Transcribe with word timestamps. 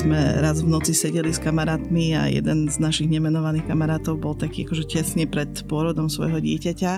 sme 0.00 0.40
raz 0.40 0.64
v 0.64 0.72
noci 0.72 0.96
sedeli 0.96 1.28
s 1.28 1.36
kamarátmi 1.36 2.16
a 2.16 2.24
jeden 2.32 2.72
z 2.72 2.80
našich 2.80 3.04
nemenovaných 3.12 3.68
kamarátov 3.68 4.16
bol 4.16 4.32
taký 4.32 4.64
akože 4.64 4.88
tesne 4.88 5.28
pred 5.28 5.52
pôrodom 5.68 6.08
svojho 6.08 6.40
dieťaťa 6.40 6.92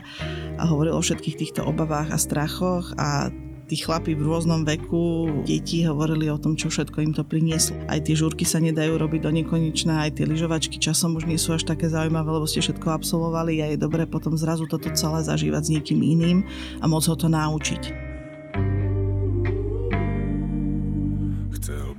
a 0.54 0.62
hovoril 0.70 0.94
o 0.94 1.02
všetkých 1.02 1.34
týchto 1.34 1.66
obavách 1.66 2.14
a 2.14 2.18
strachoch 2.20 2.94
a 2.94 3.34
tí 3.66 3.74
chlapi 3.74 4.14
v 4.14 4.22
rôznom 4.22 4.62
veku, 4.62 5.42
deti 5.42 5.82
hovorili 5.82 6.30
o 6.30 6.38
tom, 6.38 6.54
čo 6.54 6.70
všetko 6.70 7.02
im 7.02 7.10
to 7.10 7.26
prinieslo. 7.26 7.74
Aj 7.90 7.98
tie 7.98 8.14
žúrky 8.14 8.46
sa 8.46 8.62
nedajú 8.62 8.94
robiť 8.94 9.20
do 9.26 9.34
nekonečná, 9.34 10.06
aj 10.06 10.22
tie 10.22 10.28
lyžovačky 10.30 10.78
časom 10.78 11.18
už 11.18 11.26
nie 11.26 11.42
sú 11.42 11.58
až 11.58 11.66
také 11.66 11.90
zaujímavé, 11.90 12.38
lebo 12.38 12.46
ste 12.46 12.62
všetko 12.62 12.86
absolvovali 12.86 13.66
a 13.66 13.74
je 13.74 13.82
dobré 13.82 14.06
potom 14.06 14.38
zrazu 14.38 14.70
toto 14.70 14.86
celé 14.94 15.26
zažívať 15.26 15.62
s 15.66 15.72
niekým 15.74 15.98
iným 16.06 16.38
a 16.78 16.86
môcť 16.86 17.08
ho 17.10 17.16
to 17.18 17.26
naučiť. 17.26 18.11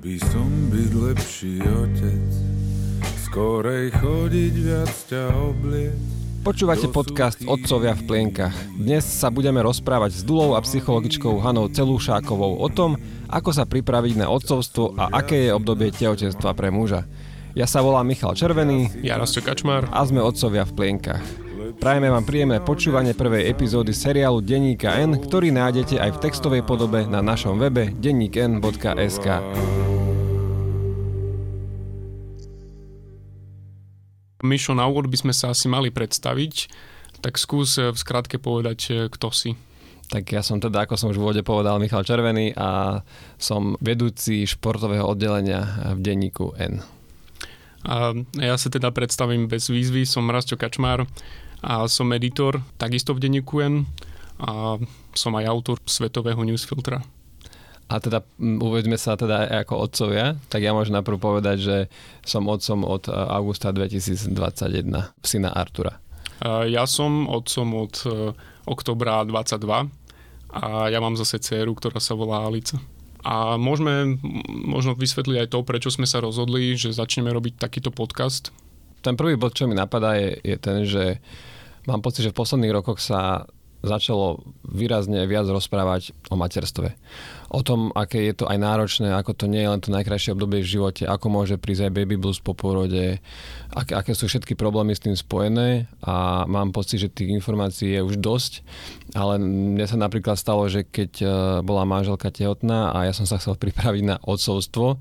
By 0.04 0.20
som 0.20 0.52
byť 0.68 0.92
lepší 1.00 1.64
otec, 1.64 2.28
skorej 3.24 3.88
chodiť 4.04 4.54
viac 4.60 4.92
ťa 5.08 5.32
obliec. 5.32 5.96
Počúvate 6.44 6.92
podcast 6.92 7.40
Otcovia 7.48 7.96
v 7.96 8.12
plienkach. 8.12 8.52
Dnes 8.76 9.08
sa 9.08 9.32
budeme 9.32 9.64
rozprávať 9.64 10.20
s 10.20 10.22
Dulou 10.28 10.60
a 10.60 10.64
psychologičkou 10.68 11.40
Hanou 11.40 11.72
Celúšákovou 11.72 12.60
o 12.60 12.68
tom, 12.68 13.00
ako 13.32 13.56
sa 13.56 13.64
pripraviť 13.64 14.20
na 14.20 14.28
otcovstvo 14.28 15.00
a 15.00 15.24
aké 15.24 15.48
je 15.48 15.56
obdobie 15.56 15.96
tehotenstva 15.96 16.52
pre 16.52 16.68
muža. 16.68 17.08
Ja 17.56 17.64
sa 17.64 17.80
volám 17.80 18.04
Michal 18.04 18.36
Červený. 18.36 19.08
Ja 19.08 19.16
Rasto 19.16 19.40
Kačmar. 19.40 19.88
A 19.88 20.04
sme 20.04 20.20
Otcovia 20.20 20.68
v 20.68 20.76
plienkach. 20.76 21.24
Prajeme 21.84 22.08
vám 22.08 22.23
príjemné 22.23 22.64
počúvanie 22.64 23.12
prvej 23.12 23.52
epizódy 23.52 23.92
seriálu 23.92 24.40
Denníka 24.40 25.04
N, 25.04 25.20
ktorý 25.20 25.52
nájdete 25.52 26.00
aj 26.00 26.16
v 26.16 26.22
textovej 26.23 26.64
podobe 26.64 27.04
na 27.04 27.20
našom 27.20 27.59
webe 27.59 27.92
denníkn.sk. 28.00 29.28
Mišo, 34.48 34.72
na 34.72 34.88
úvod 34.88 35.11
by 35.11 35.28
sme 35.28 35.34
sa 35.36 35.52
asi 35.52 35.67
mali 35.67 35.92
predstaviť, 35.92 36.72
tak 37.20 37.36
skús 37.36 37.76
v 37.76 38.00
skratke 38.00 38.39
povedať, 38.39 38.80
e, 38.88 38.92
kto 39.11 39.36
si. 39.36 39.59
Tak 40.08 40.23
ja 40.31 40.39
som 40.39 40.64
teda, 40.64 40.88
ako 40.88 40.95
som 40.95 41.11
už 41.11 41.20
v 41.20 41.23
úvode 41.28 41.44
povedal, 41.44 41.84
Michal 41.84 42.08
Červený 42.08 42.56
a 42.56 43.04
som 43.36 43.76
vedúci 43.84 44.48
športového 44.48 45.04
oddelenia 45.04 45.92
v 45.92 46.00
denníku 46.00 46.56
N. 46.56 47.03
A 47.84 48.16
ja 48.39 48.56
sa 48.56 48.72
teda 48.72 48.92
predstavím 48.95 49.52
bez 49.52 49.67
výzvy, 49.67 50.08
som 50.08 50.31
Rasto 50.31 50.56
Kačmár 50.56 51.03
a 51.64 51.88
som 51.88 52.12
editor 52.16 52.64
takisto 52.80 53.12
v 53.16 53.28
denníku 53.28 53.59
N 53.64 53.88
a 54.39 54.80
som 55.16 55.31
aj 55.36 55.45
autor 55.48 55.78
svetového 55.84 56.39
newsfiltra. 56.44 57.04
A 57.92 58.00
teda 58.00 58.23
uvedme 58.39 58.95
sa 58.95 59.20
teda 59.20 59.45
aj 59.45 59.67
ako 59.67 59.76
otcovia, 59.86 60.39
tak 60.48 60.64
ja 60.64 60.72
môžem 60.72 60.95
najprv 60.95 61.20
povedať, 61.20 61.58
že 61.59 61.78
som 62.23 62.48
otcom 62.48 62.88
od 62.88 63.06
e, 63.06 63.14
augusta 63.14 63.76
2021, 63.76 64.34
syna 65.22 65.52
Artura. 65.52 66.00
Ja 66.44 66.89
som 66.89 67.30
otcom 67.30 67.67
od 67.86 67.95
e, 68.08 68.34
oktobra 68.66 69.22
22 69.28 69.92
a 70.54 70.89
ja 70.89 71.00
mám 71.04 71.20
zase 71.20 71.38
dceru, 71.44 71.76
ktorá 71.76 72.00
sa 72.00 72.16
volá 72.16 72.48
Alica. 72.48 72.80
A 73.24 73.56
môžeme 73.56 74.20
možno 74.68 75.00
vysvetliť 75.00 75.48
aj 75.48 75.52
to, 75.56 75.60
prečo 75.64 75.90
sme 75.90 76.04
sa 76.04 76.20
rozhodli, 76.20 76.76
že 76.76 76.92
začneme 76.92 77.32
robiť 77.32 77.56
takýto 77.56 77.90
podcast. 77.90 78.52
Ten 79.00 79.16
prvý 79.16 79.40
bod, 79.40 79.56
čo 79.56 79.68
mi 79.68 79.76
napadá, 79.76 80.20
je, 80.20 80.40
je 80.44 80.56
ten, 80.60 80.84
že 80.84 81.24
mám 81.88 82.04
pocit, 82.04 82.28
že 82.28 82.32
v 82.36 82.40
posledných 82.40 82.76
rokoch 82.76 83.00
sa 83.00 83.48
začalo 83.84 84.39
výrazne 84.64 85.28
viac 85.28 85.44
rozprávať 85.44 86.16
o 86.31 86.39
materstve. 86.39 86.95
O 87.52 87.62
tom, 87.62 87.92
aké 87.94 88.31
je 88.31 88.34
to 88.34 88.45
aj 88.48 88.58
náročné, 88.58 89.12
ako 89.12 89.36
to 89.36 89.45
nie 89.45 89.62
je 89.62 89.70
len 89.70 89.84
to 89.84 89.92
najkrajšie 89.92 90.34
obdobie 90.34 90.64
v 90.64 90.72
živote, 90.80 91.03
ako 91.03 91.28
môže 91.30 91.60
prísť 91.60 91.92
aj 91.92 91.95
baby 91.99 92.16
blues 92.16 92.39
po 92.39 92.55
porode, 92.55 93.20
aké, 93.76 93.94
aké 93.94 94.16
sú 94.16 94.32
všetky 94.32 94.55
problémy 94.55 94.95
s 94.95 95.04
tým 95.04 95.14
spojené 95.14 95.86
a 95.99 96.48
mám 96.48 96.71
pocit, 96.71 97.04
že 97.04 97.14
tých 97.14 97.36
informácií 97.36 97.94
je 97.94 98.02
už 98.02 98.17
dosť, 98.23 98.64
ale 99.14 99.38
mne 99.38 99.86
sa 99.86 100.00
napríklad 100.00 100.39
stalo, 100.39 100.65
že 100.71 100.88
keď 100.88 101.11
e, 101.20 101.26
bola 101.61 101.83
manželka 101.83 102.32
tehotná 102.32 102.95
a 102.95 103.05
ja 103.05 103.14
som 103.14 103.27
sa 103.27 103.38
chcel 103.38 103.60
pripraviť 103.64 104.04
na 104.08 104.15
odcovstvo, 104.23 104.98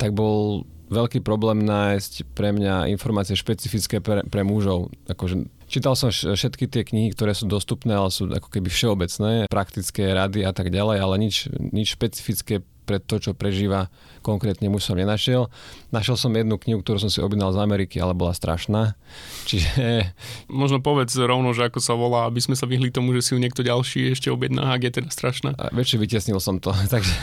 tak 0.00 0.16
bol 0.16 0.66
veľký 0.90 1.24
problém 1.24 1.64
nájsť 1.64 2.34
pre 2.36 2.52
mňa 2.52 2.90
informácie 2.92 3.38
špecifické 3.38 4.04
pre, 4.04 4.26
pre 4.26 4.42
mužov. 4.44 4.92
Akože 5.08 5.48
Čítal 5.74 5.98
som 5.98 6.14
všetky 6.14 6.70
tie 6.70 6.86
knihy, 6.86 7.10
ktoré 7.18 7.34
sú 7.34 7.50
dostupné, 7.50 7.98
ale 7.98 8.06
sú 8.14 8.30
ako 8.30 8.46
keby 8.46 8.70
všeobecné, 8.70 9.50
praktické 9.50 10.06
rady 10.14 10.46
a 10.46 10.54
tak 10.54 10.70
ďalej, 10.70 11.02
ale 11.02 11.14
nič, 11.18 11.50
nič 11.50 11.98
špecifické 11.98 12.62
pre 12.86 13.02
to, 13.02 13.18
čo 13.18 13.34
prežíva 13.34 13.90
konkrétne 14.22 14.70
muž 14.70 14.86
som 14.86 14.94
nenašiel. 14.94 15.50
Našiel 15.90 16.14
som 16.14 16.30
jednu 16.30 16.62
knihu, 16.62 16.78
ktorú 16.78 17.02
som 17.02 17.10
si 17.10 17.18
objednal 17.18 17.50
z 17.50 17.58
Ameriky, 17.58 17.98
ale 17.98 18.14
bola 18.14 18.30
strašná. 18.30 18.94
Čiže... 19.50 20.14
Možno 20.46 20.78
povedz 20.78 21.18
rovno, 21.18 21.50
že 21.50 21.66
ako 21.66 21.82
sa 21.82 21.98
volá, 21.98 22.30
aby 22.30 22.38
sme 22.38 22.54
sa 22.54 22.70
vyhli 22.70 22.94
tomu, 22.94 23.10
že 23.18 23.26
si 23.26 23.30
ju 23.34 23.42
niekto 23.42 23.66
ďalší 23.66 24.14
ešte 24.14 24.30
objedná, 24.30 24.70
ak 24.70 24.86
je 24.86 24.92
teda 25.02 25.10
strašná. 25.10 25.58
A 25.58 25.74
väčšie 25.74 25.98
vytiesnil 25.98 26.38
som 26.38 26.62
to, 26.62 26.70
takže 26.94 27.18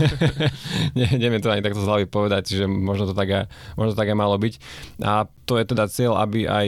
ne, 1.00 1.08
neviem 1.16 1.40
to 1.40 1.48
ani 1.48 1.64
takto 1.64 1.80
z 1.80 1.88
hlavy 1.88 2.06
povedať, 2.12 2.52
že 2.52 2.68
možno 2.68 3.08
to 3.08 3.16
tak, 3.16 3.48
možno 3.80 3.96
to 3.96 4.02
tak 4.02 4.12
aj 4.12 4.18
malo 4.20 4.36
byť. 4.36 4.60
A 5.08 5.24
to 5.48 5.56
je 5.56 5.64
teda 5.64 5.88
cieľ, 5.88 6.20
aby 6.20 6.52
aj, 6.52 6.68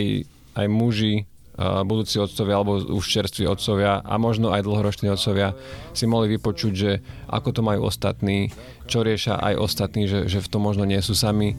aj 0.55 0.67
muži 0.71 1.27
budúci 1.59 2.17
otcovia 2.17 2.57
alebo 2.57 2.81
už 2.81 3.05
čerství 3.05 3.45
otcovia 3.45 4.01
a 4.01 4.17
možno 4.17 4.49
aj 4.49 4.65
dlhoroční 4.65 5.13
otcovia 5.13 5.53
si 5.93 6.09
mohli 6.09 6.33
vypočuť, 6.37 6.73
že 6.73 6.91
ako 7.29 7.49
to 7.53 7.61
majú 7.61 7.85
ostatní, 7.85 8.49
čo 8.89 9.05
riešia 9.05 9.37
aj 9.37 9.53
ostatní, 9.61 10.09
že, 10.09 10.25
že 10.25 10.41
v 10.41 10.49
tom 10.49 10.65
možno 10.65 10.81
nie 10.85 10.97
sú 10.97 11.13
sami. 11.13 11.53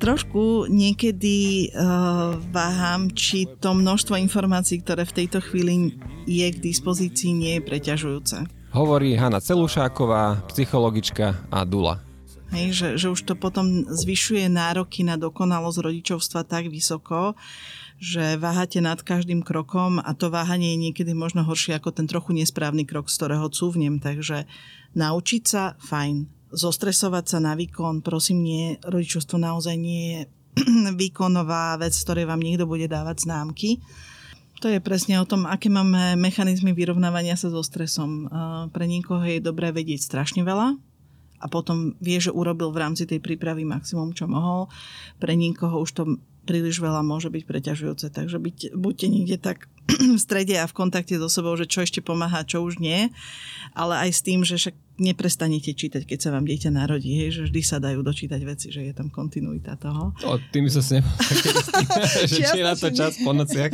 Trošku 0.00 0.70
niekedy 0.72 1.68
uh, 1.76 2.32
váham, 2.48 3.12
či 3.12 3.44
to 3.60 3.76
množstvo 3.76 4.16
informácií, 4.16 4.80
ktoré 4.80 5.04
v 5.04 5.16
tejto 5.24 5.44
chvíli 5.44 6.00
je 6.24 6.46
k 6.48 6.56
dispozícii, 6.56 7.36
nie 7.36 7.52
je 7.60 7.66
preťažujúce. 7.68 8.48
Hovorí 8.70 9.18
Hanna 9.18 9.42
Celúšáková, 9.42 10.46
psychologička 10.48 11.44
a 11.52 11.66
Dula. 11.66 12.09
Hej, 12.50 12.66
že, 12.74 12.88
že 12.98 13.06
už 13.14 13.30
to 13.30 13.38
potom 13.38 13.86
zvyšuje 13.86 14.50
nároky 14.50 15.06
na 15.06 15.14
dokonalosť 15.14 15.86
rodičovstva 15.86 16.42
tak 16.42 16.66
vysoko, 16.66 17.38
že 18.02 18.34
váhate 18.42 18.82
nad 18.82 18.98
každým 18.98 19.46
krokom 19.46 20.02
a 20.02 20.10
to 20.18 20.34
váhanie 20.34 20.74
je 20.74 20.82
niekedy 20.90 21.14
možno 21.14 21.46
horšie 21.46 21.78
ako 21.78 21.94
ten 21.94 22.10
trochu 22.10 22.34
nesprávny 22.34 22.82
krok, 22.82 23.06
z 23.06 23.22
ktorého 23.22 23.46
cúvnem. 23.54 24.02
Takže 24.02 24.50
naučiť 24.98 25.42
sa, 25.46 25.78
fajn. 25.78 26.26
Zostresovať 26.50 27.24
sa 27.30 27.38
na 27.38 27.54
výkon, 27.54 28.02
prosím, 28.02 28.42
nie, 28.42 28.64
rodičovstvo 28.82 29.38
naozaj 29.38 29.78
nie 29.78 30.02
je 30.10 30.20
výkonová 31.06 31.78
vec, 31.78 31.94
ktorej 31.94 32.26
vám 32.26 32.42
niekto 32.42 32.66
bude 32.66 32.90
dávať 32.90 33.30
známky. 33.30 33.78
To 34.58 34.66
je 34.66 34.82
presne 34.82 35.22
o 35.22 35.24
tom, 35.24 35.46
aké 35.46 35.70
máme 35.70 36.18
mechanizmy 36.18 36.74
vyrovnávania 36.74 37.38
sa 37.38 37.48
so 37.48 37.62
stresom. 37.64 38.28
Pre 38.68 38.84
niekoho 38.84 39.22
je 39.24 39.40
dobré 39.40 39.72
vedieť 39.72 40.04
strašne 40.04 40.44
veľa, 40.44 40.76
a 41.40 41.46
potom 41.48 41.96
vie, 41.98 42.20
že 42.20 42.30
urobil 42.30 42.68
v 42.70 42.84
rámci 42.84 43.08
tej 43.08 43.24
prípravy 43.24 43.64
maximum, 43.64 44.12
čo 44.12 44.28
mohol. 44.28 44.68
Pre 45.16 45.32
niekoho 45.32 45.80
už 45.80 45.90
to 45.96 46.02
príliš 46.44 46.80
veľa 46.80 47.04
môže 47.04 47.28
byť 47.28 47.42
preťažujúce, 47.44 48.06
takže 48.10 48.40
byť, 48.40 48.58
buďte 48.74 49.06
niekde 49.06 49.36
tak 49.38 49.68
v 50.16 50.20
strede 50.20 50.56
a 50.56 50.66
v 50.66 50.76
kontakte 50.76 51.14
so 51.20 51.28
sebou, 51.28 51.54
že 51.54 51.68
čo 51.68 51.84
ešte 51.84 52.00
pomáha, 52.00 52.42
čo 52.42 52.64
už 52.64 52.80
nie, 52.80 53.12
ale 53.76 54.08
aj 54.08 54.10
s 54.10 54.20
tým, 54.24 54.42
že 54.42 54.56
však 54.56 54.74
neprestanete 55.00 55.72
čítať, 55.72 56.04
keď 56.04 56.18
sa 56.20 56.30
vám 56.34 56.44
dieťa 56.44 56.76
narodí, 56.76 57.16
hej, 57.16 57.30
že 57.32 57.42
vždy 57.48 57.60
sa 57.64 57.80
dajú 57.80 58.04
dočítať 58.04 58.40
veci, 58.44 58.68
že 58.68 58.84
je 58.84 58.92
tam 58.92 59.08
kontinuita 59.08 59.80
toho. 59.80 60.12
O, 60.28 60.36
tým 60.52 60.68
sa 60.68 60.84
s 60.84 60.92
že 62.30 62.38
či 62.44 62.60
je 62.60 62.64
na 62.66 62.76
to 62.76 62.92
čas 62.92 63.16
po 63.22 63.32
nociach. 63.32 63.72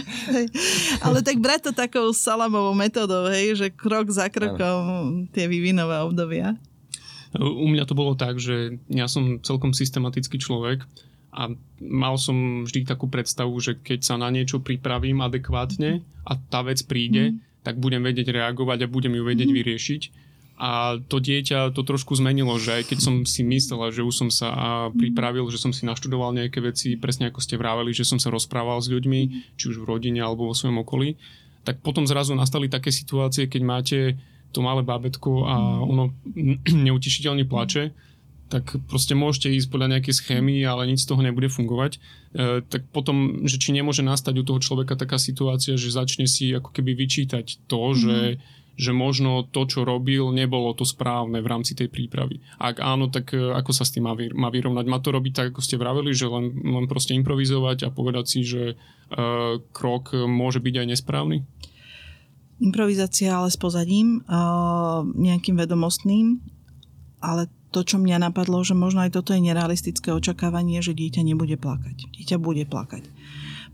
Ale 1.06 1.24
tak 1.26 1.42
brať 1.42 1.70
to 1.70 1.72
takou 1.74 2.06
salamovou 2.14 2.76
metodou, 2.78 3.26
hej, 3.26 3.58
že 3.58 3.66
krok 3.74 4.06
za 4.12 4.30
krokom 4.30 4.80
ano. 4.86 5.00
tie 5.34 5.50
vývinové 5.50 5.98
obdobia. 6.04 6.54
U 7.40 7.66
mňa 7.68 7.84
to 7.84 7.94
bolo 7.96 8.16
tak, 8.16 8.40
že 8.40 8.80
ja 8.88 9.06
som 9.06 9.40
celkom 9.44 9.76
systematický 9.76 10.40
človek 10.40 10.84
a 11.36 11.52
mal 11.84 12.16
som 12.16 12.64
vždy 12.64 12.88
takú 12.88 13.12
predstavu, 13.12 13.52
že 13.60 13.76
keď 13.76 14.00
sa 14.00 14.14
na 14.16 14.32
niečo 14.32 14.64
pripravím 14.64 15.20
adekvátne 15.20 16.00
a 16.24 16.32
tá 16.48 16.64
vec 16.64 16.80
príde, 16.88 17.36
mm. 17.36 17.60
tak 17.60 17.76
budem 17.76 18.00
vedieť 18.00 18.32
reagovať 18.32 18.88
a 18.88 18.92
budem 18.92 19.20
ju 19.20 19.22
vedieť 19.22 19.50
mm. 19.52 19.56
vyriešiť. 19.56 20.02
A 20.56 20.96
to 20.96 21.20
dieťa 21.20 21.76
to 21.76 21.84
trošku 21.84 22.16
zmenilo, 22.16 22.56
že 22.56 22.80
aj 22.80 22.88
keď 22.88 22.98
som 23.04 23.14
si 23.28 23.44
myslela, 23.44 23.92
že 23.92 24.00
už 24.00 24.14
som 24.16 24.28
sa 24.32 24.88
pripravil, 24.88 25.44
že 25.52 25.60
som 25.60 25.68
si 25.68 25.84
naštudoval 25.84 26.32
nejaké 26.32 26.64
veci, 26.64 26.96
presne 26.96 27.28
ako 27.28 27.44
ste 27.44 27.60
vraveli, 27.60 27.92
že 27.92 28.08
som 28.08 28.16
sa 28.16 28.32
rozprával 28.32 28.80
s 28.80 28.88
ľuďmi, 28.88 29.52
či 29.60 29.64
už 29.68 29.84
v 29.84 29.88
rodine 29.92 30.24
alebo 30.24 30.48
vo 30.48 30.56
svojom 30.56 30.80
okolí, 30.80 31.20
tak 31.60 31.84
potom 31.84 32.08
zrazu 32.08 32.32
nastali 32.32 32.72
také 32.72 32.88
situácie, 32.88 33.52
keď 33.52 33.62
máte 33.68 33.98
to 34.56 34.64
malé 34.64 34.80
bábetko 34.80 35.44
a 35.44 35.84
ono 35.84 36.16
neutišiteľne 36.88 37.44
plače, 37.44 37.92
tak 38.46 38.78
proste 38.86 39.18
môžete 39.18 39.50
ísť 39.58 39.68
podľa 39.68 39.98
nejakej 39.98 40.14
schémy, 40.22 40.62
ale 40.62 40.86
nič 40.86 41.02
z 41.02 41.10
toho 41.10 41.18
nebude 41.22 41.50
fungovať. 41.50 41.98
E, 41.98 42.62
tak 42.62 42.86
potom, 42.94 43.42
že 43.42 43.58
či 43.58 43.74
nemôže 43.74 44.06
nastať 44.06 44.38
u 44.38 44.44
toho 44.46 44.62
človeka 44.62 44.94
taká 44.94 45.18
situácia, 45.18 45.74
že 45.74 45.90
začne 45.90 46.30
si 46.30 46.54
ako 46.54 46.70
keby 46.70 46.94
vyčítať 46.94 47.66
to, 47.66 47.90
mm. 47.90 47.96
že, 47.98 48.18
že 48.78 48.90
možno 48.94 49.42
to, 49.50 49.66
čo 49.66 49.82
robil, 49.82 50.30
nebolo 50.30 50.70
to 50.78 50.86
správne 50.86 51.42
v 51.42 51.50
rámci 51.50 51.74
tej 51.74 51.90
prípravy. 51.90 52.38
Ak 52.62 52.78
áno, 52.78 53.10
tak 53.10 53.34
e, 53.34 53.50
ako 53.50 53.74
sa 53.74 53.82
s 53.82 53.90
tým 53.90 54.06
má, 54.06 54.14
vy, 54.14 54.30
má 54.30 54.54
vyrovnať? 54.54 54.86
Má 54.86 55.02
to 55.02 55.10
robiť 55.10 55.32
tak, 55.34 55.46
ako 55.50 55.60
ste 55.66 55.82
vraveli, 55.82 56.14
že 56.14 56.30
len, 56.30 56.54
len 56.54 56.86
proste 56.86 57.18
improvizovať 57.18 57.82
a 57.82 57.90
povedať 57.90 58.24
si, 58.30 58.40
že 58.46 58.78
uh, 58.78 59.58
krok 59.74 60.14
môže 60.14 60.62
byť 60.62 60.74
aj 60.82 60.86
nesprávny? 60.94 61.42
Improvizácia 62.56 63.36
ale 63.36 63.52
s 63.52 63.58
pozadím, 63.60 64.24
uh, 64.24 65.04
nejakým 65.04 65.60
vedomostným, 65.60 66.40
ale 67.20 67.52
to, 67.74 67.84
čo 67.84 68.00
mňa 68.00 68.30
napadlo, 68.30 68.64
že 68.64 68.72
možno 68.72 69.04
aj 69.04 69.12
toto 69.12 69.36
je 69.36 69.44
nerealistické 69.44 70.08
očakávanie, 70.14 70.80
že 70.80 70.96
dieťa 70.96 71.20
nebude 71.20 71.60
plakať. 71.60 72.08
Dieťa 72.16 72.36
bude 72.40 72.64
plakať 72.64 73.04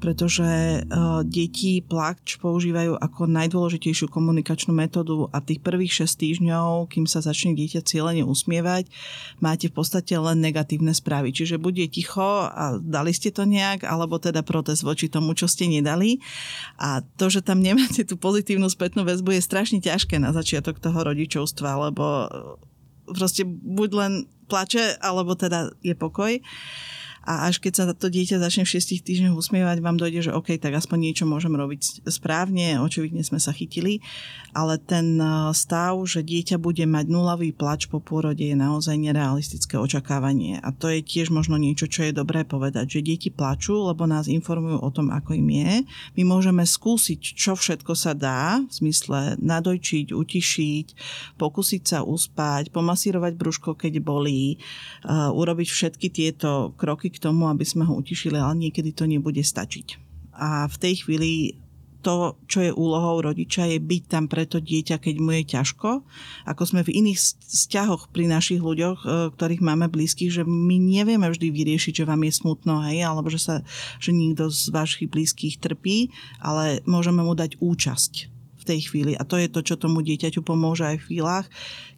pretože 0.03 0.83
uh, 0.83 1.23
deti 1.23 1.79
plač 1.79 2.35
používajú 2.43 2.99
ako 2.99 3.31
najdôležitejšiu 3.31 4.11
komunikačnú 4.11 4.75
metódu 4.75 5.31
a 5.31 5.39
tých 5.39 5.63
prvých 5.63 6.03
6 6.03 6.19
týždňov, 6.19 6.91
kým 6.91 7.07
sa 7.07 7.23
začne 7.23 7.55
dieťa 7.55 7.87
cieľene 7.87 8.27
usmievať, 8.27 8.91
máte 9.39 9.71
v 9.71 9.79
podstate 9.79 10.19
len 10.19 10.43
negatívne 10.43 10.91
správy. 10.91 11.31
Čiže 11.31 11.63
bude 11.63 11.87
ticho 11.87 12.51
a 12.51 12.83
dali 12.83 13.15
ste 13.15 13.31
to 13.31 13.47
nejak, 13.47 13.87
alebo 13.87 14.19
teda 14.19 14.43
protest 14.43 14.83
voči 14.83 15.07
tomu, 15.07 15.39
čo 15.39 15.47
ste 15.47 15.71
nedali. 15.71 16.19
A 16.83 17.07
to, 17.15 17.31
že 17.31 17.47
tam 17.47 17.63
nemáte 17.63 18.03
tú 18.03 18.19
pozitívnu 18.19 18.67
spätnú 18.67 19.07
väzbu, 19.07 19.39
je 19.39 19.47
strašne 19.47 19.79
ťažké 19.79 20.19
na 20.19 20.35
začiatok 20.35 20.83
toho 20.83 20.99
rodičovstva, 21.07 21.79
lebo 21.89 22.27
proste 23.07 23.47
buď 23.47 23.91
len 23.95 24.13
plače, 24.51 24.99
alebo 24.99 25.39
teda 25.39 25.71
je 25.87 25.95
pokoj 25.95 26.43
a 27.23 27.47
až 27.47 27.63
keď 27.63 27.73
sa 27.73 27.85
to 27.95 28.11
dieťa 28.11 28.43
začne 28.43 28.67
v 28.67 28.83
6 28.83 29.07
týždňoch 29.07 29.39
usmievať, 29.39 29.79
vám 29.79 29.95
dojde, 29.95 30.27
že 30.27 30.35
OK, 30.35 30.59
tak 30.59 30.75
aspoň 30.75 30.99
niečo 31.11 31.25
môžem 31.25 31.55
robiť 31.55 32.03
správne, 32.11 32.83
očividne 32.83 33.23
sme 33.23 33.39
sa 33.39 33.55
chytili, 33.55 34.03
ale 34.51 34.83
ten 34.83 35.23
e, 35.23 35.55
stav, 35.55 35.95
že 36.03 36.27
dieťa 36.27 36.59
bude 36.59 36.83
mať 36.83 37.07
nulový 37.07 37.55
plač 37.55 37.87
po 37.87 38.03
pôrode 38.03 38.43
je 38.43 38.59
naozaj 38.59 38.99
nerealistické 38.99 39.79
očakávanie 39.79 40.59
a 40.59 40.75
to 40.75 40.91
je 40.91 40.99
tiež 40.99 41.31
možno 41.31 41.55
niečo, 41.63 41.87
čo 41.87 42.11
je 42.11 42.13
dobré 42.17 42.43
povedať, 42.43 42.99
že 42.99 43.07
deti 43.07 43.31
plačú, 43.31 43.87
lebo 43.87 44.03
nás 44.11 44.27
informujú 44.27 44.83
o 44.83 44.91
tom, 44.91 45.15
ako 45.15 45.39
im 45.39 45.49
je. 45.63 45.73
My 46.19 46.23
môžeme 46.27 46.67
skúsiť, 46.67 47.39
čo 47.39 47.55
všetko 47.55 47.95
sa 47.95 48.19
dá, 48.19 48.59
v 48.59 48.73
zmysle 48.83 49.39
nadojčiť, 49.39 50.11
utišiť, 50.11 50.87
pokúsiť 51.39 51.83
sa 51.87 51.99
uspať, 52.03 52.75
pomasírovať 52.75 53.33
brúško, 53.39 53.79
keď 53.79 54.03
bolí, 54.03 54.59
uh, 55.07 55.31
urobiť 55.31 55.69
všetky 55.71 56.09
tieto 56.11 56.75
kroky, 56.75 57.12
k 57.13 57.23
tomu, 57.23 57.47
aby 57.53 57.63
sme 57.63 57.85
ho 57.85 57.95
utišili, 57.95 58.41
ale 58.41 58.69
niekedy 58.69 58.97
to 58.97 59.05
nebude 59.05 59.41
stačiť. 59.41 60.01
A 60.33 60.65
v 60.67 60.77
tej 60.81 61.05
chvíli 61.05 61.61
to, 62.03 62.35
čo 62.51 62.59
je 62.67 62.73
úlohou 62.75 63.23
rodiča, 63.23 63.71
je 63.71 63.79
byť 63.79 64.03
tam 64.11 64.27
pre 64.27 64.43
to 64.43 64.59
dieťa, 64.59 64.99
keď 64.99 65.15
mu 65.23 65.31
je 65.39 65.43
ťažko. 65.55 66.03
Ako 66.51 66.63
sme 66.67 66.83
v 66.83 66.99
iných 66.99 67.19
vzťahoch 67.47 68.11
pri 68.11 68.27
našich 68.27 68.59
ľuďoch, 68.59 68.99
e, 69.07 69.09
ktorých 69.31 69.63
máme 69.63 69.87
blízkych, 69.87 70.35
že 70.35 70.43
my 70.43 70.83
nevieme 70.83 71.31
vždy 71.31 71.55
vyriešiť, 71.55 72.03
že 72.03 72.09
vám 72.11 72.27
je 72.27 72.33
smutno, 72.35 72.83
hej, 72.91 73.07
alebo 73.07 73.31
že, 73.31 73.39
sa, 73.39 73.63
že 74.03 74.11
niekto 74.11 74.51
z 74.51 74.75
vašich 74.75 75.07
blízkych 75.07 75.63
trpí, 75.63 76.11
ale 76.43 76.83
môžeme 76.91 77.23
mu 77.23 77.39
dať 77.39 77.63
účasť 77.63 78.32
v 78.63 78.69
tej 78.71 78.81
chvíli. 78.87 79.13
A 79.19 79.27
to 79.27 79.35
je 79.35 79.51
to, 79.51 79.67
čo 79.67 79.75
tomu 79.75 80.07
dieťaťu 80.07 80.47
pomôže 80.47 80.87
aj 80.87 81.03
v 81.03 81.07
chvíľach, 81.11 81.47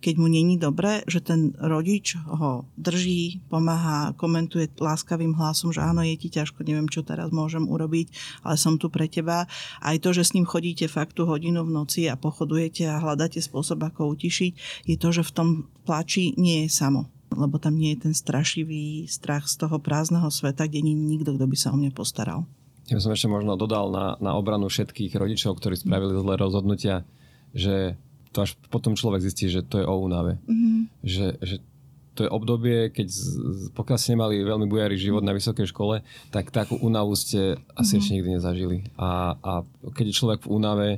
keď 0.01 0.15
mu 0.17 0.33
není 0.33 0.57
dobre, 0.57 1.05
že 1.05 1.21
ten 1.21 1.53
rodič 1.61 2.17
ho 2.17 2.65
drží, 2.81 3.45
pomáha, 3.53 4.17
komentuje 4.17 4.73
láskavým 4.81 5.37
hlasom, 5.37 5.77
že 5.77 5.85
áno, 5.85 6.01
je 6.01 6.17
ti 6.17 6.33
ťažko, 6.33 6.65
neviem, 6.65 6.89
čo 6.89 7.05
teraz 7.05 7.29
môžem 7.29 7.69
urobiť, 7.69 8.41
ale 8.41 8.57
som 8.57 8.81
tu 8.81 8.89
pre 8.89 9.05
teba. 9.05 9.45
Aj 9.85 9.97
to, 10.01 10.17
že 10.17 10.25
s 10.25 10.33
ním 10.33 10.49
chodíte 10.49 10.89
fakt 10.89 11.13
tú 11.13 11.29
hodinu 11.29 11.69
v 11.69 11.75
noci 11.77 12.09
a 12.09 12.17
pochodujete 12.17 12.89
a 12.89 13.01
hľadáte 13.01 13.45
spôsob, 13.45 13.85
ako 13.85 14.17
utišiť, 14.17 14.53
je 14.89 14.97
to, 14.97 15.09
že 15.13 15.23
v 15.29 15.35
tom 15.37 15.49
plači 15.85 16.33
nie 16.41 16.65
je 16.65 16.73
samo 16.73 17.13
lebo 17.35 17.59
tam 17.59 17.75
nie 17.75 17.99
je 17.99 18.07
ten 18.09 18.15
strašivý 18.15 19.11
strach 19.11 19.51
z 19.51 19.59
toho 19.67 19.83
prázdneho 19.83 20.31
sveta, 20.31 20.71
kde 20.71 20.87
nie 20.87 20.95
je 20.95 21.11
nikto, 21.19 21.35
kto 21.35 21.47
by 21.51 21.57
sa 21.59 21.75
o 21.75 21.77
mňa 21.77 21.91
postaral. 21.91 22.47
Ja 22.89 23.01
by 23.01 23.03
som 23.03 23.13
ešte 23.17 23.33
možno 23.33 23.57
dodal 23.57 23.89
na, 23.89 24.07
na 24.21 24.37
obranu 24.37 24.69
všetkých 24.69 25.17
rodičov, 25.17 25.57
ktorí 25.57 25.81
spravili 25.81 26.13
zlé 26.21 26.35
rozhodnutia, 26.37 27.09
že 27.57 27.97
to 28.35 28.45
až 28.45 28.59
potom 28.69 28.99
človek 28.99 29.25
zistí, 29.25 29.49
že 29.49 29.65
to 29.65 29.81
je 29.81 29.87
o 29.87 29.95
únave. 30.05 30.37
Mm-hmm. 30.45 30.81
Že, 31.01 31.27
že 31.41 31.57
to 32.15 32.27
je 32.27 32.31
obdobie, 32.31 32.91
keď 32.91 33.09
pokiaľ 33.75 33.99
ste 33.99 34.15
nemali 34.15 34.43
veľmi 34.43 34.67
bujarý 34.71 34.99
život 34.99 35.23
na 35.25 35.33
vysokej 35.35 35.71
škole, 35.71 36.03
tak 36.31 36.51
takú 36.51 36.77
únavu 36.79 37.15
ste 37.17 37.59
asi 37.73 37.97
mm-hmm. 37.97 37.99
ešte 37.99 38.15
nikdy 38.15 38.31
nezažili. 38.37 38.79
A, 38.99 39.39
a 39.39 39.53
keď 39.95 40.05
je 40.11 40.19
človek 40.19 40.41
v 40.45 40.53
únave, 40.53 40.89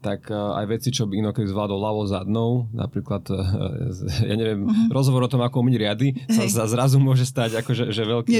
tak 0.00 0.32
eh, 0.32 0.34
aj 0.34 0.66
veci, 0.66 0.88
čo 0.90 1.04
by 1.04 1.20
inokedy 1.20 1.46
zvládol 1.46 1.76
ľavo 1.76 2.02
zadnou, 2.08 2.66
napríklad, 2.72 3.24
eh, 3.28 4.28
ja 4.32 4.34
neviem, 4.34 4.64
uh-huh. 4.64 4.88
rozhovor 4.90 5.28
o 5.28 5.30
tom, 5.30 5.44
ako 5.44 5.60
umyť 5.60 5.76
riady, 5.76 6.08
sa, 6.32 6.48
sa 6.48 6.64
zrazu 6.66 6.96
môže 6.96 7.28
stať 7.28 7.60
akože 7.60 7.92
že 7.92 8.02
veľký... 8.08 8.32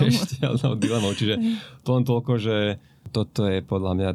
Neriešiteľnou 0.00 0.74
dilemou. 0.80 1.12
Čiže 1.12 1.36
to 1.84 1.88
len 1.94 2.04
toľko, 2.08 2.32
že 2.40 2.80
toto 3.12 3.44
je 3.44 3.60
podľa 3.60 3.92
mňa 3.96 4.10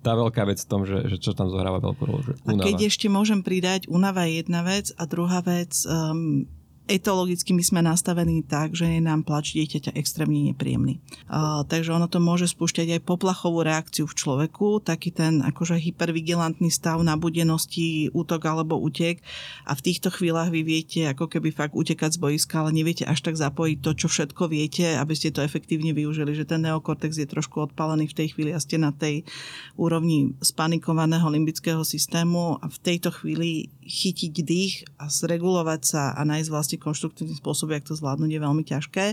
tá 0.00 0.16
veľká 0.16 0.48
vec 0.48 0.58
v 0.64 0.68
tom, 0.68 0.82
že, 0.88 1.12
že 1.12 1.20
čo 1.20 1.36
tam 1.36 1.52
zohráva 1.52 1.76
veľkú 1.78 2.02
rolu. 2.08 2.20
A 2.48 2.52
keď 2.56 2.88
ešte 2.88 3.12
môžem 3.12 3.44
pridať, 3.44 3.84
únava 3.86 4.24
je 4.24 4.40
jedna 4.40 4.64
vec 4.64 4.88
a 4.96 5.04
druhá 5.04 5.44
vec, 5.44 5.76
um, 5.84 6.48
etologicky 6.90 7.54
my 7.54 7.62
sme 7.62 7.80
nastavení 7.86 8.42
tak, 8.42 8.74
že 8.74 8.90
je 8.90 8.98
nám 8.98 9.22
plač 9.22 9.54
dieťaťa 9.54 9.94
extrémne 9.94 10.50
nepríjemný. 10.50 10.98
Uh, 11.30 11.62
takže 11.62 11.94
ono 11.94 12.10
to 12.10 12.18
môže 12.18 12.50
spúšťať 12.50 12.98
aj 12.98 13.06
poplachovú 13.06 13.62
reakciu 13.62 14.10
v 14.10 14.18
človeku, 14.18 14.82
taký 14.82 15.14
ten 15.14 15.38
akože 15.46 15.78
hypervigilantný 15.78 16.66
stav 16.74 16.98
nabudenosti, 17.06 18.10
útok 18.10 18.42
alebo 18.50 18.74
útek 18.74 19.22
a 19.62 19.78
v 19.78 19.84
týchto 19.86 20.10
chvíľach 20.10 20.50
vy 20.50 20.66
viete 20.66 21.06
ako 21.06 21.30
keby 21.30 21.54
fakt 21.54 21.78
utekať 21.78 22.18
z 22.18 22.18
boiska, 22.18 22.66
ale 22.66 22.74
neviete 22.74 23.06
až 23.06 23.22
tak 23.22 23.38
zapojiť 23.38 23.78
to, 23.78 23.90
čo 23.94 24.06
všetko 24.10 24.50
viete, 24.50 24.98
aby 24.98 25.14
ste 25.14 25.30
to 25.30 25.46
efektívne 25.46 25.94
využili, 25.94 26.34
že 26.34 26.48
ten 26.48 26.66
neokortex 26.66 27.14
je 27.14 27.30
trošku 27.30 27.70
odpalený 27.70 28.10
v 28.10 28.16
tej 28.18 28.34
chvíli 28.34 28.50
a 28.50 28.58
ste 28.58 28.82
na 28.82 28.90
tej 28.90 29.22
úrovni 29.78 30.34
spanikovaného 30.42 31.30
limbického 31.30 31.86
systému 31.86 32.58
a 32.58 32.66
v 32.66 32.78
tejto 32.82 33.14
chvíli 33.14 33.70
chytiť 33.86 34.34
dých 34.42 34.74
a 34.98 35.06
zregulovať 35.06 35.80
sa 35.86 36.02
a 36.16 36.22
nájsť 36.26 36.48
vlastne 36.50 36.78
konštruktívny 36.80 37.36
spôsob, 37.36 37.76
jak 37.76 37.84
to 37.84 37.92
zvládnuť, 37.92 38.30
je 38.32 38.40
veľmi 38.40 38.64
ťažké. 38.64 39.04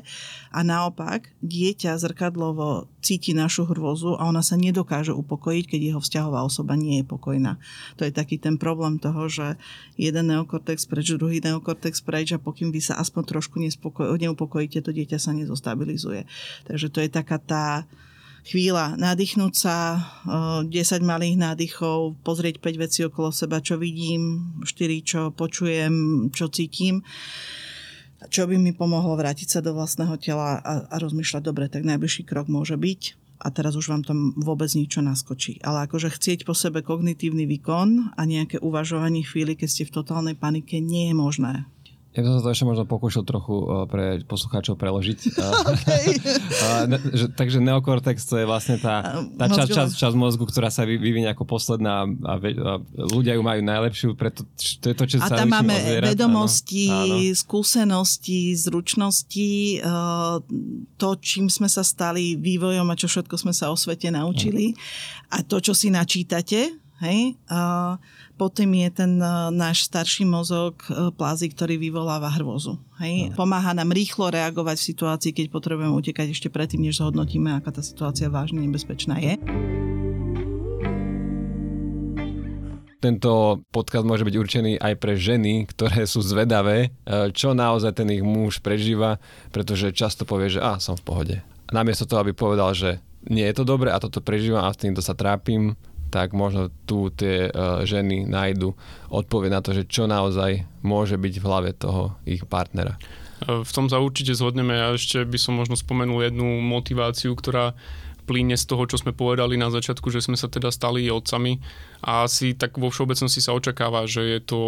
A 0.55 0.59
naopak, 0.63 1.27
dieťa 1.43 1.99
zrkadlovo 1.99 2.87
cíti 3.03 3.35
našu 3.35 3.67
hrôzu 3.67 4.15
a 4.15 4.23
ona 4.25 4.39
sa 4.39 4.55
nedokáže 4.55 5.11
upokojiť, 5.11 5.65
keď 5.67 5.81
jeho 5.93 6.01
vzťahová 6.01 6.41
osoba 6.47 6.79
nie 6.79 7.03
je 7.03 7.05
pokojná. 7.05 7.59
To 7.99 8.07
je 8.07 8.15
taký 8.15 8.39
ten 8.39 8.55
problém 8.55 8.97
toho, 8.97 9.27
že 9.27 9.59
jeden 9.99 10.31
neokortex 10.31 10.87
preč, 10.87 11.11
druhý 11.13 11.43
neokortex 11.43 11.99
preč 12.01 12.31
a 12.31 12.39
pokým 12.39 12.71
vy 12.71 12.79
sa 12.79 12.95
aspoň 12.95 13.37
trošku 13.37 13.59
neupokojíte, 13.59 14.79
to 14.79 14.95
dieťa 14.95 15.19
sa 15.19 15.35
nezostabilizuje. 15.35 16.23
Takže 16.65 16.87
to 16.87 17.03
je 17.03 17.09
taká 17.11 17.37
tá 17.37 17.65
chvíľa 18.47 18.95
nadýchnúť 18.95 19.53
sa, 19.53 19.75
10 20.63 20.71
malých 21.03 21.35
nádychov, 21.35 22.15
pozrieť 22.23 22.63
5 22.63 22.83
vecí 22.83 22.99
okolo 23.03 23.35
seba, 23.35 23.59
čo 23.59 23.75
vidím, 23.75 24.55
4 24.63 25.03
čo 25.03 25.21
počujem, 25.35 26.27
čo 26.31 26.47
cítim 26.47 27.03
čo 28.33 28.49
by 28.49 28.57
mi 28.57 28.73
pomohlo 28.73 29.13
vrátiť 29.13 29.45
sa 29.45 29.59
do 29.61 29.77
vlastného 29.77 30.17
tela 30.17 30.57
a, 30.57 30.89
a 30.89 30.95
rozmýšľať, 30.97 31.41
dobre, 31.45 31.69
tak 31.69 31.85
najbližší 31.85 32.25
krok 32.25 32.49
môže 32.49 32.73
byť 32.73 33.13
a 33.37 33.47
teraz 33.53 33.77
už 33.77 33.93
vám 33.93 34.01
tam 34.01 34.33
vôbec 34.33 34.67
niečo 34.73 35.05
naskočí. 35.05 35.61
Ale 35.61 35.85
akože 35.85 36.09
chcieť 36.09 36.41
po 36.41 36.57
sebe 36.57 36.81
kognitívny 36.81 37.45
výkon 37.45 38.17
a 38.17 38.21
nejaké 38.25 38.57
uvažovanie 38.57 39.21
chvíli, 39.21 39.53
keď 39.53 39.69
ste 39.69 39.83
v 39.85 39.95
totálnej 40.01 40.33
panike, 40.33 40.81
nie 40.81 41.13
je 41.13 41.15
možné. 41.15 41.53
Ja 42.17 42.25
by 42.25 42.33
som 42.33 42.35
sa 42.41 42.49
to 42.49 42.49
ešte 42.49 42.65
možno 42.65 42.89
pokúšal 42.89 43.21
trochu 43.29 43.53
eh, 43.61 43.85
pre 43.85 44.05
poslucháčov 44.25 44.73
preložiť. 44.73 45.37
ne, 46.89 46.97
že, 47.13 47.29
takže 47.29 47.61
neokortex 47.61 48.25
to 48.25 48.41
je 48.41 48.45
vlastne 48.49 48.81
tá, 48.81 49.21
tá 49.37 49.45
časť 49.45 49.69
čas, 49.69 49.87
čas 49.93 50.17
mozgu, 50.17 50.49
ktorá 50.49 50.73
sa 50.73 50.81
vyvinie 50.81 51.29
ako 51.29 51.45
posledná 51.45 52.09
a, 52.25 52.33
ve, 52.41 52.57
a 52.57 52.81
ľudia 52.97 53.37
ju 53.37 53.45
majú 53.45 53.61
najlepšiu, 53.61 54.17
preto 54.17 54.49
to 54.81 54.85
je 54.89 54.95
to, 54.97 55.05
čo 55.05 55.21
a 55.21 55.29
sa 55.29 55.45
tam 55.45 55.53
máme 55.53 55.77
vedomosti, 56.01 56.89
áno. 56.89 57.37
skúsenosti, 57.37 58.57
zručnosti, 58.57 59.77
eh, 59.77 60.35
to, 60.97 61.09
čím 61.21 61.53
sme 61.53 61.69
sa 61.69 61.85
stali 61.85 62.33
vývojom 62.33 62.89
a 62.89 62.97
čo 62.97 63.05
všetko 63.05 63.37
sme 63.37 63.53
sa 63.53 63.69
o 63.69 63.77
svete 63.77 64.09
naučili. 64.09 64.73
A 65.29 65.45
to, 65.45 65.61
čo 65.61 65.77
si 65.77 65.93
načítate, 65.93 66.81
hej, 67.05 67.37
potom 68.37 68.69
je 68.69 68.89
ten 68.93 69.17
e, 69.17 69.49
náš 69.49 69.89
starší 69.89 70.23
mozog 70.29 70.77
e, 70.87 71.09
plázy, 71.09 71.49
ktorý 71.49 71.81
vyvoláva 71.81 72.29
hrôzu. 72.37 72.77
Hej? 73.01 73.33
No. 73.33 73.43
Pomáha 73.43 73.73
nám 73.73 73.89
rýchlo 73.89 74.29
reagovať 74.29 74.77
v 74.77 74.87
situácii, 74.93 75.31
keď 75.33 75.45
potrebujeme 75.49 75.91
utekať 75.97 76.31
ešte 76.31 76.53
predtým, 76.53 76.85
než 76.85 77.01
zhodnotíme, 77.01 77.49
aká 77.57 77.73
tá 77.73 77.81
situácia 77.81 78.29
vážne 78.29 78.61
nebezpečná 78.61 79.17
je. 79.17 79.41
Tento 82.97 83.61
podcast 83.69 84.05
môže 84.05 84.25
byť 84.25 84.35
určený 84.37 84.71
aj 84.81 84.93
pre 84.97 85.13
ženy, 85.17 85.69
ktoré 85.73 86.05
sú 86.05 86.21
zvedavé, 86.21 86.93
e, 86.93 87.33
čo 87.33 87.57
naozaj 87.57 87.97
ten 87.97 88.09
ich 88.13 88.21
muž 88.21 88.61
prežíva, 88.61 89.17
pretože 89.49 89.89
často 89.97 90.29
povie, 90.29 90.53
že 90.53 90.61
a, 90.61 90.77
som 90.77 90.93
v 90.93 91.05
pohode. 91.05 91.35
Namiesto 91.73 92.05
toho, 92.05 92.21
aby 92.21 92.37
povedal, 92.37 92.71
že 92.77 93.01
nie 93.27 93.43
je 93.49 93.57
to 93.57 93.67
dobre 93.67 93.91
a 93.91 93.97
toto 93.99 94.23
prežívam 94.23 94.63
a 94.63 94.71
s 94.71 94.79
týmto 94.79 95.03
sa 95.03 95.17
trápim, 95.17 95.75
tak 96.17 96.33
možno 96.33 96.73
tu 96.89 97.13
tie 97.13 97.53
uh, 97.53 97.85
ženy 97.85 98.25
nájdu 98.25 98.73
odpoveď 99.13 99.49
na 99.53 99.61
to, 99.61 99.77
že 99.77 99.85
čo 99.85 100.09
naozaj 100.09 100.65
môže 100.81 101.13
byť 101.13 101.35
v 101.37 101.45
hlave 101.45 101.71
toho 101.77 102.17
ich 102.25 102.41
partnera. 102.49 102.97
V 103.45 103.69
tom 103.69 103.85
sa 103.85 104.01
určite 104.01 104.33
zhodneme. 104.33 104.73
Ja 104.73 104.97
ešte 104.97 105.21
by 105.21 105.37
som 105.37 105.53
možno 105.53 105.77
spomenul 105.77 106.25
jednu 106.25 106.57
motiváciu, 106.57 107.37
ktorá 107.37 107.77
plíne 108.25 108.57
z 108.57 108.65
toho, 108.65 108.89
čo 108.89 108.97
sme 108.97 109.13
povedali 109.13 109.55
na 109.55 109.69
začiatku, 109.69 110.09
že 110.09 110.25
sme 110.25 110.33
sa 110.35 110.49
teda 110.49 110.73
stali 110.73 111.05
otcami 111.07 111.61
a 112.01 112.25
asi 112.25 112.57
tak 112.57 112.75
vo 112.75 112.89
všeobecnosti 112.89 113.39
sa 113.39 113.53
očakáva, 113.53 114.09
že 114.09 114.25
je 114.25 114.39
to 114.41 114.59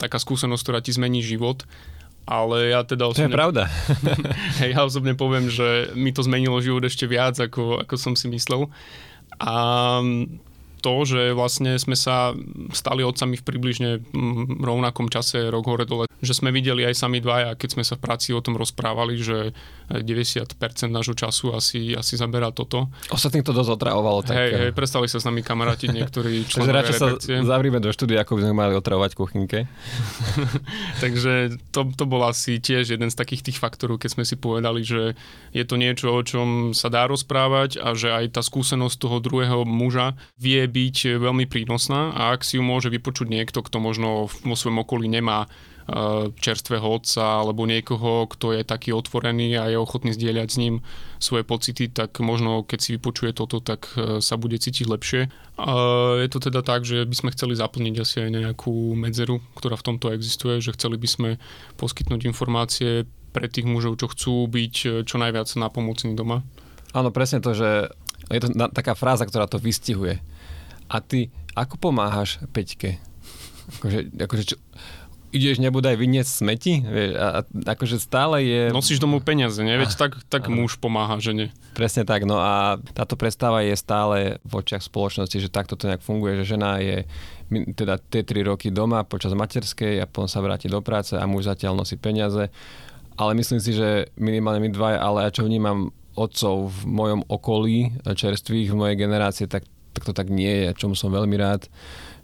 taká 0.00 0.16
skúsenosť, 0.16 0.62
ktorá 0.62 0.78
ti 0.80 0.94
zmení 0.94 1.20
život 1.20 1.66
ale 2.24 2.72
ja 2.72 2.80
teda 2.88 3.04
osobne... 3.04 3.28
To 3.28 3.32
je 3.32 3.36
pravda. 3.36 3.62
ja 4.72 4.80
osobne 4.80 5.12
poviem, 5.12 5.52
že 5.52 5.92
mi 5.92 6.08
to 6.08 6.24
zmenilo 6.24 6.56
život 6.64 6.80
ešte 6.88 7.04
viac, 7.04 7.36
ako, 7.36 7.84
ako 7.84 7.94
som 8.00 8.16
si 8.16 8.32
myslel. 8.32 8.72
A 9.36 10.00
to, 10.84 11.08
že 11.08 11.32
vlastne 11.32 11.80
sme 11.80 11.96
sa 11.96 12.36
stali 12.76 13.00
otcami 13.00 13.40
v 13.40 13.46
približne 13.48 13.90
mm, 14.04 14.60
rovnakom 14.60 15.08
čase, 15.08 15.48
rok 15.48 15.64
hore 15.64 15.88
dole, 15.88 16.04
že 16.20 16.36
sme 16.36 16.52
videli 16.52 16.84
aj 16.84 17.00
sami 17.00 17.24
dvaja, 17.24 17.56
keď 17.56 17.68
sme 17.80 17.84
sa 17.88 17.96
v 17.96 18.04
práci 18.04 18.36
o 18.36 18.44
tom 18.44 18.60
rozprávali, 18.60 19.16
že 19.16 19.56
90% 19.88 20.52
nášho 20.92 21.16
času 21.16 21.56
asi, 21.56 21.96
asi 21.96 22.20
zaberá 22.20 22.52
toto. 22.52 22.92
Ostatných 23.08 23.44
to 23.44 23.56
dosť 23.56 23.80
otravovalo. 23.80 24.20
Tak... 24.20 24.36
Hej, 24.36 24.50
hej, 24.52 24.70
prestali 24.76 25.08
sa 25.08 25.16
s 25.20 25.24
nami 25.24 25.40
kamarátiť 25.40 25.88
niektorí 25.88 26.44
členovia 26.52 26.84
Takže 26.84 27.00
sa 27.00 27.08
zavrime 27.40 27.80
do 27.80 27.88
štúdia, 27.88 28.20
ako 28.20 28.36
by 28.36 28.40
sme 28.44 28.54
mali 28.56 28.72
otravovať 28.76 29.10
kuchynke. 29.16 29.64
Takže 31.04 31.56
to, 31.72 31.88
to 31.96 32.04
bol 32.04 32.20
asi 32.28 32.60
tiež 32.60 32.92
jeden 32.92 33.08
z 33.08 33.16
takých 33.16 33.48
tých 33.48 33.58
faktorov, 33.60 33.96
keď 33.96 34.20
sme 34.20 34.24
si 34.28 34.36
povedali, 34.36 34.84
že 34.84 35.16
je 35.56 35.64
to 35.64 35.80
niečo, 35.80 36.12
o 36.12 36.20
čom 36.20 36.76
sa 36.76 36.92
dá 36.92 37.08
rozprávať 37.08 37.80
a 37.80 37.96
že 37.96 38.12
aj 38.12 38.36
tá 38.36 38.42
skúsenosť 38.44 38.96
toho 39.00 39.16
druhého 39.20 39.62
muža 39.64 40.16
vie 40.36 40.64
byť 40.74 41.22
veľmi 41.22 41.46
prínosná 41.46 42.10
a 42.10 42.34
ak 42.34 42.42
si 42.42 42.58
ju 42.58 42.62
môže 42.66 42.90
vypočuť 42.90 43.30
niekto, 43.30 43.62
kto 43.62 43.78
možno 43.78 44.26
vo 44.26 44.56
svojom 44.58 44.82
okolí 44.82 45.06
nemá 45.06 45.46
e, 45.46 45.48
čerstvého 46.34 46.82
otca 46.82 47.46
alebo 47.46 47.62
niekoho, 47.62 48.26
kto 48.26 48.58
je 48.58 48.66
taký 48.66 48.90
otvorený 48.90 49.54
a 49.54 49.70
je 49.70 49.78
ochotný 49.78 50.10
zdieľať 50.10 50.48
s 50.50 50.58
ním 50.58 50.74
svoje 51.22 51.46
pocity, 51.46 51.86
tak 51.94 52.18
možno 52.18 52.66
keď 52.66 52.78
si 52.82 52.90
vypočuje 52.98 53.30
toto, 53.30 53.62
tak 53.62 53.86
e, 53.94 54.18
sa 54.18 54.34
bude 54.34 54.58
cítiť 54.58 54.90
lepšie. 54.90 55.22
Je 56.18 56.28
to 56.34 56.42
teda 56.42 56.66
tak, 56.66 56.82
že 56.82 57.06
by 57.06 57.14
sme 57.14 57.30
chceli 57.30 57.54
zaplniť 57.54 57.94
asi 58.02 58.26
aj 58.26 58.30
nejakú 58.34 58.98
medzeru, 58.98 59.38
ktorá 59.54 59.78
v 59.78 59.86
tomto 59.94 60.10
existuje, 60.10 60.58
že 60.58 60.74
chceli 60.74 60.98
by 60.98 61.06
sme 61.06 61.30
poskytnúť 61.78 62.26
informácie 62.26 63.06
pre 63.30 63.46
tých 63.46 63.62
mužov, 63.62 64.02
čo 64.02 64.10
chcú 64.10 64.50
byť 64.50 65.06
čo 65.06 65.16
najviac 65.22 65.46
napomocní 65.54 66.18
doma. 66.18 66.42
Áno, 66.90 67.14
presne 67.14 67.38
to, 67.38 67.54
že 67.54 67.86
je 68.34 68.40
to 68.42 68.50
taká 68.74 68.98
fráza, 68.98 69.30
ktorá 69.30 69.46
to 69.46 69.62
vystihuje 69.62 70.18
a 70.88 70.96
ty 71.00 71.30
ako 71.54 71.78
pomáhaš 71.78 72.42
Peťke? 72.50 72.98
Akože, 73.78 74.12
akože 74.20 74.44
čo, 74.52 74.56
ideš 75.34 75.58
nebudaj 75.58 75.98
vyniesť 75.98 76.30
smeti? 76.30 76.74
Vieš, 76.86 77.10
a, 77.18 77.26
a 77.42 77.68
akože 77.74 77.98
stále 77.98 78.46
je... 78.46 78.62
Nosíš 78.70 79.02
domov 79.02 79.26
peniaze, 79.26 79.58
nie? 79.66 79.74
Veď 79.74 79.98
tak, 79.98 80.12
tak 80.30 80.46
muž 80.46 80.78
pomáha 80.78 81.18
žene. 81.18 81.50
Presne 81.74 82.06
tak, 82.06 82.22
no 82.22 82.38
a 82.38 82.78
táto 82.94 83.18
predstava 83.18 83.66
je 83.66 83.74
stále 83.74 84.38
v 84.46 84.52
očiach 84.62 84.86
spoločnosti, 84.86 85.34
že 85.34 85.50
takto 85.50 85.74
to 85.74 85.90
nejak 85.90 86.06
funguje, 86.06 86.38
že 86.38 86.54
žena 86.54 86.78
je 86.78 87.02
teda 87.50 87.98
tie 87.98 88.22
tri 88.22 88.46
roky 88.46 88.70
doma 88.70 89.02
počas 89.02 89.34
materskej 89.34 90.00
a 90.00 90.06
potom 90.06 90.30
sa 90.30 90.38
vráti 90.38 90.70
do 90.70 90.78
práce 90.80 91.18
a 91.18 91.26
muž 91.26 91.50
zatiaľ 91.50 91.82
nosí 91.82 91.98
peniaze. 91.98 92.48
Ale 93.18 93.34
myslím 93.34 93.58
si, 93.62 93.74
že 93.74 94.10
minimálne 94.18 94.62
my 94.62 94.70
dvaja, 94.70 94.98
ale 95.02 95.26
ja 95.26 95.30
čo 95.34 95.46
vnímam 95.46 95.90
otcov 96.14 96.70
v 96.70 96.80
mojom 96.86 97.20
okolí 97.26 97.90
čerstvých, 98.06 98.70
v 98.70 98.78
mojej 98.78 98.96
generácie, 98.98 99.50
tak 99.50 99.66
tak 99.94 100.02
to 100.04 100.12
tak 100.12 100.28
nie 100.28 100.66
je, 100.66 100.76
čomu 100.76 100.98
som 100.98 101.14
veľmi 101.14 101.38
rád, 101.38 101.70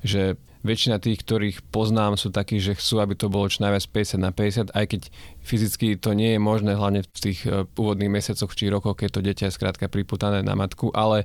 že 0.02 0.34
väčšina 0.60 1.00
tých, 1.00 1.24
ktorých 1.24 1.56
poznám, 1.72 2.20
sú 2.20 2.28
takí, 2.28 2.60
že 2.60 2.76
chcú, 2.76 3.00
aby 3.00 3.16
to 3.16 3.32
bolo 3.32 3.48
čo 3.48 3.64
najviac 3.64 3.84
50 3.88 4.20
na 4.20 4.30
50, 4.30 4.76
aj 4.76 4.84
keď 4.92 5.00
fyzicky 5.40 5.96
to 5.96 6.12
nie 6.12 6.36
je 6.36 6.40
možné, 6.40 6.76
hlavne 6.76 7.00
v 7.00 7.20
tých 7.20 7.48
e, 7.48 7.64
úvodných 7.80 8.12
mesiacoch 8.12 8.52
či 8.52 8.68
rokoch, 8.68 9.00
keď 9.00 9.08
to 9.08 9.24
dieťa 9.24 9.44
je 9.48 9.56
skrátka 9.56 9.88
priputané 9.88 10.44
na 10.44 10.52
matku, 10.52 10.92
ale 10.92 11.24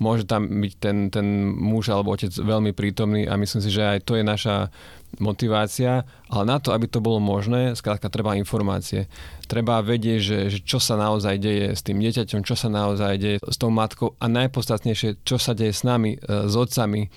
môže 0.00 0.24
tam 0.24 0.48
byť 0.48 0.72
ten, 0.80 1.12
ten 1.12 1.26
muž 1.52 1.92
alebo 1.92 2.16
otec 2.16 2.32
veľmi 2.32 2.72
prítomný 2.72 3.28
a 3.28 3.36
myslím 3.36 3.60
si, 3.60 3.68
že 3.68 3.84
aj 3.84 3.98
to 4.08 4.16
je 4.16 4.24
naša 4.24 4.72
motivácia, 5.18 6.08
ale 6.30 6.44
na 6.46 6.56
to, 6.62 6.72
aby 6.72 6.86
to 6.86 7.02
bolo 7.02 7.18
možné, 7.20 7.74
skrátka 7.76 8.08
treba 8.08 8.38
informácie. 8.38 9.10
Treba 9.50 9.82
vedieť, 9.82 10.20
že, 10.22 10.38
že 10.54 10.58
čo 10.62 10.78
sa 10.78 10.94
naozaj 10.94 11.36
deje 11.42 11.74
s 11.74 11.82
tým 11.82 11.98
dieťaťom, 11.98 12.46
čo 12.46 12.54
sa 12.54 12.70
naozaj 12.70 13.18
deje 13.18 13.36
s 13.42 13.56
tou 13.58 13.68
matkou 13.68 14.14
a 14.22 14.26
najpodstatnejšie, 14.30 15.26
čo 15.26 15.36
sa 15.36 15.52
deje 15.52 15.74
s 15.74 15.82
nami, 15.82 16.16
e, 16.16 16.48
s 16.48 16.54
otcami, 16.54 17.10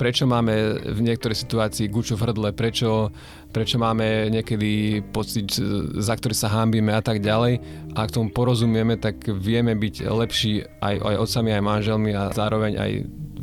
prečo 0.00 0.24
máme 0.24 0.80
v 0.96 1.00
niektorej 1.04 1.44
situácii 1.44 1.92
guču 1.92 2.16
v 2.16 2.24
hrdle, 2.24 2.56
prečo, 2.56 3.12
prečo 3.52 3.76
máme 3.76 4.32
niekedy 4.32 5.04
pocit, 5.12 5.52
za 6.00 6.16
ktorý 6.16 6.32
sa 6.32 6.48
hámbime 6.48 6.96
a 6.96 7.04
tak 7.04 7.20
ďalej. 7.20 7.60
A 7.92 8.08
ak 8.08 8.16
tomu 8.16 8.32
porozumieme, 8.32 8.96
tak 8.96 9.28
vieme 9.28 9.76
byť 9.76 10.08
lepší 10.08 10.64
aj, 10.80 10.96
aj 11.04 11.16
otcami, 11.20 11.50
aj 11.52 11.62
manželmi 11.68 12.10
a 12.16 12.32
zároveň 12.32 12.72
aj 12.80 12.92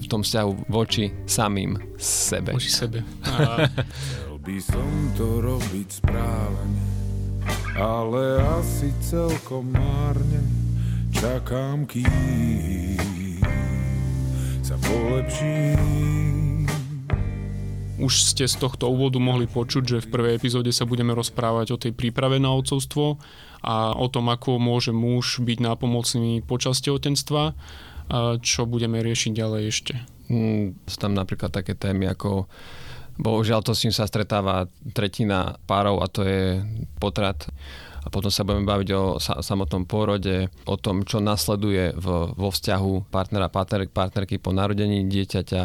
v 0.01 0.05
tom 0.09 0.25
vzťahu 0.25 0.73
voči 0.73 1.13
samým 1.29 1.77
sebe. 2.01 2.57
Voči 2.57 2.73
sebe. 2.73 3.05
A... 3.29 3.69
Chcel 3.69 4.33
by 4.41 4.57
som 4.57 4.89
to 5.13 5.27
robiť 5.45 5.87
správne, 5.93 6.81
ale 7.77 8.41
asi 8.57 8.89
celkom 9.05 9.69
márne 9.69 10.41
čakám, 11.13 11.85
kým 11.85 12.97
sa 14.65 14.75
polepším. 14.83 16.36
Už 17.97 18.13
ste 18.21 18.45
z 18.45 18.55
tohto 18.61 18.93
úvodu 18.93 19.17
mohli 19.17 19.49
počuť, 19.49 19.83
že 19.83 20.03
v 20.05 20.11
prvej 20.13 20.37
epizóde 20.37 20.69
sa 20.69 20.85
budeme 20.85 21.17
rozprávať 21.17 21.67
o 21.73 21.81
tej 21.81 21.97
príprave 21.97 22.37
na 22.37 22.53
otcovstvo 22.53 23.17
a 23.65 23.97
o 23.97 24.07
tom, 24.07 24.29
ako 24.29 24.61
môže 24.61 24.93
muž 24.93 25.41
byť 25.41 25.57
nápomocný 25.57 26.45
počas 26.45 26.77
tehotenstva, 26.85 27.57
čo 28.39 28.61
budeme 28.69 29.01
riešiť 29.01 29.31
ďalej 29.33 29.61
ešte. 29.65 29.93
Mm, 30.29 30.77
sú 30.85 30.97
tam 31.01 31.17
napríklad 31.17 31.49
také 31.49 31.73
témy 31.73 32.13
ako 32.13 32.45
Bohužiaľ 33.17 33.65
to 33.65 33.73
s 33.73 33.81
ním 33.81 33.93
sa 33.97 34.05
stretáva 34.05 34.69
tretina 34.93 35.57
párov 35.65 36.05
a 36.05 36.07
to 36.07 36.21
je 36.21 36.61
potrat 37.01 37.49
a 38.05 38.13
potom 38.13 38.31
sa 38.31 38.45
budeme 38.47 38.63
baviť 38.63 38.89
o 38.95 39.19
sa, 39.19 39.41
samotnom 39.43 39.83
pôrode, 39.83 40.47
o 40.63 40.75
tom, 40.79 41.03
čo 41.03 41.19
nasleduje 41.19 41.91
vo 41.99 42.49
vzťahu 42.53 43.11
partnera, 43.11 43.51
partner, 43.51 43.89
partnerky 43.89 44.39
po 44.39 44.55
narodení 44.55 45.03
dieťaťa, 45.09 45.63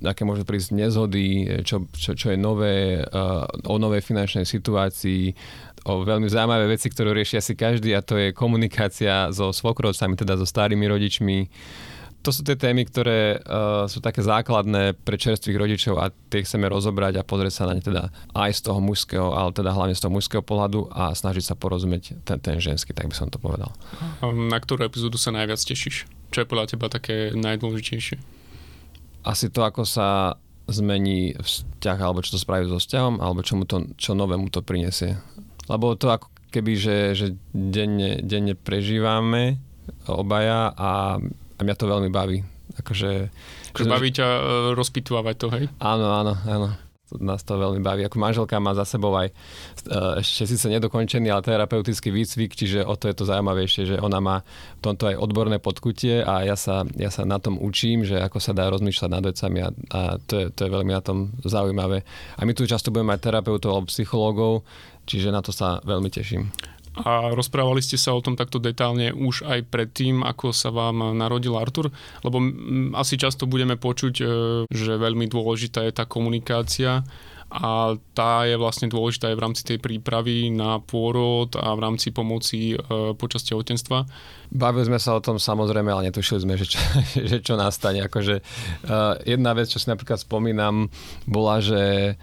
aké 0.00 0.24
môžu 0.24 0.48
prísť 0.48 0.72
nezhody, 0.72 1.60
čo, 1.68 1.84
čo, 1.92 2.16
čo 2.16 2.32
je 2.32 2.38
nové, 2.40 3.04
uh, 3.04 3.44
o 3.68 3.76
novej 3.76 4.00
finančnej 4.00 4.48
situácii, 4.48 5.36
o 5.84 6.06
veľmi 6.06 6.30
zaujímavé 6.30 6.70
veci, 6.70 6.88
ktoré 6.88 7.12
riešia 7.12 7.44
si 7.44 7.52
každý 7.58 7.92
a 7.92 8.00
to 8.00 8.16
je 8.16 8.32
komunikácia 8.32 9.28
so 9.34 9.52
svokrovcami, 9.52 10.16
teda 10.16 10.38
so 10.38 10.46
starými 10.46 10.86
rodičmi, 10.88 11.50
to 12.22 12.30
sú 12.30 12.46
tie 12.46 12.54
témy, 12.54 12.86
ktoré 12.86 13.42
uh, 13.42 13.90
sú 13.90 13.98
také 13.98 14.22
základné 14.22 14.94
pre 15.02 15.18
čerstvých 15.18 15.58
rodičov 15.58 15.98
a 15.98 16.14
tie 16.30 16.46
chceme 16.46 16.70
rozobrať 16.70 17.18
a 17.18 17.26
pozrieť 17.26 17.52
sa 17.52 17.66
na 17.66 17.74
ne 17.74 17.82
teda 17.82 18.14
aj 18.30 18.50
z 18.54 18.60
toho 18.70 18.78
mužského, 18.78 19.34
ale 19.34 19.50
teda 19.50 19.74
hlavne 19.74 19.98
z 19.98 20.06
toho 20.06 20.14
mužského 20.14 20.38
pohľadu 20.38 20.86
a 20.94 21.10
snažiť 21.18 21.42
sa 21.50 21.58
porozumieť 21.58 22.22
ten, 22.22 22.38
ten 22.38 22.62
ženský, 22.62 22.94
tak 22.94 23.10
by 23.10 23.14
som 23.18 23.26
to 23.26 23.42
povedal. 23.42 23.74
Na 24.22 24.62
ktorú 24.62 24.86
epizódu 24.86 25.18
sa 25.18 25.34
najviac 25.34 25.58
tešíš? 25.58 26.06
Čo 26.30 26.46
je 26.46 26.48
podľa 26.48 26.70
teba 26.70 26.86
také 26.86 27.34
najdôležitejšie? 27.34 28.41
Asi 29.22 29.50
to, 29.50 29.62
ako 29.62 29.86
sa 29.86 30.38
zmení 30.70 31.34
vzťah, 31.38 31.98
alebo 31.98 32.22
čo 32.22 32.34
to 32.34 32.42
spraví 32.42 32.66
so 32.66 32.78
vzťahom, 32.78 33.18
alebo 33.18 33.42
čo, 33.42 33.58
mu 33.58 33.66
to, 33.66 33.90
čo 33.98 34.14
nové 34.14 34.38
mu 34.38 34.50
to 34.50 34.62
prinesie. 34.62 35.18
Lebo 35.66 35.94
to 35.98 36.10
ako 36.10 36.30
keby, 36.54 36.74
že, 36.78 36.96
že 37.14 37.26
denne, 37.50 38.22
denne 38.22 38.54
prežívame 38.58 39.58
obaja 40.06 40.70
a 40.74 41.18
a 41.62 41.64
mňa 41.64 41.78
to 41.78 41.86
veľmi 41.86 42.10
baví. 42.10 42.42
Akože, 42.82 43.30
akože 43.70 43.86
baví 43.86 44.10
ťa 44.10 44.26
uh, 44.26 44.42
rozpitvávať 44.74 45.34
to, 45.38 45.46
hej? 45.54 45.64
Áno, 45.78 46.10
áno, 46.10 46.34
áno. 46.42 46.74
Nás 47.20 47.42
to 47.42 47.58
veľmi 47.58 47.82
baví. 47.84 48.06
Ako 48.06 48.16
manželka 48.16 48.56
má 48.62 48.72
za 48.72 48.86
sebou 48.86 49.12
aj 49.18 49.28
uh, 49.28 50.22
ešte 50.22 50.48
síce 50.48 50.66
nedokončený, 50.70 51.28
ale 51.28 51.44
terapeutický 51.44 52.08
výcvik, 52.08 52.56
čiže 52.56 52.86
o 52.86 52.94
to 52.96 53.10
je 53.10 53.16
to 53.18 53.24
zaujímavejšie, 53.28 53.82
že 53.92 53.96
ona 53.98 54.22
má 54.22 54.36
v 54.78 54.82
tomto 54.84 55.10
aj 55.10 55.16
odborné 55.18 55.58
podkutie 55.58 56.22
a 56.22 56.46
ja 56.46 56.56
sa, 56.56 56.86
ja 56.96 57.10
sa 57.12 57.26
na 57.26 57.36
tom 57.42 57.58
učím, 57.58 58.06
že 58.06 58.20
ako 58.20 58.38
sa 58.38 58.56
dá 58.56 58.70
rozmýšľať 58.70 59.10
nad 59.10 59.24
vecami 59.24 59.58
a, 59.60 59.68
a 59.92 60.00
to, 60.22 60.34
je, 60.38 60.46
to 60.54 60.60
je 60.66 60.70
veľmi 60.70 60.92
na 60.94 61.02
tom 61.02 61.34
zaujímavé. 61.42 62.06
A 62.38 62.46
my 62.46 62.52
tu 62.54 62.64
často 62.64 62.94
budeme 62.94 63.12
mať 63.12 63.28
terapeutov 63.28 63.70
alebo 63.72 63.92
psychológov, 63.92 64.52
čiže 65.04 65.34
na 65.34 65.42
to 65.42 65.50
sa 65.50 65.82
veľmi 65.82 66.08
teším. 66.08 66.48
A 66.92 67.32
rozprávali 67.32 67.80
ste 67.80 67.96
sa 67.96 68.12
o 68.12 68.20
tom 68.20 68.36
takto 68.36 68.60
detálne 68.60 69.16
už 69.16 69.48
aj 69.48 69.64
predtým, 69.72 70.20
ako 70.20 70.52
sa 70.52 70.68
vám 70.68 71.16
narodil 71.16 71.56
Artur? 71.56 71.88
Lebo 72.20 72.36
asi 73.00 73.16
často 73.16 73.48
budeme 73.48 73.80
počuť, 73.80 74.14
e, 74.20 74.24
že 74.68 75.00
veľmi 75.00 75.24
dôležitá 75.24 75.88
je 75.88 75.92
tá 75.96 76.04
komunikácia 76.04 77.00
a 77.52 78.00
tá 78.16 78.48
je 78.48 78.56
vlastne 78.56 78.88
dôležitá 78.88 79.28
aj 79.28 79.36
v 79.36 79.44
rámci 79.44 79.62
tej 79.68 79.76
prípravy 79.76 80.48
na 80.48 80.80
pôrod 80.80 81.52
a 81.60 81.76
v 81.76 81.80
rámci 81.84 82.08
pomoci 82.08 82.72
e, 82.72 82.76
počas 83.16 83.44
tehotenstva. 83.44 84.08
Bavili 84.52 84.88
sme 84.88 85.00
sa 85.00 85.16
o 85.16 85.24
tom 85.24 85.36
samozrejme, 85.36 85.88
ale 85.88 86.08
netušili 86.08 86.44
sme, 86.44 86.60
že 86.60 86.76
čo, 86.76 86.80
že 87.32 87.40
čo 87.44 87.56
nastane. 87.56 88.04
Akože, 88.04 88.44
uh, 88.84 89.16
jedna 89.24 89.56
vec, 89.56 89.72
čo 89.72 89.80
si 89.80 89.88
napríklad 89.88 90.20
spomínam, 90.20 90.92
bola, 91.24 91.64
že 91.64 92.14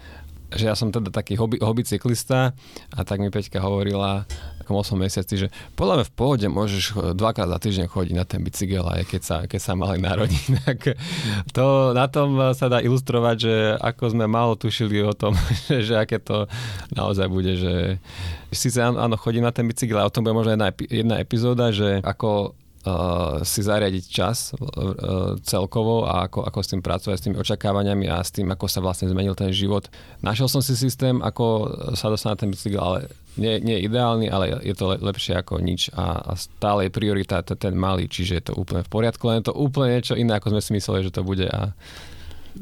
že 0.54 0.70
ja 0.70 0.74
som 0.74 0.90
teda 0.90 1.14
taký 1.14 1.38
hobby, 1.38 1.62
hobby 1.62 1.86
cyklista 1.86 2.54
a 2.94 3.00
tak 3.06 3.22
mi 3.22 3.30
Peťka 3.30 3.62
hovorila 3.62 4.26
takom 4.70 4.78
8 4.78 4.94
mesiaci, 4.94 5.34
že 5.34 5.46
podľa 5.74 5.98
mňa 5.98 6.06
v 6.06 6.14
pohode 6.14 6.46
môžeš 6.46 7.14
dvakrát 7.18 7.50
za 7.50 7.58
týždeň 7.58 7.86
chodiť 7.90 8.14
na 8.14 8.22
ten 8.22 8.38
bicykel 8.38 8.86
aj 8.86 9.02
keď 9.10 9.22
sa, 9.26 9.36
keď 9.50 9.60
sa 9.60 9.74
mali 9.74 9.98
narodiť. 9.98 10.44
Tak 10.62 10.78
to, 11.56 11.90
na 11.90 12.06
tom 12.06 12.38
sa 12.54 12.70
dá 12.70 12.78
ilustrovať, 12.78 13.36
že 13.42 13.54
ako 13.82 14.14
sme 14.14 14.30
málo 14.30 14.54
tušili 14.54 15.02
o 15.02 15.10
tom, 15.10 15.34
že, 15.66 15.82
že 15.82 15.94
aké 15.98 16.22
to 16.22 16.46
naozaj 16.94 17.26
bude, 17.26 17.58
že 17.58 17.98
síce 18.54 18.78
áno, 18.78 19.18
chodím 19.18 19.42
na 19.42 19.50
ten 19.50 19.66
bicykel, 19.66 19.98
a 19.98 20.06
o 20.06 20.14
tom 20.14 20.22
bude 20.22 20.38
možno 20.38 20.54
jedna, 20.54 20.70
jedna 20.86 21.16
epizóda, 21.18 21.74
že 21.74 21.98
ako 22.06 22.54
uh, 22.86 23.40
si 23.44 23.60
zariadiť 23.60 24.04
čas 24.08 24.52
uh, 24.56 25.36
celkovo 25.44 26.08
a 26.08 26.28
ako, 26.28 26.46
ako 26.46 26.58
s 26.60 26.70
tým 26.72 26.82
pracovať, 26.82 27.16
s 27.16 27.24
tými 27.24 27.36
očakávaniami 27.40 28.06
a 28.08 28.24
s 28.24 28.32
tým, 28.32 28.48
ako 28.52 28.66
sa 28.68 28.80
vlastne 28.80 29.08
zmenil 29.10 29.36
ten 29.36 29.52
život. 29.52 29.88
Našiel 30.24 30.48
som 30.48 30.60
si 30.64 30.76
systém, 30.76 31.20
ako 31.20 31.70
sa 31.96 32.08
dostať 32.08 32.30
na 32.30 32.38
ten 32.38 32.50
bicykel, 32.52 32.80
ale 32.80 32.98
nie, 33.38 33.62
nie 33.62 33.78
je 33.78 33.86
ideálny, 33.86 34.26
ale 34.26 34.58
je 34.60 34.74
to 34.74 34.98
lepšie 34.98 35.38
ako 35.38 35.62
nič 35.62 35.94
a, 35.94 36.18
a 36.18 36.32
stále 36.34 36.88
je 36.88 36.96
priorita 36.96 37.40
ten 37.46 37.72
malý, 37.78 38.10
čiže 38.10 38.32
je 38.36 38.44
to 38.50 38.54
úplne 38.58 38.82
v 38.82 38.90
poriadku, 38.90 39.22
len 39.30 39.40
je 39.40 39.52
to 39.52 39.54
úplne 39.54 39.96
niečo 39.96 40.18
iné, 40.18 40.34
ako 40.36 40.56
sme 40.56 40.62
si 40.64 40.70
mysleli, 40.74 41.06
že 41.06 41.14
to 41.14 41.22
bude 41.22 41.46
a 41.46 41.70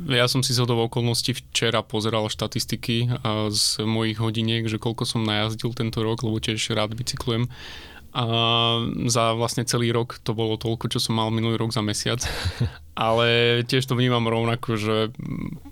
ja 0.08 0.28
som 0.28 0.44
si 0.44 0.52
z 0.52 0.60
hodov 0.60 0.92
okolností 0.92 1.32
včera 1.32 1.80
pozeral 1.80 2.28
štatistiky 2.28 3.08
z 3.48 3.64
mojich 3.88 4.20
hodiniek, 4.20 4.68
že 4.68 4.76
koľko 4.76 5.08
som 5.08 5.24
najazdil 5.24 5.72
tento 5.72 6.04
rok, 6.04 6.20
lebo 6.20 6.36
tiež 6.36 6.76
rád 6.76 6.92
bicyklujem 6.92 7.48
a 8.08 8.24
za 9.04 9.36
vlastne 9.36 9.68
celý 9.68 9.92
rok 9.92 10.16
to 10.24 10.32
bolo 10.32 10.56
toľko, 10.56 10.88
čo 10.88 10.96
som 10.96 11.20
mal 11.20 11.28
minulý 11.28 11.60
rok 11.60 11.76
za 11.76 11.84
mesiac. 11.84 12.24
Ale 12.98 13.62
tiež 13.62 13.86
to 13.86 13.94
vnímam 13.94 14.26
rovnako, 14.26 14.74
že 14.74 14.96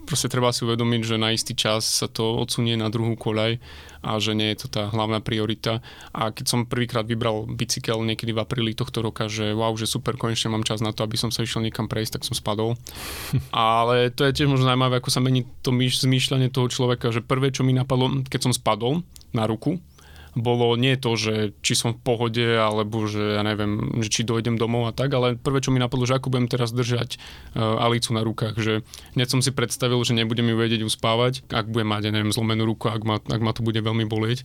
proste 0.06 0.30
treba 0.30 0.54
si 0.54 0.62
uvedomiť, 0.62 1.02
že 1.02 1.16
na 1.18 1.34
istý 1.34 1.58
čas 1.58 1.82
sa 1.82 2.06
to 2.06 2.38
odsunie 2.38 2.78
na 2.78 2.86
druhú 2.86 3.18
koľaj 3.18 3.58
a 4.06 4.22
že 4.22 4.38
nie 4.38 4.54
je 4.54 4.62
to 4.62 4.66
tá 4.70 4.86
hlavná 4.92 5.18
priorita. 5.18 5.82
A 6.14 6.30
keď 6.30 6.44
som 6.46 6.70
prvýkrát 6.70 7.02
vybral 7.02 7.50
bicykel 7.50 7.98
niekedy 8.06 8.30
v 8.30 8.46
apríli 8.46 8.78
tohto 8.78 9.02
roka, 9.02 9.26
že 9.26 9.50
wow, 9.50 9.74
že 9.74 9.90
super, 9.90 10.14
konečne 10.14 10.54
mám 10.54 10.62
čas 10.62 10.78
na 10.78 10.94
to, 10.94 11.02
aby 11.02 11.18
som 11.18 11.34
sa 11.34 11.42
išiel 11.42 11.66
niekam 11.66 11.90
prejsť, 11.90 12.20
tak 12.20 12.26
som 12.28 12.38
spadol. 12.38 12.78
Ale 13.50 14.14
to 14.14 14.22
je 14.22 14.36
tiež 14.36 14.46
možno 14.46 14.70
zaujímavé, 14.70 15.02
ako 15.02 15.10
sa 15.10 15.18
mení 15.18 15.48
to 15.66 15.74
zmýšľanie 15.74 16.54
toho 16.54 16.70
človeka, 16.70 17.10
že 17.10 17.26
prvé, 17.26 17.50
čo 17.50 17.66
mi 17.66 17.74
napadlo, 17.74 18.22
keď 18.30 18.40
som 18.46 18.52
spadol 18.54 19.02
na 19.34 19.50
ruku, 19.50 19.82
bolo 20.36 20.76
nie 20.76 21.00
to, 21.00 21.16
že 21.16 21.56
či 21.64 21.72
som 21.72 21.96
v 21.96 22.02
pohode, 22.04 22.44
alebo 22.44 23.08
že 23.08 23.40
ja 23.40 23.42
neviem, 23.42 23.98
že 24.04 24.12
či 24.12 24.20
dojdem 24.22 24.60
domov 24.60 24.86
a 24.88 24.92
tak, 24.92 25.16
ale 25.16 25.40
prvé, 25.40 25.64
čo 25.64 25.72
mi 25.72 25.80
napadlo, 25.80 26.04
že 26.04 26.20
ako 26.20 26.28
budem 26.28 26.46
teraz 26.46 26.76
držať 26.76 27.16
uh, 27.16 27.80
Alicu 27.80 28.12
na 28.12 28.20
rukách, 28.20 28.60
že 28.60 28.84
hneď 29.16 29.28
som 29.32 29.40
si 29.40 29.48
predstavil, 29.50 29.96
že 30.04 30.12
nebudem 30.12 30.52
ju 30.52 30.56
vedieť 30.60 30.84
uspávať, 30.84 31.48
ak 31.48 31.72
budem 31.72 31.88
mať, 31.88 32.02
ja 32.06 32.12
neviem, 32.12 32.36
zlomenú 32.36 32.68
ruku, 32.68 32.92
ak 32.92 33.02
ma, 33.02 33.16
ak 33.16 33.40
ma 33.40 33.56
to 33.56 33.64
bude 33.64 33.80
veľmi 33.80 34.04
bolieť. 34.04 34.44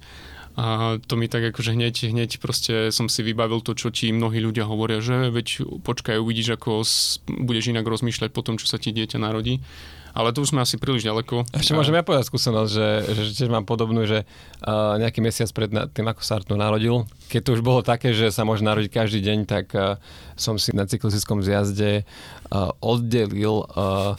A 0.60 1.00
to 1.07 1.15
mi 1.15 1.31
tak 1.31 1.48
akože 1.55 1.75
hneď, 1.75 2.12
hneď 2.12 2.43
proste 2.43 2.91
som 2.91 3.07
si 3.07 3.24
vybavil 3.24 3.63
to, 3.63 3.71
čo 3.71 3.88
ti 3.88 4.12
mnohí 4.12 4.43
ľudia 4.43 4.67
hovoria, 4.67 5.00
že 5.00 5.31
veď 5.31 5.79
počkaj, 5.83 6.19
uvidíš, 6.19 6.60
ako 6.60 6.83
budeš 7.27 7.71
inak 7.71 7.88
rozmýšľať 7.88 8.36
po 8.36 8.43
tom, 8.43 8.60
čo 8.60 8.67
sa 8.67 8.75
ti 8.75 8.91
dieťa 8.91 9.15
narodí 9.15 9.63
ale 10.12 10.36
tu 10.36 10.44
už 10.44 10.51
sme 10.51 10.63
asi 10.63 10.75
príliš 10.75 11.08
ďaleko. 11.08 11.48
Ešte 11.56 11.75
môžem 11.75 11.96
ja 11.96 12.03
povedať 12.03 12.27
skúsenosť, 12.27 12.72
že, 12.72 12.88
že 13.15 13.22
tiež 13.36 13.50
mám 13.51 13.63
podobnú, 13.68 14.03
že 14.03 14.24
uh, 14.24 15.00
nejaký 15.00 15.24
mesiac 15.24 15.50
pred 15.56 15.70
tým, 15.91 16.08
ako 16.08 16.22
sa 16.24 16.39
Artur 16.39 16.60
narodil, 16.60 17.08
keď 17.32 17.41
to 17.48 17.50
už 17.56 17.62
bolo 17.63 17.80
také, 17.80 18.12
že 18.12 18.27
sa 18.27 18.44
môže 18.44 18.65
narodiť 18.68 18.91
každý 18.91 19.20
deň, 19.24 19.38
tak 19.48 19.72
uh, 19.72 19.96
som 20.36 20.60
si 20.60 20.75
na 20.75 20.84
cyklistickom 20.84 21.39
zjazde 21.46 22.03
uh, 22.03 22.74
oddelil 22.84 23.63
uh, 23.63 23.68
uh, 23.72 24.15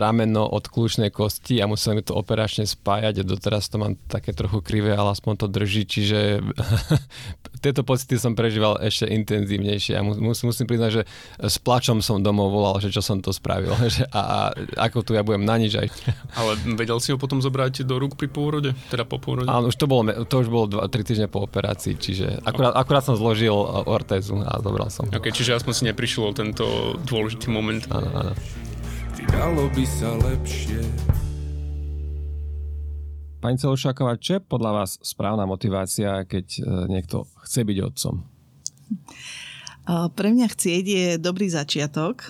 rameno 0.00 0.48
od 0.48 0.64
kľúčnej 0.70 1.12
kosti 1.12 1.60
a 1.60 1.68
musel 1.68 1.98
mi 1.98 2.02
to 2.06 2.16
operačne 2.16 2.64
spájať 2.64 3.20
a 3.20 3.28
doteraz 3.28 3.68
to 3.68 3.76
mám 3.76 4.00
také 4.08 4.32
trochu 4.32 4.64
krivé, 4.64 4.96
ale 4.96 5.12
aspoň 5.12 5.44
to 5.44 5.46
drží, 5.50 5.84
čiže 5.84 6.40
tieto 7.64 7.80
pocity 7.80 8.20
som 8.20 8.36
prežíval 8.36 8.76
ešte 8.84 9.08
intenzívnejšie 9.08 9.96
a 9.96 10.04
mus, 10.04 10.44
musím 10.44 10.68
priznať, 10.68 10.90
že 11.00 11.02
s 11.40 11.56
plačom 11.56 12.04
som 12.04 12.20
domov 12.20 12.52
volal, 12.52 12.76
že 12.84 12.92
čo 12.92 13.00
som 13.00 13.24
to 13.24 13.32
spravil 13.32 13.72
a, 14.12 14.20
a 14.20 14.38
ako 14.84 15.00
tu 15.00 15.16
ja 15.16 15.24
budem 15.24 15.48
na 15.48 15.56
nič 15.56 15.80
aj. 15.80 15.88
Ale 16.38 16.60
vedel 16.76 17.00
si 17.00 17.08
ho 17.10 17.16
potom 17.16 17.40
zobrať 17.40 17.88
do 17.88 17.96
rúk 17.96 18.20
pri 18.20 18.28
pôrode? 18.28 18.76
Teda 18.92 19.08
po 19.08 19.16
pôrode? 19.16 19.48
Áno, 19.48 19.72
už 19.72 19.76
to 19.80 19.88
bolo, 19.88 20.04
to 20.28 20.34
už 20.44 20.48
bolo 20.52 20.68
2, 20.68 20.92
3 20.92 21.08
týždne 21.08 21.28
po 21.32 21.40
operácii, 21.48 21.96
čiže 21.96 22.44
akurát, 22.44 22.76
akurát 22.76 23.02
som 23.08 23.16
zložil 23.16 23.56
ortézu 23.88 24.44
a 24.44 24.60
zobral 24.60 24.92
som. 24.92 25.08
Ok, 25.08 25.32
čiže 25.32 25.56
aspoň 25.56 25.72
si 25.72 25.82
neprišiel 25.88 26.36
tento 26.36 26.98
dôležitý 27.08 27.48
moment. 27.48 27.80
Áno, 27.88 28.12
áno. 28.12 28.32
Dalo 29.32 29.72
by 29.72 29.84
sa 29.88 30.12
lepšie. 30.20 31.23
Pani 33.44 33.60
Celošáková, 33.60 34.16
čo 34.16 34.40
je 34.40 34.48
podľa 34.48 34.72
vás 34.72 34.96
správna 35.04 35.44
motivácia, 35.44 36.24
keď 36.24 36.46
e, 36.48 36.60
niekto 36.88 37.28
chce 37.44 37.60
byť 37.68 37.76
otcom? 37.84 38.24
Pre 40.16 40.28
mňa 40.32 40.48
chcieť 40.48 40.84
je 40.88 41.06
dobrý 41.20 41.52
začiatok, 41.52 42.24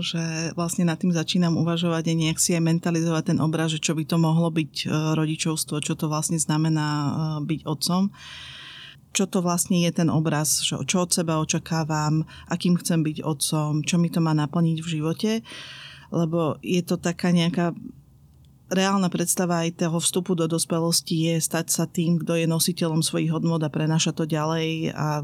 že 0.00 0.56
vlastne 0.56 0.88
nad 0.88 0.96
tým 0.96 1.12
začínam 1.12 1.60
uvažovať 1.60 2.08
a 2.08 2.16
nejak 2.16 2.40
si 2.40 2.56
aj 2.56 2.64
mentalizovať 2.64 3.36
ten 3.36 3.38
obraz, 3.44 3.76
že 3.76 3.84
čo 3.84 3.92
by 3.92 4.08
to 4.08 4.16
mohlo 4.16 4.48
byť 4.48 4.88
e, 4.88 5.12
rodičovstvo, 5.12 5.84
čo 5.84 6.00
to 6.00 6.08
vlastne 6.08 6.40
znamená 6.40 6.88
e, 6.88 7.10
byť 7.44 7.60
otcom 7.68 8.08
čo 9.14 9.30
to 9.30 9.46
vlastne 9.46 9.78
je 9.78 9.94
ten 9.94 10.10
obraz, 10.10 10.58
čo, 10.58 10.82
čo 10.82 11.06
od 11.06 11.14
seba 11.14 11.38
očakávam, 11.38 12.26
akým 12.50 12.74
chcem 12.82 12.98
byť 12.98 13.22
otcom, 13.22 13.86
čo 13.86 13.94
mi 13.94 14.10
to 14.10 14.18
má 14.18 14.34
naplniť 14.34 14.82
v 14.82 14.90
živote, 14.90 15.32
lebo 16.10 16.58
je 16.66 16.82
to 16.82 16.98
taká 16.98 17.30
nejaká 17.30 17.78
reálna 18.72 19.12
predstava 19.12 19.64
aj 19.64 19.84
toho 19.84 20.00
vstupu 20.00 20.32
do 20.32 20.48
dospelosti 20.48 21.28
je 21.28 21.34
stať 21.36 21.66
sa 21.68 21.84
tým, 21.84 22.20
kto 22.24 22.40
je 22.40 22.46
nositeľom 22.48 23.04
svojich 23.04 23.28
hodnot 23.28 23.60
a 23.60 23.68
prenáša 23.68 24.16
to 24.16 24.24
ďalej 24.24 24.92
a 24.96 25.20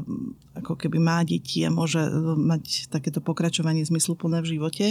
ako 0.61 0.77
keby 0.77 1.01
má 1.01 1.25
deti 1.25 1.65
a 1.65 1.73
môže 1.73 1.97
mať 2.37 2.93
takéto 2.93 3.17
pokračovanie 3.23 3.81
zmysluplné 3.81 4.45
v 4.45 4.51
živote. 4.57 4.85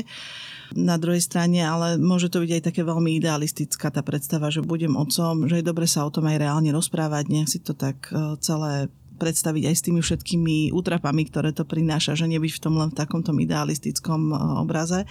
Na 0.75 0.99
druhej 0.99 1.23
strane, 1.23 1.63
ale 1.63 1.95
môže 1.95 2.27
to 2.27 2.43
byť 2.43 2.51
aj 2.59 2.63
také 2.73 2.83
veľmi 2.83 3.19
idealistická 3.23 3.95
tá 3.95 4.03
predstava, 4.03 4.51
že 4.51 4.67
budem 4.67 4.99
otcom, 4.99 5.47
že 5.47 5.63
je 5.63 5.69
dobre 5.69 5.87
sa 5.87 6.03
o 6.07 6.11
tom 6.11 6.27
aj 6.27 6.43
reálne 6.43 6.71
rozprávať, 6.75 7.31
nejak 7.31 7.49
si 7.51 7.59
to 7.63 7.75
tak 7.75 8.11
e, 8.11 8.35
celé 8.43 8.91
predstaviť 9.21 9.63
aj 9.69 9.75
s 9.77 9.85
tými 9.85 10.01
všetkými 10.01 10.57
útrapami, 10.73 11.29
ktoré 11.29 11.53
to 11.53 11.69
prináša, 11.69 12.17
že 12.17 12.25
nebyť 12.25 12.53
v 12.57 12.63
tom 12.63 12.75
len 12.81 12.89
v 12.89 12.99
takomto 12.99 13.37
idealistickom 13.37 14.33
e, 14.33 14.37
obraze. 14.59 15.05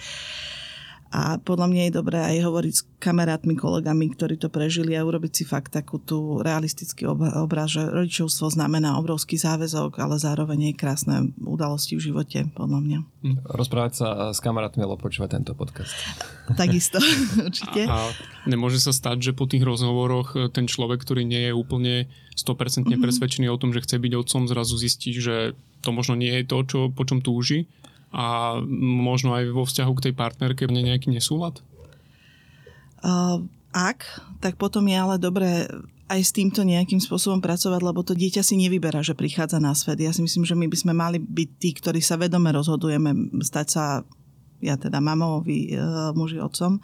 A 1.10 1.42
podľa 1.42 1.66
mňa 1.66 1.82
je 1.90 1.96
dobré 1.98 2.18
aj 2.22 2.46
hovoriť 2.46 2.74
s 2.74 2.86
kamarátmi, 3.02 3.58
kolegami, 3.58 4.14
ktorí 4.14 4.38
to 4.38 4.46
prežili 4.46 4.94
a 4.94 5.02
urobiť 5.02 5.42
si 5.42 5.42
fakt 5.42 5.74
takú 5.74 5.98
tú 5.98 6.38
realistický 6.38 7.10
obraz, 7.10 7.74
že 7.74 7.82
rodičovstvo 7.82 8.46
znamená 8.54 8.94
obrovský 8.94 9.34
záväzok, 9.34 9.98
ale 9.98 10.22
zároveň 10.22 10.70
aj 10.70 10.74
krásne 10.78 11.34
udalosti 11.42 11.98
v 11.98 12.14
živote, 12.14 12.38
podľa 12.54 12.78
mňa. 12.78 12.98
Hm. 13.26 13.36
Rozprávať 13.42 13.92
sa 13.98 14.08
s 14.30 14.38
kamarátmi, 14.38 14.86
alebo 14.86 15.02
počúvať 15.02 15.42
tento 15.42 15.58
podcast. 15.58 15.90
Takisto, 16.60 17.02
určite. 17.50 17.90
A, 17.90 18.06
a 18.06 18.46
nemôže 18.46 18.78
sa 18.78 18.94
stať, 18.94 19.18
že 19.18 19.32
po 19.34 19.50
tých 19.50 19.66
rozhovoroch 19.66 20.38
e, 20.38 20.46
ten 20.46 20.70
človek, 20.70 21.02
ktorý 21.02 21.26
nie 21.26 21.50
je 21.50 21.52
úplne 21.58 22.06
100% 22.38 22.86
mm-hmm. 22.86 23.02
presvedčený 23.02 23.50
o 23.50 23.58
tom, 23.58 23.74
že 23.74 23.82
chce 23.82 23.98
byť 23.98 24.12
otcom, 24.14 24.46
zrazu 24.46 24.78
zistí, 24.78 25.10
že 25.18 25.58
to 25.82 25.90
možno 25.90 26.14
nie 26.14 26.30
je 26.38 26.44
to, 26.46 26.58
čo, 26.62 26.78
po 26.94 27.02
čom 27.02 27.18
túži 27.18 27.66
a 28.10 28.58
možno 29.00 29.38
aj 29.38 29.54
vo 29.54 29.62
vzťahu 29.62 29.92
k 29.98 30.04
tej 30.10 30.14
partnerke 30.18 30.66
je 30.66 30.82
nejaký 30.82 31.14
nesúlad? 31.14 31.62
Uh, 33.00 33.46
ak, 33.70 34.02
tak 34.42 34.58
potom 34.58 34.84
je 34.90 34.96
ale 34.98 35.16
dobré 35.16 35.70
aj 36.10 36.20
s 36.26 36.34
týmto 36.34 36.66
nejakým 36.66 36.98
spôsobom 36.98 37.38
pracovať, 37.38 37.80
lebo 37.86 38.02
to 38.02 38.18
dieťa 38.18 38.42
si 38.42 38.58
nevyberá, 38.58 38.98
že 38.98 39.14
prichádza 39.14 39.62
na 39.62 39.78
svet. 39.78 40.02
Ja 40.02 40.10
si 40.10 40.26
myslím, 40.26 40.42
že 40.42 40.58
my 40.58 40.66
by 40.66 40.76
sme 40.76 40.92
mali 40.92 41.22
byť 41.22 41.50
tí, 41.62 41.70
ktorí 41.78 42.02
sa 42.02 42.18
vedome 42.18 42.50
rozhodujeme 42.50 43.38
stať 43.46 43.66
sa, 43.70 43.84
ja 44.58 44.74
teda 44.74 44.98
mamou, 44.98 45.38
vy 45.46 45.70
uh, 45.78 46.10
muži 46.18 46.42
otcom. 46.42 46.82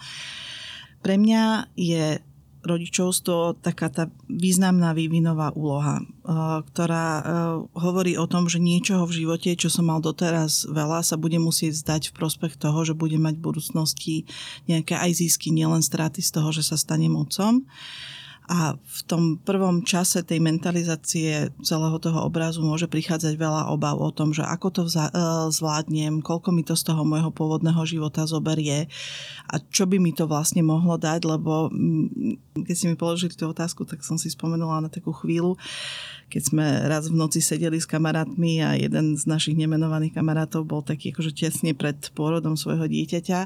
Pre 1.02 1.14
mňa 1.18 1.74
je 1.74 2.22
rodičovstvo 2.66 3.62
taká 3.62 3.88
tá 3.88 4.04
významná 4.26 4.92
vývinová 4.92 5.54
úloha, 5.54 6.02
eh, 6.02 6.58
ktorá 6.66 7.06
eh, 7.16 7.24
hovorí 7.78 8.18
o 8.18 8.26
tom, 8.26 8.50
že 8.50 8.58
niečoho 8.58 9.06
v 9.06 9.24
živote, 9.24 9.54
čo 9.54 9.70
som 9.70 9.86
mal 9.88 10.02
doteraz 10.02 10.66
veľa, 10.66 11.06
sa 11.06 11.14
bude 11.14 11.38
musieť 11.38 11.78
zdať 11.78 12.02
v 12.10 12.16
prospech 12.18 12.58
toho, 12.58 12.82
že 12.82 12.98
bude 12.98 13.16
mať 13.16 13.38
v 13.38 13.46
budúcnosti 13.46 14.14
nejaké 14.66 14.98
aj 14.98 15.22
zisky, 15.22 15.54
nielen 15.54 15.80
straty 15.80 16.20
z 16.20 16.30
toho, 16.34 16.50
že 16.50 16.66
sa 16.66 16.74
stanem 16.74 17.14
otcom. 17.14 17.62
A 18.46 18.78
v 18.78 19.00
tom 19.10 19.22
prvom 19.42 19.82
čase 19.82 20.22
tej 20.22 20.38
mentalizácie 20.38 21.50
celého 21.66 21.98
toho 21.98 22.22
obrazu 22.22 22.62
môže 22.62 22.86
prichádzať 22.86 23.34
veľa 23.34 23.74
obav 23.74 23.98
o 23.98 24.14
tom, 24.14 24.30
že 24.30 24.46
ako 24.46 24.68
to 24.70 24.82
vza- 24.86 25.10
e, 25.10 25.50
zvládnem, 25.50 26.22
koľko 26.22 26.54
mi 26.54 26.62
to 26.62 26.78
z 26.78 26.86
toho 26.86 27.02
môjho 27.02 27.34
pôvodného 27.34 27.82
života 27.82 28.22
zoberie 28.22 28.86
a 29.50 29.58
čo 29.58 29.90
by 29.90 29.98
mi 29.98 30.14
to 30.14 30.30
vlastne 30.30 30.62
mohlo 30.62 30.94
dať, 30.94 31.26
lebo 31.26 31.74
mm, 31.74 32.62
keď 32.62 32.76
si 32.78 32.86
mi 32.86 32.94
položili 32.94 33.34
tú 33.34 33.50
otázku, 33.50 33.82
tak 33.82 34.06
som 34.06 34.14
si 34.14 34.30
spomenula 34.30 34.78
na 34.78 34.90
takú 34.94 35.10
chvíľu, 35.10 35.58
keď 36.30 36.42
sme 36.46 36.66
raz 36.86 37.10
v 37.10 37.18
noci 37.18 37.42
sedeli 37.42 37.82
s 37.82 37.90
kamarátmi 37.90 38.62
a 38.62 38.78
jeden 38.78 39.18
z 39.18 39.26
našich 39.26 39.58
nemenovaných 39.58 40.14
kamarátov 40.14 40.62
bol 40.62 40.86
taký 40.86 41.10
akože 41.10 41.34
tesne 41.34 41.74
pred 41.74 41.98
pôrodom 42.14 42.54
svojho 42.54 42.86
dieťaťa 42.86 43.40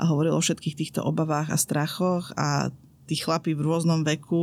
a 0.00 0.02
hovoril 0.08 0.32
o 0.32 0.40
všetkých 0.40 0.80
týchto 0.80 1.04
obavách 1.04 1.52
a 1.52 1.60
strachoch 1.60 2.32
a 2.40 2.72
tí 3.10 3.18
chlapi 3.18 3.58
v 3.58 3.66
rôznom 3.66 4.06
veku, 4.06 4.38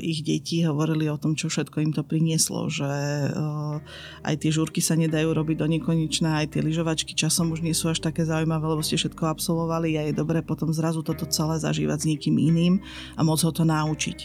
ich 0.00 0.24
deti 0.24 0.64
hovorili 0.64 1.12
o 1.12 1.20
tom, 1.20 1.36
čo 1.36 1.52
všetko 1.52 1.76
im 1.84 1.92
to 1.92 2.00
prinieslo, 2.00 2.72
že 2.72 2.88
uh, 2.88 3.84
aj 4.24 4.34
tie 4.40 4.48
žúrky 4.48 4.80
sa 4.80 4.96
nedajú 4.96 5.28
robiť 5.36 5.60
do 5.60 5.68
nekonečná, 5.76 6.40
aj 6.40 6.56
tie 6.56 6.64
lyžovačky 6.64 7.12
časom 7.12 7.52
už 7.52 7.60
nie 7.60 7.76
sú 7.76 7.92
až 7.92 8.00
také 8.00 8.24
zaujímavé, 8.24 8.64
lebo 8.64 8.80
ste 8.80 8.96
všetko 8.96 9.28
absolvovali 9.28 10.00
a 10.00 10.08
je 10.08 10.16
dobré 10.16 10.40
potom 10.40 10.72
zrazu 10.72 11.04
toto 11.04 11.28
celé 11.28 11.60
zažívať 11.60 11.98
s 12.00 12.08
niekým 12.08 12.40
iným 12.40 12.80
a 13.12 13.20
môcť 13.20 13.44
ho 13.44 13.52
to 13.52 13.68
naučiť. 13.68 14.18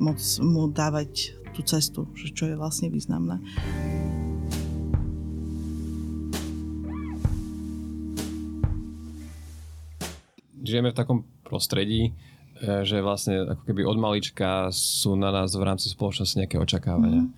Môcť 0.00 0.28
mu 0.40 0.72
dávať 0.72 1.36
tú 1.52 1.60
cestu, 1.60 2.08
že 2.16 2.32
čo 2.32 2.48
je 2.48 2.56
vlastne 2.56 2.88
významné. 2.88 3.36
Žijeme 10.64 10.96
v 10.96 10.96
takom 10.96 11.18
prostredí, 11.44 12.16
že 12.60 13.04
vlastne 13.04 13.52
ako 13.52 13.62
keby 13.68 13.82
od 13.84 13.98
malička 14.00 14.72
sú 14.72 15.12
na 15.18 15.28
nás 15.28 15.52
v 15.52 15.64
rámci 15.64 15.92
spoločnosti 15.92 16.40
nejaké 16.40 16.56
očakávania. 16.56 17.28
Mm. 17.28 17.32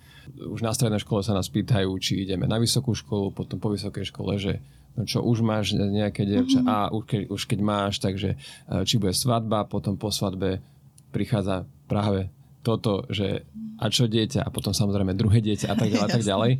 Už 0.53 0.61
na 0.61 0.71
strednej 0.71 1.01
škole 1.01 1.25
sa 1.25 1.35
nás 1.35 1.49
pýtajú, 1.51 1.89
či 1.99 2.23
ideme 2.23 2.45
na 2.45 2.61
vysokú 2.61 2.93
školu, 2.95 3.33
potom 3.33 3.57
po 3.57 3.73
vysokej 3.73 4.13
škole, 4.13 4.37
že 4.39 4.61
no 4.95 5.03
čo, 5.03 5.25
už 5.25 5.41
máš 5.41 5.73
nejaké 5.75 6.23
dievča, 6.23 6.61
mm-hmm. 6.61 6.71
a 6.71 6.93
už 6.93 7.03
keď, 7.07 7.21
už 7.33 7.41
keď 7.49 7.59
máš, 7.59 7.93
takže 7.99 8.35
e, 8.35 8.37
či 8.85 9.01
bude 9.01 9.15
svadba, 9.15 9.65
potom 9.65 9.97
po 9.97 10.13
svadbe 10.13 10.61
prichádza 11.09 11.65
práve 11.89 12.29
toto, 12.61 13.07
že 13.09 13.47
a 13.79 13.87
čo 13.87 14.11
dieťa 14.11 14.43
a 14.43 14.49
potom 14.51 14.75
samozrejme 14.75 15.15
druhé 15.15 15.39
dieťa 15.39 15.71
a 15.71 15.75
tak 15.79 15.87
ďalej 15.87 16.03
a 16.03 16.11
tak 16.11 16.23
ďalej. 16.27 16.51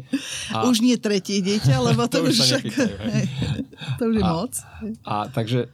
A, 0.55 0.63
už 0.71 0.79
nie 0.79 0.95
tretie 0.95 1.43
dieťa, 1.43 1.75
lebo 1.83 2.07
to, 2.07 2.23
to 2.23 2.31
už, 2.31 2.35
však, 2.39 2.63
hej, 3.11 3.25
to 3.99 4.03
už 4.07 4.15
je 4.15 4.23
a, 4.23 4.29
moc. 4.31 4.53
A 5.03 5.27
takže 5.27 5.67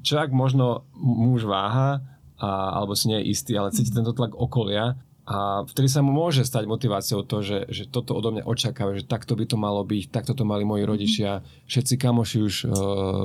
čo 0.00 0.16
ak 0.16 0.32
možno 0.32 0.88
muž 0.96 1.44
váha, 1.44 2.00
a, 2.40 2.80
alebo 2.80 2.92
si 2.96 3.08
nie 3.08 3.18
je 3.22 3.32
istý, 3.32 3.52
ale 3.56 3.72
cíti 3.72 3.92
tento 3.92 4.12
tlak 4.12 4.36
okolia 4.36 4.96
a 5.26 5.66
vtedy 5.66 5.90
sa 5.90 6.06
mu 6.06 6.14
môže 6.14 6.46
stať 6.46 6.70
motiváciou 6.70 7.26
to, 7.26 7.42
že, 7.42 7.66
že 7.66 7.90
toto 7.90 8.14
odo 8.14 8.30
mňa 8.30 8.46
očakáva, 8.46 8.94
že 8.94 9.02
takto 9.02 9.34
by 9.34 9.42
to 9.50 9.58
malo 9.58 9.82
byť, 9.82 10.14
takto 10.14 10.38
to 10.38 10.46
mali 10.46 10.62
moji 10.62 10.86
mhm. 10.86 10.90
rodičia, 10.94 11.30
všetci 11.66 11.94
kamoši 11.98 12.38
už 12.46 12.54
uh, 12.64 12.70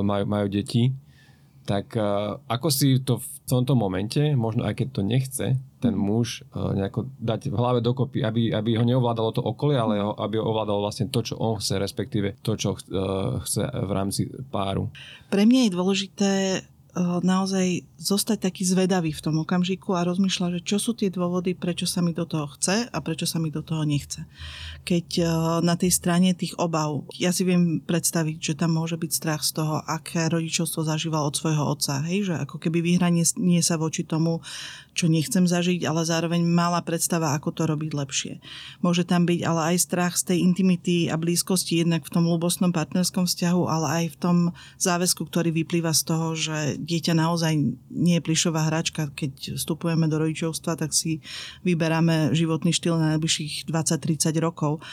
majú, 0.01 0.25
majú 0.25 0.47
deti. 0.49 0.89
Tak 1.61 1.93
uh, 1.93 2.41
ako 2.49 2.67
si 2.73 2.97
to 3.05 3.21
v 3.21 3.27
tomto 3.45 3.77
momente, 3.77 4.33
možno 4.33 4.65
aj 4.65 4.81
keď 4.81 4.87
to 4.97 5.01
nechce, 5.05 5.45
ten 5.77 5.93
mhm. 5.93 6.01
muž 6.01 6.41
uh, 6.57 6.73
nejako 6.73 7.05
dať 7.21 7.53
v 7.53 7.55
hlave 7.61 7.79
dokopy, 7.85 8.25
aby, 8.25 8.49
aby 8.49 8.81
ho 8.81 8.85
neovládalo 8.85 9.37
to 9.37 9.45
okolie, 9.45 9.77
ale 9.77 10.01
ho, 10.01 10.17
aby 10.17 10.41
ho 10.41 10.49
ovládalo 10.49 10.81
vlastne 10.81 11.05
to, 11.13 11.21
čo 11.21 11.37
on 11.37 11.61
chce, 11.61 11.77
respektíve 11.77 12.41
to, 12.41 12.57
čo 12.57 12.73
uh, 12.73 13.37
chce 13.45 13.61
v 13.61 13.91
rámci 13.93 14.25
páru. 14.49 14.89
Pre 15.29 15.45
mňa 15.45 15.69
je 15.69 15.75
dôležité 15.77 16.31
naozaj 16.99 17.87
zostať 17.95 18.51
taký 18.51 18.67
zvedavý 18.67 19.15
v 19.15 19.23
tom 19.23 19.39
okamžiku 19.41 19.95
a 19.95 20.03
rozmýšľať, 20.03 20.59
že 20.59 20.65
čo 20.67 20.77
sú 20.81 20.91
tie 20.91 21.07
dôvody, 21.07 21.55
prečo 21.55 21.87
sa 21.87 22.03
mi 22.03 22.11
do 22.11 22.27
toho 22.27 22.51
chce 22.57 22.91
a 22.91 22.97
prečo 22.99 23.23
sa 23.23 23.39
mi 23.39 23.47
do 23.47 23.63
toho 23.63 23.87
nechce. 23.87 24.27
Keď 24.83 25.23
na 25.63 25.79
tej 25.79 25.91
strane 25.93 26.35
tých 26.35 26.59
obav, 26.59 27.07
ja 27.15 27.31
si 27.31 27.47
viem 27.47 27.79
predstaviť, 27.79 28.37
že 28.41 28.53
tam 28.59 28.75
môže 28.75 28.99
byť 28.99 29.11
strach 29.13 29.41
z 29.45 29.63
toho, 29.63 29.79
aké 29.87 30.27
rodičovstvo 30.27 30.83
zažíval 30.83 31.31
od 31.31 31.37
svojho 31.37 31.63
otca, 31.63 32.03
hej, 32.11 32.27
že 32.27 32.35
ako 32.35 32.59
keby 32.59 32.83
vyhranie 32.83 33.23
nie 33.39 33.63
sa 33.63 33.79
voči 33.79 34.03
tomu, 34.03 34.43
čo 34.91 35.07
nechcem 35.07 35.47
zažiť, 35.47 35.87
ale 35.87 36.03
zároveň 36.03 36.43
malá 36.43 36.83
predstava, 36.83 37.31
ako 37.31 37.55
to 37.55 37.63
robiť 37.63 37.91
lepšie. 37.95 38.33
Môže 38.83 39.07
tam 39.07 39.23
byť 39.23 39.39
ale 39.47 39.75
aj 39.75 39.77
strach 39.79 40.13
z 40.19 40.35
tej 40.35 40.37
intimity 40.43 41.07
a 41.07 41.15
blízkosti 41.15 41.79
jednak 41.79 42.03
v 42.03 42.11
tom 42.11 42.27
ľubostnom 42.27 42.75
partnerskom 42.75 43.23
vzťahu, 43.23 43.63
ale 43.71 43.87
aj 43.87 44.05
v 44.13 44.19
tom 44.19 44.37
záväzku, 44.77 45.23
ktorý 45.31 45.55
vyplýva 45.63 45.95
z 45.95 46.01
toho, 46.03 46.27
že 46.35 46.75
dieťa 46.75 47.13
naozaj 47.15 47.53
nie 47.87 48.15
je 48.19 48.25
plišová 48.25 48.67
hračka. 48.67 49.07
Keď 49.15 49.55
vstupujeme 49.55 50.11
do 50.11 50.19
rodičovstva, 50.19 50.75
tak 50.75 50.91
si 50.91 51.23
vyberáme 51.63 52.35
životný 52.35 52.75
štýl 52.75 52.99
na 52.99 53.15
najbližších 53.15 53.71
20-30 53.71 54.35
rokov. 54.43 54.83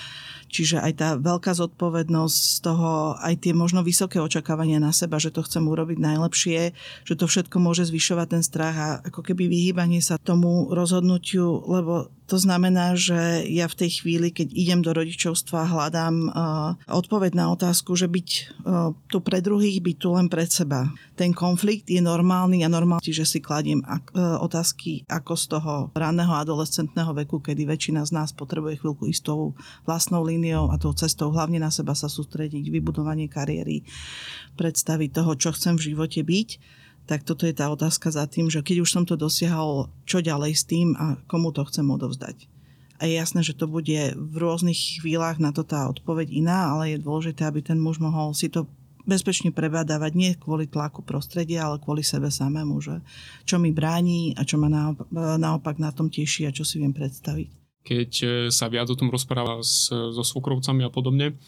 Čiže 0.49 0.81
aj 0.81 0.93
tá 0.97 1.09
veľká 1.21 1.53
zodpovednosť 1.53 2.41
z 2.41 2.59
toho, 2.65 3.15
aj 3.21 3.45
tie 3.45 3.53
možno 3.53 3.85
vysoké 3.85 4.19
očakávania 4.19 4.81
na 4.81 4.97
seba, 4.97 5.21
že 5.21 5.29
to 5.29 5.45
chcem 5.45 5.65
urobiť 5.69 6.01
najlepšie, 6.01 6.73
že 7.05 7.15
to 7.15 7.29
všetko 7.29 7.57
môže 7.61 7.87
zvyšovať 7.89 8.27
ten 8.33 8.43
strach 8.43 8.77
a 8.77 8.89
ako 9.05 9.21
keby 9.21 9.47
vyhýbanie 9.47 10.01
sa 10.01 10.17
tomu 10.17 10.73
rozhodnutiu, 10.73 11.65
lebo 11.69 12.09
to 12.29 12.37
znamená, 12.37 12.93
že 12.93 13.49
ja 13.49 13.65
v 13.65 13.79
tej 13.81 14.05
chvíli, 14.05 14.29
keď 14.29 14.53
idem 14.53 14.85
do 14.85 14.93
rodičovstva, 14.93 15.65
hľadám 15.65 16.15
uh, 16.29 16.33
odpoveď 16.93 17.33
na 17.33 17.49
otázku, 17.57 17.97
že 17.97 18.05
byť 18.05 18.29
uh, 18.29 18.93
tu 19.09 19.25
pre 19.25 19.41
druhých, 19.41 19.81
byť 19.81 19.97
tu 19.97 20.09
len 20.13 20.29
pred 20.29 20.47
seba. 20.53 20.93
Ten 21.17 21.33
konflikt 21.33 21.89
je 21.89 22.05
normálny 22.05 22.63
a 22.63 22.69
normálny, 22.69 23.09
že 23.17 23.25
si 23.25 23.41
kladiem 23.41 23.81
ak, 23.81 24.13
uh, 24.13 24.37
otázky 24.45 25.09
ako 25.09 25.33
z 25.41 25.45
toho 25.57 25.73
ranného 25.97 26.37
adolescentného 26.37 27.17
veku, 27.25 27.41
kedy 27.41 27.65
väčšina 27.65 28.05
z 28.05 28.13
nás 28.13 28.37
potrebuje 28.37 28.85
chvíľku 28.85 29.09
istou 29.09 29.57
vlastnou 29.89 30.21
líniou 30.21 30.69
a 30.69 30.77
tou 30.77 30.93
cestou 30.93 31.33
hlavne 31.33 31.57
na 31.57 31.73
seba 31.73 31.97
sa 31.97 32.13
sústrediť, 32.13 32.69
vybudovanie 32.69 33.33
kariéry, 33.33 33.89
predstavy 34.61 35.09
toho, 35.09 35.33
čo 35.33 35.57
chcem 35.57 35.81
v 35.81 35.97
živote 35.97 36.21
byť 36.21 36.49
tak 37.09 37.25
toto 37.25 37.49
je 37.49 37.57
tá 37.57 37.73
otázka 37.73 38.13
za 38.13 38.29
tým, 38.29 38.53
že 38.53 38.61
keď 38.61 38.85
už 38.85 38.93
som 38.93 39.09
to 39.09 39.17
dosiahol, 39.17 39.89
čo 40.05 40.21
ďalej 40.21 40.53
s 40.53 40.69
tým 40.69 40.93
a 41.01 41.17
komu 41.25 41.57
to 41.57 41.65
chcem 41.65 41.89
odovzdať. 41.89 42.45
A 43.01 43.09
je 43.09 43.17
jasné, 43.17 43.41
že 43.41 43.57
to 43.57 43.65
bude 43.65 44.13
v 44.13 44.37
rôznych 44.37 45.01
chvíľach 45.01 45.41
na 45.41 45.55
to 45.57 45.65
tá 45.65 45.89
odpoveď 45.89 46.29
iná, 46.35 46.77
ale 46.77 46.93
je 46.93 46.99
dôležité, 47.01 47.49
aby 47.49 47.65
ten 47.65 47.81
muž 47.81 47.97
mohol 47.97 48.37
si 48.37 48.53
to 48.53 48.69
bezpečne 49.09 49.57
prebádávať 49.57 50.13
nie 50.13 50.37
kvôli 50.37 50.69
tlaku 50.69 51.01
prostredia, 51.01 51.65
ale 51.65 51.81
kvôli 51.81 52.05
sebe 52.05 52.29
samému, 52.29 52.77
že 52.85 53.01
čo 53.49 53.57
mi 53.57 53.73
bráni 53.73 54.37
a 54.37 54.45
čo 54.45 54.61
ma 54.61 54.69
naopak 55.41 55.81
na 55.81 55.89
tom 55.97 56.13
teší 56.13 56.45
a 56.45 56.53
čo 56.53 56.61
si 56.61 56.77
viem 56.77 56.93
predstaviť. 56.93 57.49
Keď 57.89 58.11
sa 58.53 58.69
viac 58.69 58.85
o 58.93 58.99
tom 59.01 59.09
rozpráva 59.09 59.65
so 59.65 60.21
svokrovcami 60.21 60.85
a 60.85 60.93
podobne, 60.93 61.41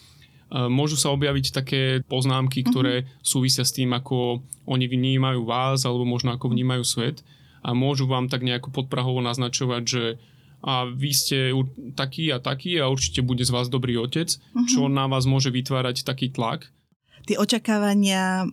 môžu 0.50 0.98
sa 0.98 1.14
objaviť 1.14 1.46
také 1.54 1.82
poznámky, 2.06 2.66
ktoré 2.66 3.06
uh-huh. 3.06 3.10
súvisia 3.22 3.62
s 3.62 3.70
tým, 3.70 3.94
ako 3.94 4.42
oni 4.66 4.90
vnímajú 4.90 5.46
vás 5.46 5.86
alebo 5.86 6.02
možno 6.02 6.34
ako 6.34 6.50
vnímajú 6.50 6.82
svet 6.82 7.22
a 7.62 7.70
môžu 7.70 8.10
vám 8.10 8.26
tak 8.26 8.42
nejako 8.42 8.74
podprahovo 8.74 9.22
naznačovať, 9.22 9.82
že 9.86 10.04
a 10.60 10.84
vy 10.84 11.10
ste 11.16 11.56
taký 11.96 12.28
a 12.36 12.36
taký 12.36 12.76
a 12.76 12.92
určite 12.92 13.24
bude 13.24 13.40
z 13.40 13.54
vás 13.54 13.72
dobrý 13.72 13.96
otec, 13.96 14.28
uh-huh. 14.28 14.68
čo 14.68 14.92
na 14.92 15.08
vás 15.08 15.24
môže 15.24 15.48
vytvárať 15.48 16.04
taký 16.04 16.28
tlak. 16.28 16.68
Tie 17.24 17.40
očakávania 17.40 18.44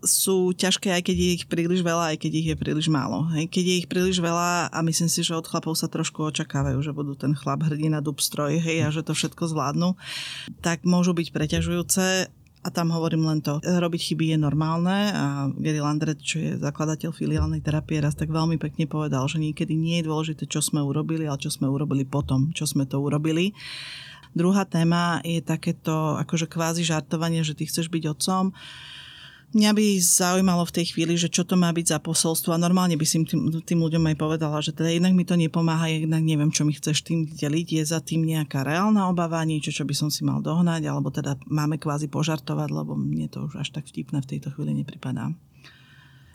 sú 0.00 0.56
ťažké, 0.56 0.92
aj 0.92 1.02
keď 1.04 1.16
je 1.16 1.30
ich 1.40 1.44
príliš 1.44 1.80
veľa, 1.84 2.14
aj 2.14 2.18
keď 2.24 2.32
ich 2.32 2.48
je 2.52 2.56
príliš 2.56 2.88
málo. 2.88 3.28
Hej. 3.36 3.52
Keď 3.52 3.64
je 3.64 3.76
ich 3.84 3.88
príliš 3.88 4.18
veľa 4.18 4.72
a 4.72 4.78
myslím 4.80 5.10
si, 5.12 5.20
že 5.20 5.36
od 5.36 5.44
chlapov 5.44 5.76
sa 5.76 5.92
trošku 5.92 6.24
očakávajú, 6.32 6.80
že 6.80 6.96
budú 6.96 7.12
ten 7.16 7.36
chlap 7.36 7.64
hrdina 7.68 8.00
dub 8.00 8.20
stroj 8.20 8.56
hej, 8.60 8.84
a 8.84 8.88
že 8.88 9.04
to 9.04 9.12
všetko 9.12 9.52
zvládnu, 9.52 9.96
tak 10.64 10.84
môžu 10.88 11.12
byť 11.12 11.28
preťažujúce 11.32 12.32
a 12.60 12.68
tam 12.68 12.92
hovorím 12.92 13.24
len 13.24 13.40
to. 13.40 13.56
Robiť 13.64 14.12
chyby 14.12 14.36
je 14.36 14.38
normálne 14.40 15.12
a 15.16 15.48
Gary 15.56 15.80
Landret, 15.80 16.20
čo 16.20 16.36
je 16.36 16.60
zakladateľ 16.60 17.12
filiálnej 17.16 17.64
terapie, 17.64 18.04
raz 18.04 18.12
tak 18.12 18.28
veľmi 18.28 18.60
pekne 18.60 18.84
povedal, 18.84 19.24
že 19.32 19.40
niekedy 19.40 19.72
nie 19.72 20.00
je 20.00 20.08
dôležité, 20.08 20.44
čo 20.44 20.60
sme 20.60 20.84
urobili, 20.84 21.24
ale 21.24 21.40
čo 21.40 21.48
sme 21.48 21.72
urobili 21.72 22.04
potom, 22.04 22.52
čo 22.52 22.68
sme 22.68 22.84
to 22.84 23.00
urobili. 23.00 23.56
Druhá 24.36 24.62
téma 24.62 25.24
je 25.26 25.42
takéto 25.42 26.14
akože 26.20 26.46
kvázi 26.46 26.86
žartovanie, 26.86 27.42
že 27.42 27.56
ty 27.56 27.66
chceš 27.66 27.90
byť 27.90 28.14
otcom 28.14 28.54
Mňa 29.50 29.74
by 29.74 29.84
zaujímalo 29.98 30.62
v 30.62 30.74
tej 30.78 30.94
chvíli, 30.94 31.18
že 31.18 31.26
čo 31.26 31.42
to 31.42 31.58
má 31.58 31.74
byť 31.74 31.86
za 31.90 31.98
posolstvo. 31.98 32.54
A 32.54 32.62
normálne 32.62 32.94
by 32.94 33.02
si 33.02 33.18
tým, 33.26 33.50
tým 33.50 33.80
ľuďom 33.82 34.06
aj 34.14 34.16
povedala, 34.16 34.62
že 34.62 34.70
teda 34.70 34.94
jednak 34.94 35.10
mi 35.10 35.26
to 35.26 35.34
nepomáha, 35.34 35.90
jednak 35.90 36.22
neviem, 36.22 36.54
čo 36.54 36.62
mi 36.62 36.70
chceš 36.70 37.02
tým 37.02 37.26
deliť, 37.26 37.82
je 37.82 37.82
za 37.82 37.98
tým 37.98 38.22
nejaká 38.22 38.62
reálna 38.62 39.10
obava, 39.10 39.42
niečo, 39.42 39.74
čo 39.74 39.82
by 39.82 39.90
som 39.90 40.06
si 40.06 40.22
mal 40.22 40.38
dohnať, 40.38 40.86
alebo 40.86 41.10
teda 41.10 41.34
máme 41.50 41.82
kvázi 41.82 42.06
požartovať, 42.06 42.70
lebo 42.70 42.94
mne 42.94 43.26
to 43.26 43.50
už 43.50 43.58
až 43.58 43.74
tak 43.74 43.90
vtipné 43.90 44.22
v 44.22 44.30
tejto 44.38 44.54
chvíli 44.54 44.86
nepripadá. 44.86 45.34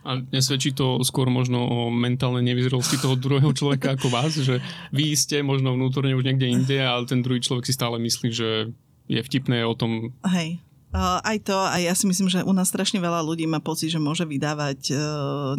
A 0.06 0.20
nesvedčí 0.20 0.76
to 0.76 1.00
skôr 1.08 1.32
možno 1.32 1.64
o 1.64 1.88
mentálnej 1.88 2.44
nevyzrelosti 2.44 3.00
toho 3.00 3.16
druhého 3.16 3.56
človeka 3.56 3.96
ako 3.96 4.12
vás, 4.12 4.36
že 4.36 4.60
vy 4.92 5.16
ste 5.16 5.40
možno 5.40 5.72
vnútorne 5.72 6.20
už 6.20 6.28
niekde 6.28 6.52
inde, 6.52 6.78
ale 6.84 7.08
ten 7.08 7.24
druhý 7.24 7.40
človek 7.40 7.64
si 7.64 7.74
stále 7.74 7.96
myslí, 7.96 8.30
že 8.30 8.76
je 9.08 9.22
vtipné 9.24 9.64
o 9.64 9.72
tom 9.72 10.12
Hej 10.28 10.60
aj 10.98 11.38
to, 11.44 11.58
a 11.58 11.76
ja 11.84 11.94
si 11.94 12.08
myslím, 12.08 12.32
že 12.32 12.46
u 12.46 12.54
nás 12.56 12.72
strašne 12.72 13.04
veľa 13.04 13.22
ľudí 13.26 13.44
má 13.46 13.60
pocit, 13.60 13.92
že 13.92 14.00
môže 14.00 14.24
vydávať 14.24 14.96
uh, 14.96 14.98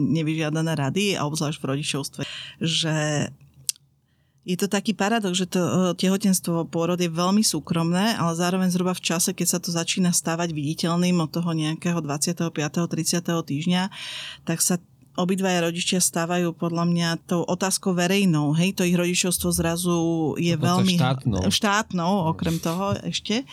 nevyžiadané 0.00 0.72
rady, 0.72 1.06
a 1.16 1.28
obzvlášť 1.28 1.58
v 1.60 1.68
rodičovstve, 1.68 2.22
že 2.62 2.96
je 4.46 4.54
to 4.54 4.70
taký 4.70 4.94
paradox, 4.94 5.34
že 5.34 5.50
to 5.50 5.60
uh, 5.60 5.70
tehotenstvo 5.98 6.70
pôrod 6.70 6.96
je 6.96 7.10
veľmi 7.10 7.42
súkromné, 7.42 8.14
ale 8.14 8.38
zároveň 8.38 8.70
zhruba 8.70 8.94
v 8.94 9.02
čase, 9.02 9.34
keď 9.34 9.46
sa 9.46 9.58
to 9.58 9.74
začína 9.74 10.14
stávať 10.14 10.54
viditeľným 10.54 11.18
od 11.18 11.30
toho 11.34 11.50
nejakého 11.50 11.98
25. 11.98 12.54
30. 12.54 13.26
týždňa, 13.26 13.82
tak 14.46 14.62
sa 14.62 14.78
obidvaja 15.16 15.66
rodičia 15.66 15.98
stávajú 15.98 16.52
podľa 16.54 16.84
mňa 16.84 17.08
tou 17.24 17.42
otázkou 17.42 17.96
verejnou. 17.96 18.52
Hej, 18.52 18.76
to 18.76 18.82
ich 18.84 18.96
rodičovstvo 18.96 19.48
zrazu 19.50 19.96
je 20.36 20.52
Dokonca 20.54 20.64
veľmi... 20.68 20.94
štátnou. 20.96 21.42
Štátnou, 21.48 22.12
okrem 22.30 22.56
toho 22.60 22.96
ešte. 23.02 23.48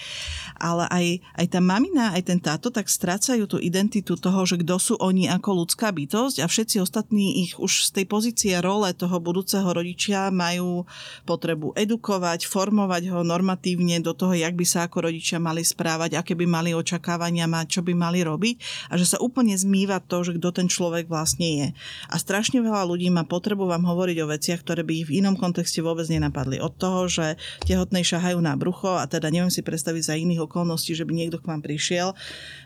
Ale 0.59 0.85
aj, 0.91 1.05
aj 1.39 1.45
tá 1.47 1.59
mamina, 1.63 2.13
aj 2.13 2.23
ten 2.27 2.39
táto 2.39 2.69
tak 2.69 2.91
strácajú 2.91 3.47
tú 3.47 3.57
identitu 3.57 4.19
toho, 4.19 4.43
že 4.43 4.59
kto 4.59 4.75
sú 4.77 4.93
oni 4.99 5.31
ako 5.31 5.63
ľudská 5.63 5.89
bytosť 5.95 6.43
a 6.43 6.45
všetci 6.47 6.83
ostatní 6.83 7.47
ich 7.47 7.55
už 7.57 7.89
z 7.89 8.03
tej 8.03 8.05
pozície 8.05 8.53
role 8.59 8.91
toho 8.93 9.17
budúceho 9.23 9.65
rodičia 9.65 10.29
majú 10.29 10.83
potrebu 11.23 11.73
edukovať, 11.79 12.45
formovať 12.45 13.09
ho 13.09 13.23
normatívne 13.23 14.03
do 14.03 14.11
toho, 14.11 14.35
jak 14.35 14.53
by 14.53 14.65
sa 14.67 14.85
ako 14.85 15.09
rodičia 15.09 15.39
mali 15.39 15.63
správať, 15.63 16.19
aké 16.19 16.35
by 16.35 16.45
mali 16.45 16.75
očakávania 16.75 17.47
mať, 17.47 17.79
čo 17.79 17.81
by 17.81 17.93
mali 17.95 18.21
robiť 18.21 18.55
a 18.91 18.99
že 18.99 19.05
sa 19.07 19.17
úplne 19.23 19.55
zmýva 19.55 20.03
to, 20.03 20.21
že 20.27 20.35
kto 20.37 20.49
ten 20.51 20.67
človek 20.67 21.07
vlastne 21.07 21.52
je. 21.61 21.67
A 22.09 22.15
strašne 22.17 22.63
veľa 22.63 22.87
ľudí 22.89 23.11
má 23.13 23.27
potrebu 23.27 23.69
vám 23.69 23.85
hovoriť 23.85 24.17
o 24.23 24.29
veciach, 24.31 24.65
ktoré 24.65 24.81
by 24.81 24.93
ich 25.03 25.07
v 25.11 25.21
inom 25.21 25.37
kontexte 25.37 25.83
vôbec 25.83 26.09
nenapadli. 26.09 26.57
Od 26.57 26.73
toho, 26.73 27.05
že 27.05 27.37
tehotnej 27.69 28.01
šahajú 28.01 28.39
na 28.41 28.57
brucho 28.57 28.97
a 28.97 29.05
teda 29.05 29.29
neviem 29.29 29.53
si 29.53 29.61
predstaviť 29.61 30.03
za 30.03 30.15
iných 30.17 30.49
okolností, 30.49 30.97
že 30.97 31.05
by 31.05 31.13
niekto 31.13 31.37
k 31.37 31.49
vám 31.49 31.61
prišiel 31.61 32.17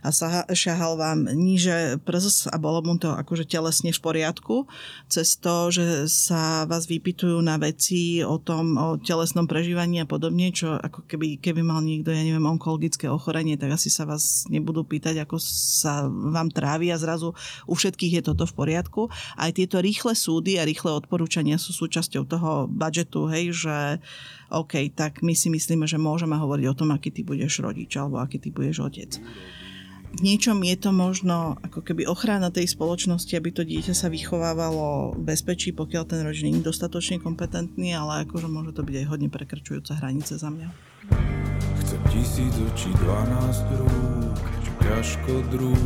a 0.05 0.09
šahal 0.53 0.95
vám 0.95 1.27
níže 1.33 1.99
prs 2.03 2.47
a 2.51 2.57
bolo 2.59 2.83
mu 2.83 2.95
to 2.99 3.11
akože 3.13 3.47
telesne 3.47 3.91
v 3.91 4.01
poriadku, 4.03 4.67
cez 5.07 5.39
to, 5.39 5.71
že 5.71 6.11
sa 6.11 6.67
vás 6.67 6.85
vypitujú 6.87 7.39
na 7.39 7.55
veci 7.59 8.19
o 8.23 8.35
tom, 8.39 8.75
o 8.75 8.87
telesnom 8.99 9.47
prežívaní 9.47 10.03
a 10.03 10.09
podobne, 10.09 10.51
čo 10.51 10.75
ako 10.75 11.07
keby, 11.07 11.39
keby 11.39 11.61
mal 11.63 11.79
niekto, 11.83 12.11
ja 12.11 12.21
neviem, 12.21 12.43
onkologické 12.43 13.07
ochorenie, 13.07 13.55
tak 13.55 13.75
asi 13.75 13.87
sa 13.87 14.03
vás 14.03 14.45
nebudú 14.51 14.83
pýtať, 14.83 15.23
ako 15.23 15.39
sa 15.41 16.05
vám 16.07 16.51
trávi 16.51 16.91
a 16.91 16.97
zrazu 16.99 17.33
u 17.65 17.73
všetkých 17.73 18.19
je 18.19 18.21
toto 18.27 18.43
v 18.43 18.53
poriadku 18.53 18.76
poriadku. 18.77 19.09
Aj 19.33 19.49
tieto 19.49 19.81
rýchle 19.81 20.13
súdy 20.13 20.61
a 20.61 20.67
rýchle 20.67 20.93
odporúčania 20.93 21.57
sú 21.57 21.73
súčasťou 21.73 22.29
toho 22.29 22.69
budžetu, 22.69 23.25
hej, 23.33 23.57
že 23.57 23.77
OK, 24.53 24.93
tak 24.93 25.25
my 25.25 25.33
si 25.33 25.49
myslíme, 25.49 25.89
že 25.89 25.97
môžeme 25.97 26.37
hovoriť 26.37 26.65
o 26.69 26.77
tom, 26.77 26.93
aký 26.93 27.09
ty 27.09 27.25
budeš 27.25 27.65
rodič 27.65 27.89
alebo 27.97 28.21
aký 28.21 28.37
ty 28.37 28.53
budeš 28.53 28.85
otec. 28.85 29.17
V 30.07 30.23
niečom 30.23 30.63
je 30.63 30.77
to 30.79 30.95
možno 30.95 31.59
ako 31.67 31.83
keby 31.83 32.07
ochrana 32.07 32.47
tej 32.47 32.71
spoločnosti, 32.71 33.33
aby 33.35 33.51
to 33.51 33.67
dieťa 33.67 33.91
sa 33.91 34.07
vychovávalo 34.07 35.19
v 35.19 35.35
bezpečí, 35.35 35.75
pokiaľ 35.75 36.03
ten 36.07 36.23
rodič 36.23 36.47
nie 36.47 36.55
je 36.57 36.63
dostatočne 36.63 37.19
kompetentný, 37.19 37.91
ale 37.91 38.23
akože 38.23 38.47
môže 38.47 38.71
to 38.71 38.87
byť 38.87 39.03
aj 39.03 39.05
hodne 39.11 39.27
prekračujúca 39.27 39.99
hranice 39.99 40.39
za 40.39 40.47
mňa. 40.47 40.67
Chcem 41.83 42.01
tisíc 42.07 42.55
očí, 42.55 42.89
12 43.03 43.83
rúk, 43.83 44.39
ťažko 44.79 45.33
druh 45.51 45.85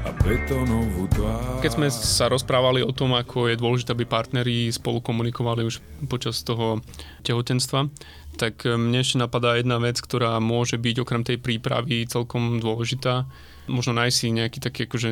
a 0.00 0.10
betónovú 0.24 1.04
tvár. 1.12 1.60
Keď 1.60 1.72
sme 1.76 1.88
sa 1.92 2.32
rozprávali 2.32 2.80
o 2.80 2.92
tom, 2.92 3.12
ako 3.12 3.52
je 3.52 3.60
dôležité, 3.60 3.92
aby 3.92 4.08
partneri 4.08 4.72
spolu 4.72 5.04
komunikovali 5.04 5.68
už 5.68 5.84
počas 6.08 6.40
toho 6.40 6.80
tehotenstva, 7.20 7.92
tak 8.40 8.64
mne 8.64 9.04
ešte 9.04 9.20
napadá 9.20 9.60
jedna 9.60 9.76
vec, 9.76 10.00
ktorá 10.00 10.40
môže 10.40 10.80
byť 10.80 10.96
okrem 11.04 11.22
tej 11.26 11.36
prípravy 11.36 12.08
celkom 12.08 12.56
dôležitá. 12.64 13.28
Možno 13.68 13.92
nájsť 13.92 14.16
si 14.16 14.26
nejaký 14.32 14.58
taký 14.64 14.80
akože 14.88 15.10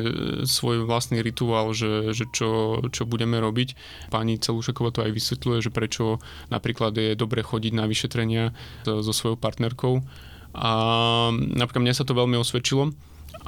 svoj 0.49 0.89
vlastný 0.89 1.21
rituál, 1.21 1.69
že, 1.77 2.11
že 2.17 2.25
čo, 2.33 2.81
čo 2.89 3.05
budeme 3.05 3.37
robiť. 3.37 3.77
Pani 4.09 4.41
Celúšaková 4.41 4.89
to 4.89 5.05
aj 5.05 5.13
vysvetľuje, 5.13 5.57
že 5.61 5.71
prečo 5.71 6.17
napríklad 6.49 6.97
je 6.97 7.13
dobre 7.13 7.45
chodiť 7.45 7.73
na 7.77 7.85
vyšetrenia 7.85 8.57
so, 8.83 9.05
so 9.05 9.13
svojou 9.13 9.37
partnerkou. 9.37 10.01
A 10.57 10.71
napríklad 11.29 11.85
mne 11.85 11.93
sa 11.93 12.03
to 12.09 12.17
veľmi 12.17 12.33
osvedčilo 12.41 12.89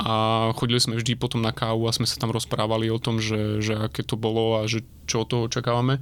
a 0.01 0.49
chodili 0.57 0.81
sme 0.81 0.97
vždy 0.97 1.13
potom 1.13 1.45
na 1.45 1.53
kávu 1.53 1.85
a 1.85 1.93
sme 1.93 2.09
sa 2.09 2.17
tam 2.17 2.33
rozprávali 2.33 2.89
o 2.89 2.97
tom, 2.97 3.21
že, 3.21 3.61
že 3.61 3.77
aké 3.77 4.01
to 4.01 4.17
bolo 4.17 4.57
a 4.57 4.65
že 4.65 4.81
čo 5.05 5.21
od 5.21 5.29
toho 5.29 5.41
očakávame. 5.45 6.01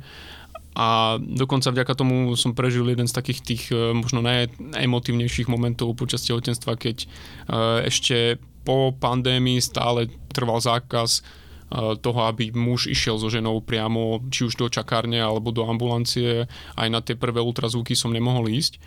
A 0.79 1.19
dokonca 1.19 1.75
vďaka 1.75 1.93
tomu 1.99 2.31
som 2.39 2.55
prežil 2.55 2.88
jeden 2.88 3.03
z 3.03 3.17
takých 3.17 3.39
tých 3.43 3.63
e, 3.75 3.91
možno 3.91 4.23
najemotívnejších 4.23 5.51
momentov 5.51 5.91
počas 5.99 6.23
tehotenstva, 6.23 6.79
keď 6.79 7.03
e, 7.03 7.07
ešte 7.91 8.39
po 8.63 8.95
pandémii 8.95 9.59
stále 9.59 10.07
trval 10.31 10.63
zákaz 10.63 11.19
e, 11.19 11.21
toho, 11.99 12.19
aby 12.31 12.55
muž 12.55 12.88
išiel 12.88 13.19
so 13.19 13.27
ženou 13.27 13.59
priamo 13.59 14.23
či 14.31 14.47
už 14.47 14.55
do 14.55 14.71
čakárne 14.71 15.19
alebo 15.19 15.51
do 15.51 15.67
ambulancie. 15.67 16.47
Aj 16.79 16.88
na 16.88 17.03
tie 17.03 17.19
prvé 17.19 17.43
ultrazvuky 17.43 17.91
som 17.91 18.15
nemohol 18.15 18.47
ísť. 18.47 18.79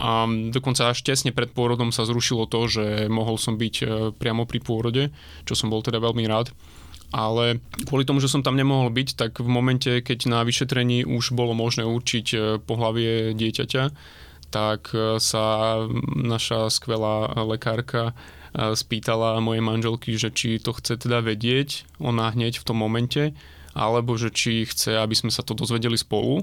A 0.00 0.24
dokonca 0.48 0.88
až 0.88 1.04
tesne 1.04 1.28
pred 1.28 1.52
pôrodom 1.52 1.92
sa 1.92 2.08
zrušilo 2.08 2.48
to, 2.48 2.72
že 2.72 2.84
mohol 3.12 3.36
som 3.36 3.60
byť 3.60 3.74
e, 3.84 3.84
priamo 4.16 4.48
pri 4.48 4.58
pôrode, 4.64 5.12
čo 5.44 5.52
som 5.52 5.68
bol 5.68 5.84
teda 5.84 6.00
veľmi 6.00 6.24
rád. 6.24 6.56
Ale 7.12 7.60
kvôli 7.84 8.08
tomu, 8.08 8.16
že 8.24 8.32
som 8.32 8.40
tam 8.40 8.56
nemohol 8.56 8.88
byť, 8.88 9.08
tak 9.12 9.32
v 9.44 9.50
momente, 9.50 10.00
keď 10.00 10.30
na 10.30 10.40
vyšetrení 10.40 11.04
už 11.04 11.36
bolo 11.36 11.52
možné 11.52 11.84
určiť 11.84 12.26
e, 12.32 12.38
pohlavie 12.64 13.36
dieťaťa, 13.36 13.82
tak 14.48 14.96
e, 14.96 15.20
sa 15.20 15.76
naša 16.16 16.72
skvelá 16.72 17.36
lekárka 17.44 18.16
spýtala 18.50 19.38
mojej 19.38 19.62
manželky, 19.62 20.18
že 20.18 20.34
či 20.34 20.58
to 20.58 20.74
chce 20.74 21.06
teda 21.06 21.22
vedieť 21.22 21.86
ona 22.02 22.34
hneď 22.34 22.58
v 22.58 22.66
tom 22.66 22.82
momente, 22.82 23.30
alebo 23.78 24.18
že 24.18 24.34
či 24.34 24.66
chce, 24.66 24.98
aby 24.98 25.14
sme 25.14 25.30
sa 25.30 25.46
to 25.46 25.54
dozvedeli 25.54 25.94
spolu. 25.94 26.42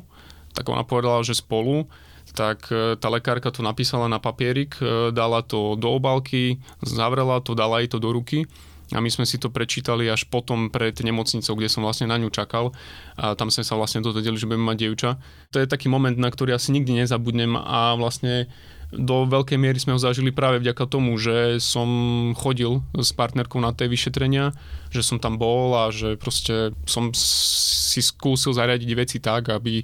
Tak 0.55 0.71
ona 0.71 0.87
povedala, 0.87 1.19
že 1.27 1.35
spolu 1.35 1.91
tak 2.33 2.67
e, 2.71 2.95
tá 2.99 3.07
lekárka 3.07 3.51
to 3.51 3.63
napísala 3.63 4.11
na 4.11 4.19
papierik, 4.19 4.75
e, 4.79 5.11
dala 5.15 5.43
to 5.43 5.79
do 5.79 5.91
obálky, 5.91 6.59
zavrela 6.83 7.39
to, 7.39 7.55
dala 7.55 7.79
jej 7.83 7.89
to 7.91 7.99
do 7.99 8.11
ruky 8.11 8.47
a 8.95 9.03
my 9.03 9.11
sme 9.11 9.27
si 9.27 9.35
to 9.35 9.51
prečítali 9.51 10.07
až 10.07 10.31
potom 10.31 10.71
pred 10.71 10.95
nemocnicou, 10.95 11.59
kde 11.59 11.67
som 11.67 11.83
vlastne 11.83 12.07
na 12.07 12.15
ňu 12.15 12.31
čakal 12.31 12.71
a 13.19 13.35
tam 13.35 13.51
sme 13.51 13.67
sa 13.67 13.75
vlastne 13.75 13.99
dozvedeli, 13.99 14.39
že 14.39 14.47
budeme 14.47 14.63
mať 14.63 14.77
dievča. 14.79 15.09
To 15.51 15.59
je 15.59 15.67
taký 15.67 15.91
moment, 15.91 16.15
na 16.15 16.31
ktorý 16.31 16.55
asi 16.55 16.71
nikdy 16.71 17.03
nezabudnem 17.03 17.59
a 17.59 17.99
vlastne 17.99 18.47
do 18.91 19.27
veľkej 19.27 19.59
miery 19.59 19.75
sme 19.83 19.95
ho 19.95 19.99
zažili 19.99 20.31
práve 20.31 20.63
vďaka 20.63 20.87
tomu, 20.87 21.19
že 21.19 21.59
som 21.59 21.87
chodil 22.39 22.79
s 22.95 23.11
partnerkou 23.11 23.59
na 23.59 23.75
tie 23.75 23.91
vyšetrenia, 23.91 24.55
že 24.87 25.03
som 25.03 25.19
tam 25.19 25.35
bol 25.35 25.75
a 25.75 25.91
že 25.91 26.15
proste 26.15 26.71
som 26.87 27.11
si 27.11 27.99
skúsil 27.99 28.55
zariadiť 28.55 28.89
veci 28.95 29.17
tak, 29.19 29.51
aby, 29.51 29.83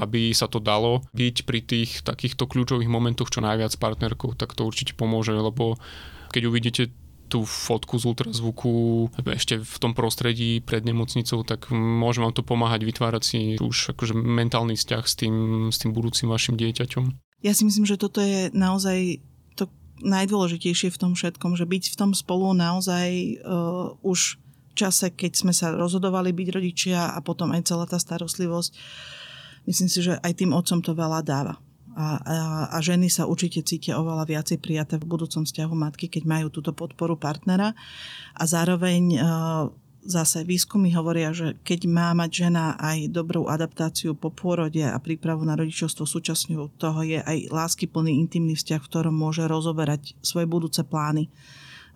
aby 0.00 0.32
sa 0.32 0.48
to 0.48 0.64
dalo 0.64 1.04
byť 1.12 1.36
pri 1.44 1.60
tých 1.60 1.90
takýchto 2.00 2.48
kľúčových 2.48 2.88
momentoch 2.88 3.28
čo 3.28 3.44
najviac 3.44 3.76
s 3.76 3.80
partnerkou, 3.80 4.32
tak 4.32 4.56
to 4.56 4.64
určite 4.64 4.96
pomôže, 4.96 5.36
lebo 5.36 5.76
keď 6.32 6.42
uvidíte 6.48 6.82
tú 7.28 7.44
fotku 7.44 8.00
z 8.00 8.08
ultrazvuku 8.08 8.72
ešte 9.28 9.60
v 9.60 9.76
tom 9.76 9.92
prostredí 9.92 10.64
pred 10.64 10.80
nemocnicou, 10.80 11.44
tak 11.44 11.68
môže 11.68 12.24
vám 12.24 12.32
to 12.32 12.40
pomáhať 12.40 12.88
vytvárať 12.88 13.22
si 13.22 13.40
už 13.60 13.92
akože 13.92 14.16
mentálny 14.16 14.80
vzťah 14.80 15.04
s 15.04 15.14
tým, 15.14 15.34
s 15.68 15.76
tým 15.76 15.92
budúcim 15.92 16.32
vašim 16.32 16.56
dieťaťom. 16.56 17.27
Ja 17.38 17.54
si 17.54 17.62
myslím, 17.62 17.86
že 17.86 18.00
toto 18.00 18.18
je 18.18 18.50
naozaj 18.50 19.22
to 19.54 19.70
najdôležitejšie 20.02 20.90
v 20.90 21.00
tom 21.00 21.12
všetkom, 21.14 21.54
že 21.54 21.66
byť 21.66 21.84
v 21.94 21.96
tom 21.98 22.10
spolu 22.10 22.50
naozaj 22.54 23.38
uh, 23.42 23.94
už 24.02 24.42
v 24.42 24.72
čase, 24.74 25.10
keď 25.14 25.32
sme 25.34 25.54
sa 25.54 25.74
rozhodovali 25.74 26.34
byť 26.34 26.48
rodičia 26.54 27.14
a 27.14 27.18
potom 27.22 27.54
aj 27.54 27.70
celá 27.70 27.86
tá 27.86 27.98
starostlivosť, 27.98 28.74
myslím 29.66 29.88
si, 29.90 30.00
že 30.02 30.18
aj 30.18 30.32
tým 30.38 30.54
otcom 30.54 30.82
to 30.82 30.94
veľa 30.94 31.22
dáva. 31.22 31.58
A, 31.98 32.14
a, 32.22 32.36
a 32.70 32.78
ženy 32.78 33.10
sa 33.10 33.26
určite 33.26 33.58
cítia 33.66 33.98
oveľa 33.98 34.22
viacej 34.22 34.62
prijaté 34.62 35.02
v 35.02 35.10
budúcom 35.10 35.42
vzťahu 35.42 35.74
matky, 35.74 36.06
keď 36.06 36.30
majú 36.30 36.46
túto 36.46 36.70
podporu 36.70 37.18
partnera 37.18 37.74
a 38.38 38.42
zároveň 38.46 39.18
uh, 39.18 39.66
zase 40.08 40.40
výskumy 40.42 40.88
hovoria, 40.96 41.36
že 41.36 41.60
keď 41.60 41.80
má 41.84 42.08
mať 42.16 42.48
žena 42.48 42.80
aj 42.80 43.12
dobrú 43.12 43.44
adaptáciu 43.44 44.16
po 44.16 44.32
pôrode 44.32 44.80
a 44.80 44.96
prípravu 44.96 45.44
na 45.44 45.52
rodičovstvo, 45.52 46.08
súčasňou 46.08 46.72
toho 46.80 47.04
je 47.04 47.20
aj 47.20 47.52
láskyplný 47.52 48.16
intimný 48.16 48.56
vzťah, 48.56 48.80
v 48.80 48.88
ktorom 48.88 49.12
môže 49.12 49.44
rozoberať 49.44 50.16
svoje 50.24 50.48
budúce 50.48 50.80
plány 50.80 51.28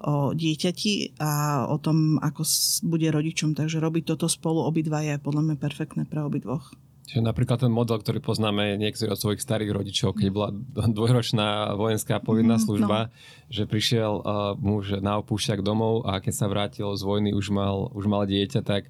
o 0.02 0.36
dieťati 0.36 1.16
a 1.22 1.64
o 1.70 1.78
tom, 1.80 2.20
ako 2.20 2.44
bude 2.84 3.08
rodičom. 3.08 3.56
Takže 3.56 3.80
robiť 3.80 4.12
toto 4.14 4.28
spolu 4.28 4.60
obidva 4.66 5.00
je 5.00 5.16
podľa 5.16 5.42
mňa 5.48 5.56
perfektné 5.56 6.02
pre 6.04 6.20
obidvoch. 6.20 6.74
Čiže 7.12 7.28
napríklad 7.28 7.60
ten 7.60 7.68
model, 7.68 8.00
ktorý 8.00 8.24
poznáme 8.24 8.80
niektorí 8.80 9.12
od 9.12 9.20
svojich 9.20 9.44
starých 9.44 9.76
rodičov, 9.76 10.16
keď 10.16 10.28
bola 10.32 10.48
dvojročná 10.96 11.76
vojenská 11.76 12.24
povinná 12.24 12.56
mhm, 12.56 12.64
služba, 12.64 12.98
no. 13.04 13.08
že 13.52 13.68
prišiel 13.68 14.12
uh, 14.16 14.56
muž 14.56 14.96
na 15.04 15.20
opúšťak 15.20 15.60
domov 15.60 16.08
a 16.08 16.24
keď 16.24 16.32
sa 16.32 16.48
vrátil 16.48 16.88
z 16.96 17.04
vojny, 17.04 17.36
už 17.36 17.52
mal, 17.52 17.92
už 17.92 18.08
mal 18.08 18.24
dieťa, 18.24 18.64
tak 18.64 18.88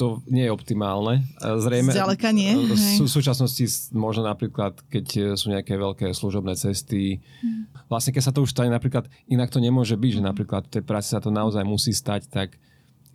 to 0.00 0.24
nie 0.32 0.48
je 0.48 0.52
optimálne. 0.52 1.28
Zrejme, 1.40 1.92
Zďaleka 1.92 2.32
nie. 2.32 2.56
V 2.56 2.72
sú, 2.72 3.04
súčasnosti 3.04 3.92
možno 3.92 4.28
napríklad, 4.28 4.80
keď 4.88 5.36
sú 5.36 5.52
nejaké 5.52 5.76
veľké 5.76 6.12
služobné 6.12 6.56
cesty, 6.56 7.20
mm. 7.20 7.88
vlastne 7.88 8.12
keď 8.16 8.22
sa 8.28 8.32
to 8.32 8.44
už 8.44 8.52
stane 8.52 8.72
napríklad, 8.72 9.08
inak 9.28 9.48
to 9.48 9.56
nemôže 9.56 9.96
byť, 9.96 10.20
že 10.20 10.22
napríklad 10.24 10.68
v 10.68 10.72
tej 10.80 10.82
práci 10.84 11.16
sa 11.16 11.20
to 11.20 11.32
naozaj 11.32 11.64
musí 11.64 11.96
stať, 11.96 12.28
tak 12.28 12.60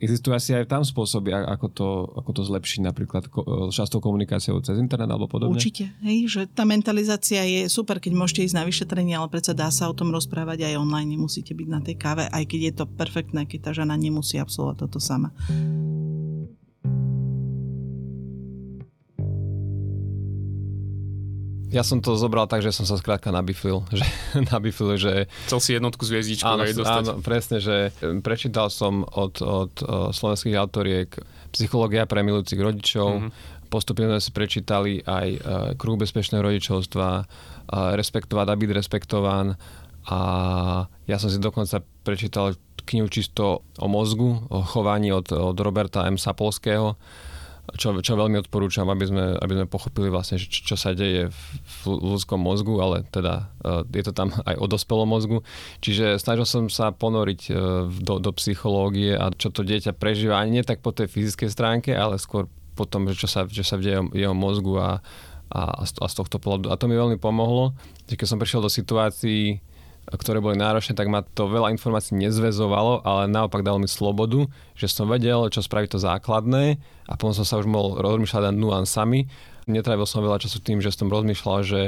Existujú 0.02 0.34
asi 0.34 0.50
aj 0.58 0.66
tam 0.66 0.82
spôsoby, 0.82 1.30
ako 1.30 1.66
to, 1.70 1.88
ako 2.18 2.30
to 2.34 2.42
zlepšiť, 2.42 2.80
napríklad 2.82 3.30
častou 3.70 4.02
komunikáciou 4.02 4.58
cez 4.58 4.74
internet 4.82 5.06
alebo 5.06 5.30
podobne? 5.30 5.54
Určite, 5.54 5.94
hej, 6.02 6.26
že 6.26 6.40
tá 6.50 6.66
mentalizácia 6.66 7.38
je 7.46 7.70
super, 7.70 8.02
keď 8.02 8.18
môžete 8.18 8.50
ísť 8.50 8.56
na 8.58 8.66
vyšetrenie, 8.66 9.14
ale 9.14 9.30
predsa 9.30 9.54
dá 9.54 9.70
sa 9.70 9.86
o 9.86 9.94
tom 9.94 10.10
rozprávať 10.10 10.66
aj 10.66 10.82
online, 10.82 11.14
nemusíte 11.14 11.54
byť 11.54 11.68
na 11.70 11.78
tej 11.78 11.94
káve, 11.94 12.26
aj 12.26 12.44
keď 12.50 12.60
je 12.66 12.72
to 12.82 12.84
perfektné, 12.90 13.46
keď 13.46 13.70
tá 13.70 13.72
žena 13.78 13.94
nemusí 13.94 14.42
absolvovať 14.42 14.76
toto 14.82 14.98
sama. 14.98 15.30
Ja 21.72 21.82
som 21.82 22.04
to 22.04 22.14
zobral 22.20 22.44
tak, 22.44 22.60
že 22.60 22.70
som 22.70 22.84
sa 22.84 23.00
skrátka 23.00 23.32
nabifil, 23.32 23.82
že, 23.98 24.04
nabifil, 24.52 25.00
že... 25.00 25.12
Chcel 25.48 25.60
si 25.60 25.70
jednotku 25.74 26.04
s 26.04 26.10
hviezdičkou 26.12 26.52
áno, 26.52 26.68
dostať. 26.68 27.04
Áno, 27.08 27.12
presne, 27.24 27.58
že 27.58 27.90
prečítal 28.20 28.68
som 28.68 29.08
od, 29.08 29.40
od, 29.40 29.72
od 29.80 30.12
slovenských 30.12 30.56
autoriek 30.60 31.16
Psychológia 31.52 32.08
pre 32.08 32.24
milujúcich 32.24 32.56
rodičov, 32.56 33.08
mm-hmm. 33.20 33.68
postupne 33.68 34.08
sme 34.08 34.20
si 34.24 34.30
prečítali 34.32 34.92
aj 35.04 35.26
uh, 35.36 35.40
Kruh 35.76 36.00
bezpečného 36.00 36.40
rodičovstva, 36.40 37.08
uh, 37.20 37.92
Respektovať 37.92 38.46
a 38.48 38.56
byť 38.56 38.70
respektován 38.72 39.56
a 40.08 40.18
ja 41.06 41.16
som 41.20 41.30
si 41.30 41.38
dokonca 41.38 41.78
prečítal 42.02 42.58
knihu 42.82 43.06
čisto 43.06 43.62
o 43.78 43.86
mozgu, 43.86 44.42
o 44.50 44.58
chovaní 44.66 45.14
od, 45.14 45.30
od 45.30 45.54
Roberta 45.54 46.02
M. 46.10 46.18
Sapolského 46.18 46.98
čo, 47.78 47.94
čo 48.02 48.18
veľmi 48.18 48.42
odporúčam, 48.42 48.90
aby 48.90 49.06
sme, 49.06 49.24
aby 49.38 49.52
sme 49.54 49.66
pochopili 49.70 50.10
vlastne, 50.10 50.36
čo, 50.36 50.50
čo 50.50 50.74
sa 50.74 50.92
deje 50.92 51.30
v, 51.30 51.76
ľudskom 51.86 52.42
mozgu, 52.42 52.74
ale 52.82 53.06
teda 53.08 53.48
uh, 53.62 53.86
je 53.86 54.02
to 54.02 54.12
tam 54.12 54.34
aj 54.34 54.58
o 54.58 54.66
dospelom 54.66 55.06
mozgu. 55.06 55.38
Čiže 55.78 56.18
snažil 56.18 56.44
som 56.44 56.66
sa 56.66 56.90
ponoriť 56.90 57.40
uh, 57.48 57.56
do, 57.86 58.18
do 58.18 58.30
psychológie 58.34 59.14
a 59.14 59.30
čo 59.30 59.54
to 59.54 59.62
dieťa 59.62 59.94
prežíva, 59.94 60.42
ani 60.42 60.58
nie 60.58 60.64
tak 60.66 60.82
po 60.82 60.90
tej 60.90 61.06
fyzickej 61.06 61.48
stránke, 61.48 61.90
ale 61.94 62.18
skôr 62.18 62.50
po 62.74 62.84
tom, 62.88 63.06
čo 63.14 63.30
sa, 63.30 63.46
čo 63.46 63.62
sa 63.62 63.78
v 63.78 64.10
jeho, 64.10 64.34
mozgu 64.34 64.80
a, 64.82 64.98
a, 65.52 65.62
a 65.86 66.06
z 66.08 66.14
tohto 66.18 66.42
pohľadu. 66.42 66.72
A 66.72 66.80
to 66.80 66.90
mi 66.90 66.98
veľmi 66.98 67.20
pomohlo, 67.20 67.78
keď 68.10 68.26
som 68.26 68.40
prišiel 68.42 68.64
do 68.64 68.72
situácií, 68.72 69.62
ktoré 70.10 70.42
boli 70.42 70.58
náročné, 70.58 70.98
tak 70.98 71.06
ma 71.06 71.22
to 71.22 71.46
veľa 71.46 71.70
informácií 71.72 72.18
nezvezovalo, 72.18 73.06
ale 73.06 73.30
naopak 73.30 73.62
dalo 73.62 73.78
mi 73.78 73.86
slobodu, 73.86 74.50
že 74.74 74.90
som 74.90 75.06
vedel, 75.06 75.46
čo 75.48 75.62
spraviť 75.62 75.94
to 75.94 75.98
základné 76.02 76.82
a 77.06 77.12
potom 77.14 77.32
som 77.32 77.46
sa 77.46 77.62
už 77.62 77.70
mohol 77.70 78.02
rozmýšľať 78.02 78.50
nad 78.50 78.56
nuansami. 78.58 79.30
Netravil 79.70 80.04
som 80.10 80.26
veľa 80.26 80.42
času 80.42 80.58
tým, 80.58 80.82
že 80.82 80.90
som 80.90 81.06
rozmýšľal, 81.06 81.58
že 81.62 81.80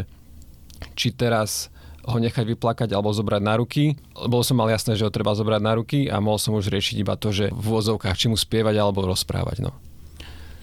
či 0.94 1.10
teraz 1.10 1.74
ho 2.04 2.20
nechať 2.20 2.44
vyplakať 2.44 2.92
alebo 2.92 3.16
zobrať 3.16 3.42
na 3.42 3.56
ruky. 3.56 3.96
Bolo 4.12 4.44
som 4.44 4.60
mal 4.60 4.68
jasné, 4.68 4.94
že 4.94 5.08
ho 5.08 5.12
treba 5.12 5.32
zobrať 5.32 5.62
na 5.64 5.72
ruky 5.74 6.06
a 6.06 6.20
mohol 6.20 6.36
som 6.36 6.52
už 6.54 6.68
riešiť 6.68 7.00
iba 7.00 7.16
to, 7.16 7.32
že 7.32 7.48
v 7.48 7.64
vozovkách 7.64 8.14
či 8.14 8.28
mu 8.28 8.36
spievať 8.36 8.76
alebo 8.76 9.08
rozprávať. 9.08 9.64
No. 9.64 9.72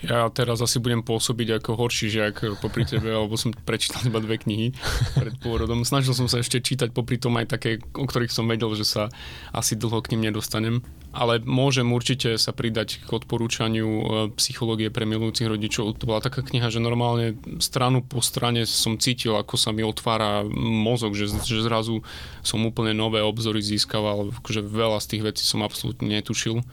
Ja 0.02 0.26
teraz 0.34 0.58
asi 0.66 0.82
budem 0.82 1.06
pôsobiť 1.06 1.62
ako 1.62 1.78
horší 1.78 2.10
žiak 2.10 2.58
popri 2.58 2.90
tebe, 2.90 3.14
alebo 3.14 3.38
som 3.38 3.54
prečítal 3.54 4.02
iba 4.10 4.18
dve 4.18 4.42
knihy 4.42 4.74
pred 5.14 5.38
pôrodom. 5.38 5.86
Snažil 5.86 6.18
som 6.18 6.26
sa 6.26 6.42
ešte 6.42 6.58
čítať 6.58 6.90
popri 6.90 7.22
tom 7.22 7.38
aj 7.38 7.54
také, 7.54 7.78
o 7.94 8.10
ktorých 8.10 8.34
som 8.34 8.50
vedel, 8.50 8.74
že 8.74 8.82
sa 8.82 9.14
asi 9.54 9.78
dlho 9.78 10.02
k 10.02 10.18
ním 10.18 10.34
nedostanem. 10.34 10.82
Ale 11.14 11.44
môžem 11.44 11.86
určite 11.94 12.40
sa 12.42 12.50
pridať 12.50 13.04
k 13.06 13.10
odporúčaniu 13.14 13.86
e, 13.86 14.04
psychológie 14.40 14.90
pre 14.90 15.04
milujúcich 15.06 15.46
rodičov. 15.46 16.00
To 16.02 16.08
bola 16.08 16.24
taká 16.24 16.42
kniha, 16.42 16.72
že 16.72 16.82
normálne 16.82 17.38
stranu 17.62 18.02
po 18.02 18.24
strane 18.24 18.64
som 18.66 18.98
cítil, 18.98 19.38
ako 19.38 19.60
sa 19.60 19.70
mi 19.76 19.84
otvára 19.84 20.48
mozog, 20.56 21.14
že, 21.14 21.30
že 21.44 21.62
zrazu 21.62 22.02
som 22.42 22.64
úplne 22.64 22.96
nové 22.96 23.20
obzory 23.22 23.60
získaval, 23.60 24.34
že 24.50 24.64
veľa 24.64 25.04
z 25.04 25.10
tých 25.14 25.24
vecí 25.36 25.44
som 25.44 25.62
absolútne 25.62 26.10
netušil 26.10 26.64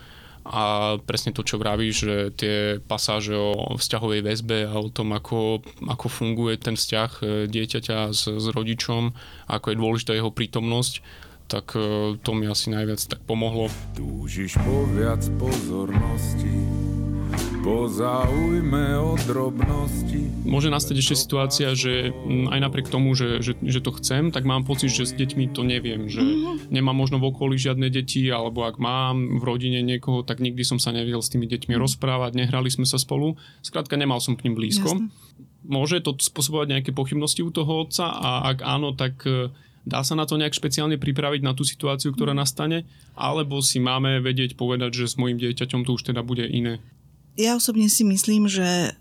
a 0.49 0.97
presne 1.05 1.37
to, 1.37 1.45
čo 1.45 1.61
vravíš, 1.61 1.97
že 2.01 2.17
tie 2.33 2.57
pasáže 2.81 3.37
o 3.37 3.77
vzťahovej 3.77 4.21
väzbe 4.25 4.59
a 4.65 4.75
o 4.81 4.89
tom, 4.89 5.13
ako, 5.13 5.61
ako 5.85 6.07
funguje 6.09 6.57
ten 6.57 6.75
vzťah 6.75 7.11
e, 7.21 7.25
dieťaťa 7.53 8.17
s, 8.17 8.33
s 8.33 8.47
rodičom, 8.49 9.13
ako 9.45 9.67
je 9.69 9.77
dôležitá 9.77 10.13
jeho 10.17 10.33
prítomnosť, 10.33 11.05
tak 11.53 11.77
e, 11.77 12.17
to 12.21 12.31
mi 12.33 12.49
asi 12.49 12.73
najviac 12.73 13.01
tak 13.05 13.21
pomohlo. 13.29 13.69
Túžiš 13.93 14.57
po 14.65 14.89
viac 14.97 15.21
pozornosti. 15.37 16.88
Môže 20.47 20.71
nastať 20.71 21.03
ešte 21.03 21.17
situácia, 21.19 21.75
že 21.75 22.15
aj 22.27 22.59
napriek 22.63 22.87
tomu, 22.87 23.19
že, 23.19 23.43
že, 23.43 23.59
že 23.59 23.83
to 23.83 23.91
chcem, 23.99 24.31
tak 24.31 24.47
mám 24.47 24.63
pocit, 24.63 24.95
že 24.95 25.11
s 25.11 25.13
deťmi 25.19 25.51
to 25.51 25.67
neviem, 25.67 26.07
že 26.07 26.23
mm-hmm. 26.23 26.71
nemám 26.71 26.95
možno 26.95 27.19
v 27.19 27.35
okolí 27.35 27.59
žiadne 27.59 27.91
deti, 27.91 28.31
alebo 28.31 28.63
ak 28.63 28.79
mám 28.79 29.39
v 29.39 29.43
rodine 29.43 29.83
niekoho, 29.83 30.23
tak 30.23 30.39
nikdy 30.39 30.63
som 30.63 30.79
sa 30.79 30.95
nevedel 30.95 31.19
s 31.19 31.35
tými 31.35 31.51
deťmi 31.51 31.75
mm-hmm. 31.75 31.85
rozprávať, 31.85 32.39
nehrali 32.39 32.71
sme 32.71 32.87
sa 32.87 32.97
spolu. 32.97 33.35
Skrátka, 33.67 33.99
nemal 33.99 34.23
som 34.23 34.39
k 34.39 34.47
ním 34.47 34.55
blízko. 34.55 34.95
Jasne. 34.95 35.11
Môže 35.67 36.01
to 36.01 36.15
spôsobovať 36.15 36.79
nejaké 36.79 36.91
pochybnosti 36.95 37.43
u 37.43 37.51
toho 37.51 37.85
otca 37.85 38.09
a 38.09 38.47
ak 38.55 38.63
áno, 38.63 38.95
tak 38.95 39.21
e, 39.27 39.51
Dá 39.89 40.05
sa 40.05 40.13
na 40.13 40.29
to 40.29 40.37
nejak 40.37 40.53
špeciálne 40.53 41.01
pripraviť 41.01 41.41
na 41.41 41.57
tú 41.57 41.65
situáciu, 41.65 42.13
ktorá 42.13 42.37
nastane? 42.37 42.85
Alebo 43.17 43.65
si 43.65 43.81
máme 43.81 44.21
vedieť 44.21 44.53
povedať, 44.53 44.93
že 44.93 45.09
s 45.09 45.17
mojim 45.17 45.41
dieťaťom 45.41 45.89
to 45.89 45.97
už 45.97 46.13
teda 46.13 46.21
bude 46.21 46.45
iné? 46.45 46.77
Ja 47.39 47.55
osobne 47.55 47.87
si 47.87 48.03
myslím, 48.03 48.51
že 48.51 48.93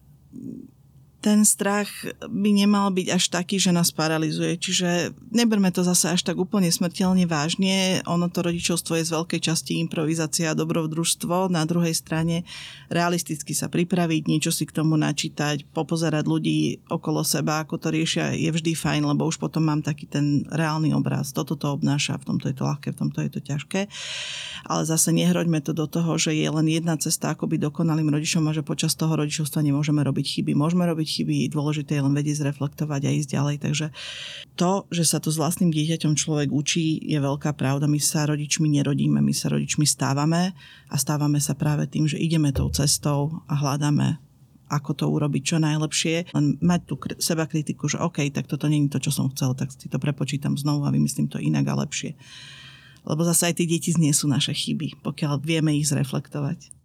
ten 1.27 1.43
strach 1.43 1.91
by 2.23 2.49
nemal 2.55 2.87
byť 2.87 3.07
až 3.11 3.27
taký, 3.27 3.59
že 3.59 3.75
nás 3.75 3.91
paralizuje. 3.91 4.55
Čiže 4.55 5.11
neberme 5.35 5.67
to 5.75 5.83
zase 5.83 6.15
až 6.15 6.23
tak 6.23 6.39
úplne 6.39 6.71
smrteľne 6.71 7.27
vážne. 7.27 7.99
Ono 8.07 8.31
to 8.31 8.47
rodičovstvo 8.47 8.95
je 8.95 9.03
z 9.03 9.11
veľkej 9.11 9.41
časti 9.43 9.75
improvizácia 9.83 10.55
a 10.55 10.55
dobrodružstvo. 10.55 11.51
Na 11.51 11.67
druhej 11.67 11.91
strane 11.91 12.47
realisticky 12.87 13.51
sa 13.51 13.67
pripraviť, 13.67 14.23
niečo 14.23 14.55
si 14.55 14.63
k 14.63 14.71
tomu 14.71 14.95
načítať, 14.95 15.67
popozerať 15.75 16.23
ľudí 16.23 16.87
okolo 16.87 17.27
seba, 17.27 17.59
ako 17.59 17.75
to 17.75 17.91
riešia, 17.91 18.31
je 18.31 18.47
vždy 18.47 18.71
fajn, 18.71 19.03
lebo 19.03 19.27
už 19.27 19.35
potom 19.35 19.67
mám 19.67 19.83
taký 19.83 20.07
ten 20.07 20.47
reálny 20.47 20.95
obraz. 20.95 21.35
Toto 21.35 21.59
to 21.59 21.75
obnáša, 21.75 22.23
v 22.23 22.27
tomto 22.31 22.47
je 22.47 22.55
to 22.55 22.63
ľahké, 22.63 22.95
v 22.95 22.99
tomto 23.03 23.19
je 23.27 23.31
to 23.35 23.43
ťažké. 23.43 23.91
Ale 24.63 24.81
zase 24.87 25.11
nehroďme 25.11 25.59
to 25.59 25.75
do 25.75 25.91
toho, 25.91 26.15
že 26.15 26.31
je 26.31 26.47
len 26.47 26.71
jedna 26.71 26.95
cesta, 26.95 27.35
ako 27.35 27.51
byť 27.51 27.67
dokonalým 27.67 28.15
rodičom 28.15 28.47
a 28.47 28.55
že 28.55 28.63
počas 28.63 28.95
toho 28.95 29.11
rodičovstva 29.19 29.59
nemôžeme 29.59 29.99
robiť 29.99 30.39
chyby. 30.39 30.55
Môžeme 30.55 30.87
robiť 30.87 31.16
chyby, 31.17 31.49
dôležité 31.49 31.97
je 31.97 32.05
len 32.05 32.13
vedieť 32.13 32.45
zreflektovať 32.45 33.01
a 33.07 33.11
ísť 33.17 33.29
ďalej. 33.33 33.55
Takže 33.65 33.87
to, 34.53 34.85
že 34.93 35.03
sa 35.03 35.17
to 35.17 35.33
s 35.33 35.41
vlastným 35.41 35.73
dieťaťom 35.73 36.13
človek 36.13 36.53
učí, 36.53 37.01
je 37.01 37.17
veľká 37.17 37.57
pravda. 37.57 37.89
My 37.89 37.97
sa 37.97 38.29
rodičmi 38.29 38.69
nerodíme, 38.69 39.19
my 39.19 39.33
sa 39.33 39.49
rodičmi 39.49 39.83
stávame 39.83 40.53
a 40.87 40.95
stávame 40.95 41.41
sa 41.41 41.57
práve 41.57 41.89
tým, 41.89 42.05
že 42.05 42.21
ideme 42.21 42.53
tou 42.53 42.69
cestou 42.69 43.41
a 43.49 43.57
hľadáme 43.57 44.21
ako 44.67 44.91
to 44.99 45.05
urobiť 45.07 45.43
čo 45.55 45.57
najlepšie. 45.63 46.35
Len 46.35 46.59
mať 46.59 46.81
tú 46.91 46.95
seba 47.23 47.47
kritiku, 47.47 47.87
že 47.87 48.03
OK, 48.03 48.27
tak 48.35 48.51
toto 48.51 48.67
není 48.67 48.91
to, 48.91 48.99
čo 48.99 49.15
som 49.15 49.31
chcel, 49.31 49.55
tak 49.55 49.71
si 49.71 49.87
to 49.87 49.95
prepočítam 49.95 50.59
znovu 50.59 50.83
a 50.83 50.91
vymyslím 50.91 51.31
to 51.31 51.39
inak 51.39 51.71
a 51.71 51.79
lepšie. 51.87 52.19
Lebo 53.07 53.23
zase 53.23 53.47
aj 53.47 53.63
tie 53.63 53.67
deti 53.71 53.95
zniesú 53.95 54.27
naše 54.27 54.51
chyby, 54.51 54.99
pokiaľ 54.99 55.39
vieme 55.39 55.71
ich 55.71 55.87
zreflektovať 55.87 56.76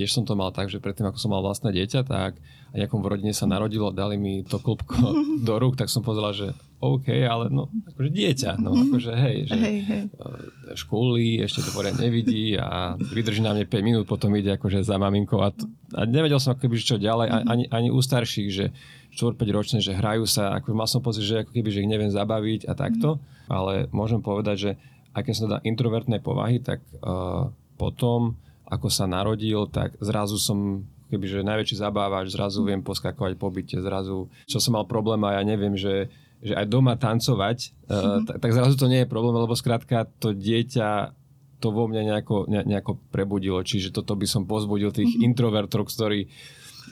tiež 0.00 0.16
som 0.16 0.24
to 0.24 0.32
mal 0.32 0.48
tak, 0.48 0.72
že 0.72 0.80
predtým, 0.80 1.04
ako 1.04 1.20
som 1.20 1.28
mal 1.28 1.44
vlastné 1.44 1.76
dieťa, 1.76 2.08
tak 2.08 2.40
a 2.70 2.74
nejakom 2.78 3.04
v 3.04 3.10
rodine 3.12 3.36
sa 3.36 3.44
narodilo, 3.44 3.92
dali 3.92 4.16
mi 4.16 4.40
to 4.40 4.56
klubko 4.56 5.12
do 5.46 5.54
rúk, 5.60 5.76
tak 5.76 5.92
som 5.92 6.00
povedal, 6.00 6.32
že 6.32 6.48
OK, 6.80 7.12
ale 7.12 7.52
no, 7.52 7.68
akože 7.92 8.08
dieťa, 8.08 8.56
no 8.56 8.72
akože 8.72 9.12
hej, 9.12 9.36
že 9.52 9.56
hej, 9.60 9.78
hej. 9.84 10.02
E, 10.08 10.72
škôli, 10.72 11.44
ešte 11.44 11.60
to 11.60 11.76
poriadne 11.76 12.00
nevidí 12.00 12.56
a 12.56 12.96
vydrží 12.96 13.44
na 13.44 13.52
mne 13.52 13.68
5 13.68 13.84
minút, 13.84 14.04
potom 14.08 14.32
ide 14.32 14.56
akože 14.56 14.80
za 14.80 14.96
maminkou 14.96 15.44
a, 15.44 15.52
to, 15.52 15.68
a 15.92 16.08
nevedel 16.08 16.40
som 16.40 16.56
keby, 16.56 16.80
čo 16.80 16.96
ďalej, 16.96 17.28
ani, 17.44 17.68
ani 17.68 17.88
u 17.92 18.00
starších, 18.00 18.48
že 18.48 18.72
4-5 19.12 19.36
ročné, 19.52 19.78
že 19.84 19.92
hrajú 19.92 20.24
sa, 20.24 20.56
ako 20.56 20.72
mal 20.72 20.88
som 20.88 21.04
pocit, 21.04 21.28
že 21.28 21.44
ako 21.44 21.52
keby, 21.52 21.68
že 21.68 21.82
ich 21.84 21.90
neviem 21.90 22.08
zabaviť 22.08 22.64
a 22.64 22.72
takto, 22.72 23.20
ale 23.50 23.90
môžem 23.92 24.24
povedať, 24.24 24.56
že 24.56 24.70
keď 25.10 25.34
som 25.34 25.50
teda 25.50 25.60
introvertnej 25.66 26.22
povahy, 26.22 26.62
tak 26.62 26.80
uh, 27.02 27.50
potom 27.74 28.38
ako 28.70 28.86
sa 28.86 29.04
narodil, 29.10 29.66
tak 29.66 29.98
zrazu 29.98 30.38
som 30.38 30.86
kebyže 31.10 31.42
najväčší 31.42 31.82
zabávač, 31.82 32.30
zrazu 32.30 32.62
viem 32.62 32.86
poskakovať 32.86 33.34
po 33.34 33.50
byte, 33.50 33.82
zrazu, 33.82 34.30
čo 34.46 34.62
som 34.62 34.78
mal 34.78 34.86
problém 34.86 35.18
a 35.26 35.36
ja 35.36 35.42
neviem, 35.42 35.74
že, 35.74 36.06
že 36.38 36.54
aj 36.54 36.70
doma 36.70 36.94
tancovať, 36.94 37.58
mm-hmm. 37.66 37.90
uh, 37.90 38.18
tak, 38.22 38.36
tak 38.38 38.50
zrazu 38.54 38.78
to 38.78 38.86
nie 38.86 39.02
je 39.02 39.10
problém, 39.10 39.34
lebo 39.34 39.58
skrátka 39.58 40.06
to 40.22 40.30
dieťa 40.30 41.18
to 41.60 41.68
vo 41.74 41.90
mne 41.90 42.14
nejako, 42.14 42.48
ne, 42.48 42.62
nejako 42.64 43.02
prebudilo, 43.10 43.60
čiže 43.60 43.92
toto 43.92 44.14
by 44.14 44.24
som 44.24 44.46
pozbudil 44.46 44.94
tých 44.94 45.18
mm-hmm. 45.18 45.28
introvertov, 45.34 45.90
ktorí 45.90 46.30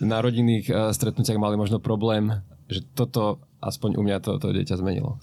na 0.03 0.19
rodinných 0.19 0.67
uh, 0.69 0.91
stretnutiach 0.91 1.38
mali 1.38 1.55
možno 1.55 1.79
problém, 1.79 2.43
že 2.67 2.83
toto 2.93 3.38
aspoň 3.62 3.97
u 3.97 4.03
mňa 4.03 4.19
to, 4.19 4.37
to 4.43 4.51
dieťa 4.51 4.83
zmenilo. 4.83 5.17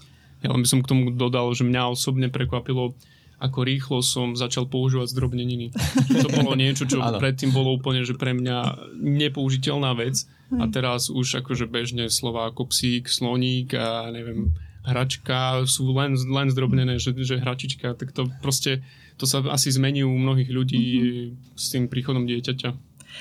Ja 0.44 0.52
len 0.52 0.64
by 0.64 0.68
som 0.68 0.80
k 0.84 0.90
tomu 0.90 1.12
dodal, 1.12 1.52
že 1.52 1.68
mňa 1.68 1.92
osobne 1.92 2.28
prekvapilo 2.32 2.96
ako 3.40 3.60
rýchlo 3.68 4.00
som 4.00 4.34
začal 4.34 4.68
používať 4.72 5.12
zdrobneniny. 5.12 5.76
To 6.24 6.30
bolo 6.32 6.56
niečo, 6.56 6.88
čo 6.88 7.04
predtým 7.22 7.52
bolo 7.52 7.76
úplne 7.76 8.08
že 8.08 8.16
pre 8.16 8.32
mňa 8.32 8.92
nepoužiteľná 8.96 9.92
vec 9.98 10.24
a 10.56 10.66
teraz 10.70 11.12
už 11.12 11.44
akože 11.44 11.66
bežne 11.68 12.08
slova 12.08 12.48
ako 12.54 12.70
psík, 12.70 13.10
sloník 13.10 13.74
a 13.76 14.08
neviem, 14.14 14.54
hračka 14.86 15.66
sú 15.66 15.90
len, 15.98 16.14
len 16.16 16.48
zdrobnené, 16.54 17.02
že, 17.02 17.18
že 17.18 17.42
hračička, 17.42 17.98
tak 17.98 18.14
to 18.14 18.30
proste 18.40 18.86
to 19.18 19.26
sa 19.26 19.42
asi 19.50 19.72
zmení 19.72 20.04
u 20.04 20.12
mnohých 20.12 20.52
ľudí 20.52 20.86
mm-hmm. 20.86 21.56
s 21.56 21.66
tým 21.72 21.88
príchodom 21.88 22.28
dieťaťa. 22.28 22.70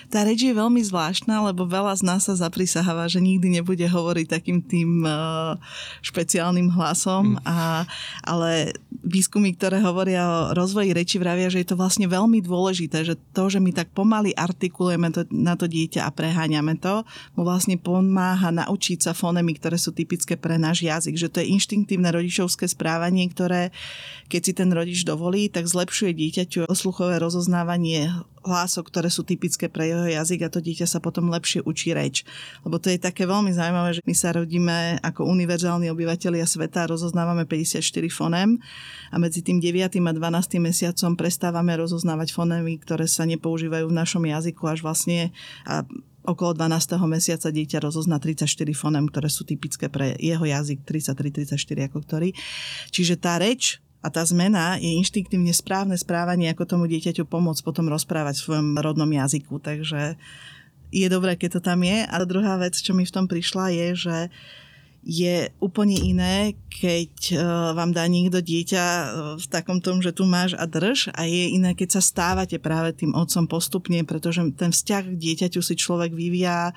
Tá 0.09 0.27
reč 0.27 0.45
je 0.47 0.55
veľmi 0.55 0.81
zvláštna, 0.85 1.51
lebo 1.51 1.65
veľa 1.65 1.97
z 1.99 2.03
nás 2.05 2.27
sa 2.27 2.35
zaprisaháva, 2.35 3.11
že 3.11 3.23
nikdy 3.23 3.61
nebude 3.61 3.85
hovoriť 3.85 4.27
takým 4.29 4.59
tým 4.63 5.07
uh, 5.07 5.57
špeciálnym 6.03 6.73
hlasom, 6.73 7.39
mm. 7.39 7.47
a, 7.47 7.89
ale 8.25 8.75
výskumy, 9.05 9.55
ktoré 9.55 9.81
hovoria 9.85 10.25
o 10.25 10.39
rozvoji 10.57 10.97
reči, 10.97 11.17
vravia, 11.21 11.53
že 11.53 11.63
je 11.63 11.69
to 11.75 11.81
vlastne 11.81 12.09
veľmi 12.09 12.41
dôležité, 12.41 13.05
že 13.05 13.21
to, 13.37 13.53
že 13.53 13.61
my 13.61 13.71
tak 13.71 13.93
pomaly 13.93 14.33
artikulujeme 14.33 15.13
to, 15.13 15.29
na 15.31 15.55
to 15.55 15.69
dieťa 15.69 16.07
a 16.07 16.15
preháňame 16.15 16.81
to, 16.81 17.05
mu 17.37 17.43
vlastne 17.45 17.77
pomáha 17.77 18.51
naučiť 18.51 19.11
sa 19.11 19.13
fonemy, 19.13 19.57
ktoré 19.57 19.77
sú 19.77 19.93
typické 19.93 20.35
pre 20.41 20.57
náš 20.57 20.85
jazyk, 20.85 21.15
že 21.17 21.29
to 21.31 21.39
je 21.45 21.51
inštinktívne 21.53 22.09
rodičovské 22.11 22.67
správanie, 22.67 23.29
ktoré 23.29 23.75
keď 24.29 24.41
si 24.41 24.53
ten 24.57 24.71
rodič 24.73 25.05
dovolí, 25.05 25.53
tak 25.53 25.69
zlepšuje 25.69 26.17
dieťaťu 26.17 26.67
sluchové 26.73 27.21
rozoznávanie 27.21 28.09
hlások, 28.45 28.93
ktoré 28.93 29.09
sú 29.09 29.25
typické 29.25 29.67
pre 29.67 29.89
jeho 29.91 30.05
jazyk 30.05 30.47
a 30.47 30.53
to 30.53 30.61
dieťa 30.61 30.87
sa 30.87 31.01
potom 31.01 31.33
lepšie 31.33 31.65
učí 31.65 31.97
reč. 31.97 32.23
Lebo 32.63 32.77
to 32.79 32.93
je 32.93 33.01
také 33.01 33.25
veľmi 33.25 33.51
zaujímavé, 33.51 33.97
že 33.97 34.03
my 34.05 34.15
sa 34.15 34.37
rodíme 34.37 35.01
ako 35.01 35.27
univerzálni 35.27 35.89
obyvateľia 35.91 36.45
sveta, 36.45 36.87
rozoznávame 36.87 37.49
54 37.49 37.81
fonem 38.13 38.61
a 39.11 39.17
medzi 39.17 39.41
tým 39.41 39.59
9. 39.59 39.99
a 39.99 40.13
12. 40.13 40.61
mesiacom 40.61 41.17
prestávame 41.17 41.75
rozoznávať 41.75 42.37
fonemy, 42.37 42.79
ktoré 42.81 43.09
sa 43.09 43.25
nepoužívajú 43.25 43.89
v 43.89 43.99
našom 43.99 44.23
jazyku 44.25 44.63
až 44.69 44.85
vlastne 44.85 45.33
a 45.65 45.83
okolo 46.25 46.57
12. 46.57 46.97
mesiaca 47.05 47.53
dieťa 47.53 47.85
rozozná 47.85 48.17
34 48.17 48.49
fonem, 48.73 49.05
ktoré 49.13 49.29
sú 49.29 49.45
typické 49.45 49.93
pre 49.93 50.17
jeho 50.17 50.43
jazyk, 50.43 50.81
33-34 50.89 51.93
ako 51.93 51.99
ktorý. 52.01 52.29
Čiže 52.89 53.21
tá 53.21 53.37
reč 53.37 53.84
a 54.05 54.13
tá 54.13 54.21
zmena 54.21 54.77
je 54.77 54.93
inštinktívne 55.01 55.49
správne 55.57 55.97
správanie, 55.97 56.53
ako 56.53 56.69
tomu 56.69 56.85
dieťaťu 56.85 57.25
pomôcť 57.25 57.65
potom 57.65 57.89
rozprávať 57.89 58.37
v 58.37 58.45
svojom 58.45 58.69
rodnom 58.77 59.09
jazyku. 59.09 59.57
Takže 59.65 60.21
je 60.93 61.07
dobré, 61.09 61.41
keď 61.41 61.59
to 61.59 61.61
tam 61.65 61.81
je. 61.81 62.05
A 62.05 62.15
druhá 62.29 62.61
vec, 62.61 62.77
čo 62.77 62.93
mi 62.93 63.09
v 63.09 63.15
tom 63.17 63.25
prišla, 63.25 63.73
je, 63.73 63.89
že 63.97 64.17
je 65.05 65.53
úplne 65.61 66.01
iné, 66.01 66.57
keď 66.73 67.13
e, 67.29 67.37
vám 67.77 67.93
dá 67.93 68.09
niekto 68.09 68.41
dieťa 68.41 68.85
e, 68.85 69.05
v 69.37 69.47
takom 69.53 69.81
tom, 69.81 70.01
že 70.01 70.17
tu 70.17 70.25
máš 70.25 70.57
a 70.57 70.65
drž 70.65 71.13
a 71.13 71.29
je 71.29 71.53
iné, 71.53 71.77
keď 71.77 72.01
sa 72.01 72.03
stávate 72.05 72.57
práve 72.57 72.97
tým 72.97 73.13
otcom 73.13 73.45
postupne, 73.45 74.01
pretože 74.09 74.41
ten 74.57 74.73
vzťah 74.73 75.05
k 75.13 75.21
dieťaťu 75.21 75.61
si 75.61 75.77
človek 75.77 76.09
vyvíja 76.17 76.73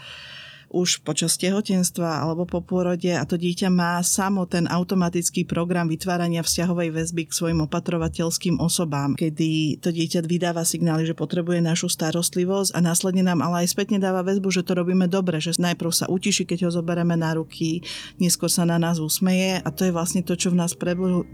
už 0.68 1.04
počas 1.08 1.40
tehotenstva 1.40 2.24
alebo 2.24 2.44
po 2.44 2.60
pôrode 2.60 3.08
a 3.08 3.24
to 3.24 3.40
dieťa 3.40 3.72
má 3.72 4.00
samo 4.04 4.44
ten 4.44 4.68
automatický 4.68 5.48
program 5.48 5.88
vytvárania 5.88 6.44
vzťahovej 6.44 6.90
väzby 6.92 7.24
k 7.28 7.36
svojim 7.36 7.60
opatrovateľským 7.64 8.60
osobám, 8.60 9.16
kedy 9.16 9.80
to 9.80 9.96
dieťa 9.96 10.28
vydáva 10.28 10.68
signály, 10.68 11.08
že 11.08 11.16
potrebuje 11.16 11.64
našu 11.64 11.88
starostlivosť 11.88 12.76
a 12.76 12.80
následne 12.84 13.24
nám 13.24 13.40
ale 13.40 13.64
aj 13.64 13.72
spätne 13.72 13.98
dáva 13.98 14.22
väzbu, 14.28 14.52
že 14.52 14.68
to 14.68 14.76
robíme 14.76 15.08
dobre, 15.08 15.40
že 15.40 15.56
najprv 15.56 15.92
sa 15.96 16.12
utiší, 16.12 16.44
keď 16.44 16.68
ho 16.68 16.72
zoberieme 16.84 17.16
na 17.16 17.36
ruky, 17.40 17.80
neskôr 18.20 18.52
sa 18.52 18.68
na 18.68 18.76
nás 18.76 19.00
usmeje 19.00 19.64
a 19.64 19.70
to 19.72 19.88
je 19.88 19.96
vlastne 19.96 20.22
to, 20.22 20.36
čo 20.36 20.52
v 20.52 20.60
nás 20.60 20.76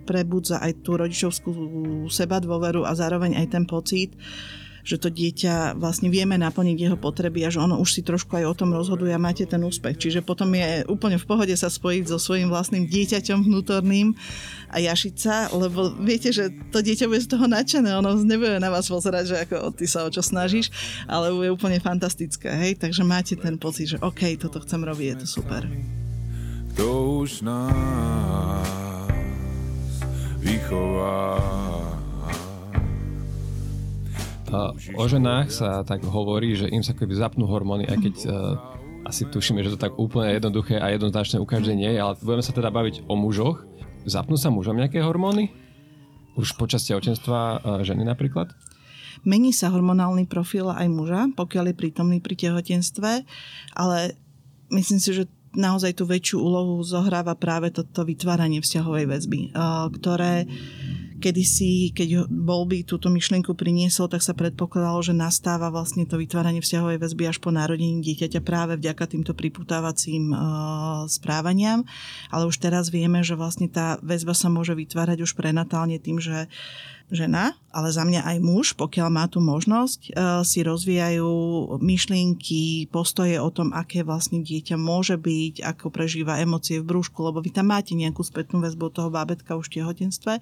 prebudza 0.05 0.61
aj 0.61 0.85
tú 0.85 0.95
rodičovskú 0.95 1.51
seba 2.13 2.37
dôveru 2.37 2.85
a 2.85 2.93
zároveň 2.93 3.41
aj 3.41 3.47
ten 3.49 3.65
pocit, 3.65 4.13
že 4.83 4.99
to 4.99 5.07
dieťa 5.07 5.79
vlastne 5.79 6.11
vieme 6.11 6.35
naplniť 6.35 6.77
jeho 6.77 6.97
potreby 6.99 7.47
a 7.47 7.49
že 7.49 7.63
ono 7.63 7.79
už 7.79 7.89
si 7.89 8.01
trošku 8.03 8.35
aj 8.35 8.45
o 8.51 8.53
tom 8.53 8.75
rozhoduje 8.75 9.15
a 9.15 9.19
máte 9.19 9.47
ten 9.47 9.63
úspech. 9.63 9.95
Čiže 9.95 10.19
potom 10.19 10.51
je 10.51 10.83
úplne 10.91 11.15
v 11.15 11.23
pohode 11.23 11.55
sa 11.55 11.71
spojiť 11.71 12.11
so 12.11 12.19
svojím 12.19 12.51
vlastným 12.51 12.83
dieťaťom 12.91 13.47
vnútorným 13.47 14.11
a 14.67 14.83
jašiť 14.83 15.15
sa, 15.15 15.47
lebo 15.55 15.95
viete, 16.03 16.35
že 16.35 16.51
to 16.75 16.83
dieťa 16.83 17.07
bude 17.07 17.23
z 17.23 17.31
toho 17.31 17.47
nadšené, 17.47 17.95
ono 17.95 18.19
nebude 18.19 18.59
na 18.59 18.67
vás 18.67 18.91
pozerať, 18.91 19.23
že 19.23 19.35
ako 19.47 19.71
ty 19.71 19.87
sa 19.87 20.03
o 20.03 20.11
čo 20.11 20.19
snažíš, 20.19 20.67
ale 21.07 21.31
je 21.31 21.49
úplne 21.53 21.79
fantastické, 21.79 22.51
hej, 22.51 22.75
takže 22.75 23.07
máte 23.07 23.39
ten 23.39 23.55
pocit, 23.55 23.95
že 23.95 23.97
OK, 24.03 24.35
toto 24.35 24.59
chcem 24.59 24.83
robiť, 24.83 25.07
je 25.15 25.17
to 25.23 25.27
super. 25.39 25.63
To 26.75 27.21
už 27.23 27.45
nás 27.45 28.67
vychová 30.41 31.39
O 34.93 35.05
ženách 35.09 35.49
sa 35.49 35.81
tak 35.81 36.05
hovorí, 36.05 36.53
že 36.53 36.69
im 36.69 36.85
sa 36.85 36.93
keby 36.93 37.17
zapnú 37.17 37.49
hormóny, 37.49 37.89
aj 37.89 37.97
keď 37.97 38.15
uh, 38.29 38.33
asi 39.09 39.25
tušíme, 39.25 39.65
že 39.65 39.73
to 39.73 39.79
tak 39.81 39.97
úplne 39.97 40.37
jednoduché 40.37 40.77
a 40.77 40.93
jednoznačné 40.93 41.41
u 41.41 41.47
každej 41.49 41.75
nie, 41.75 41.91
ale 41.97 42.13
budeme 42.21 42.45
sa 42.45 42.53
teda 42.53 42.69
baviť 42.69 43.09
o 43.09 43.17
mužoch. 43.17 43.65
Zapnú 44.05 44.37
sa 44.37 44.53
mužom 44.53 44.77
nejaké 44.77 45.01
hormóny? 45.01 45.49
Už 46.37 46.53
počas 46.53 46.85
tehotenstva 46.85 47.39
uh, 47.39 47.59
ženy 47.81 48.05
napríklad? 48.05 48.53
Mení 49.25 49.55
sa 49.55 49.71
hormonálny 49.71 50.27
profil 50.29 50.69
aj 50.69 50.87
muža, 50.91 51.21
pokiaľ 51.33 51.71
je 51.71 51.79
prítomný 51.79 52.17
pri 52.19 52.35
tehotenstve, 52.35 53.23
ale 53.73 53.97
myslím 54.69 54.99
si, 54.99 55.15
že 55.15 55.31
naozaj 55.53 56.01
tú 56.01 56.09
väčšiu 56.09 56.41
úlohu 56.41 56.81
zohráva 56.81 57.37
práve 57.37 57.69
toto 57.69 58.03
vytváranie 58.03 58.59
vzťahovej 58.59 59.05
väzby, 59.05 59.41
uh, 59.53 59.87
ktoré 59.93 60.45
kedysi, 61.23 61.95
keď 61.95 62.27
bol 62.27 62.67
by 62.67 62.83
túto 62.83 63.07
myšlienku 63.07 63.55
priniesol, 63.55 64.11
tak 64.11 64.19
sa 64.19 64.35
predpokladalo, 64.35 64.99
že 64.99 65.15
nastáva 65.15 65.71
vlastne 65.71 66.03
to 66.03 66.19
vytváranie 66.19 66.59
vzťahovej 66.59 66.99
väzby 66.99 67.23
až 67.31 67.39
po 67.39 67.55
narodení 67.55 68.03
dieťaťa 68.03 68.43
práve 68.43 68.75
vďaka 68.75 69.07
týmto 69.07 69.31
priputávacím 69.31 70.35
uh, 70.35 70.39
správaniam. 71.07 71.87
Ale 72.27 72.43
už 72.51 72.59
teraz 72.59 72.91
vieme, 72.91 73.23
že 73.23 73.39
vlastne 73.39 73.71
tá 73.71 73.95
väzba 74.03 74.35
sa 74.35 74.51
môže 74.51 74.75
vytvárať 74.75 75.23
už 75.23 75.31
prenatálne 75.39 75.95
tým, 76.03 76.19
že 76.19 76.51
žena, 77.13 77.53
ale 77.69 77.93
za 77.93 78.03
mňa 78.03 78.25
aj 78.25 78.37
muž, 78.41 78.65
pokiaľ 78.73 79.07
má 79.13 79.25
tú 79.29 79.39
možnosť, 79.39 80.01
eh, 80.09 80.13
si 80.41 80.65
rozvíjajú 80.65 81.29
myšlienky, 81.79 82.89
postoje 82.89 83.37
o 83.37 83.49
tom, 83.53 83.71
aké 83.71 84.01
vlastne 84.01 84.41
dieťa 84.41 84.75
môže 84.75 85.15
byť, 85.15 85.61
ako 85.61 85.93
prežíva 85.93 86.41
emócie 86.41 86.81
v 86.81 86.89
brúšku, 86.89 87.21
lebo 87.21 87.39
vy 87.39 87.53
tam 87.53 87.71
máte 87.71 87.93
nejakú 87.93 88.25
spätnú 88.25 88.59
väzbu 88.59 88.89
toho 88.91 89.09
bábetka 89.13 89.55
už 89.55 89.69
v 89.69 89.81
tehotenstve. 89.81 90.41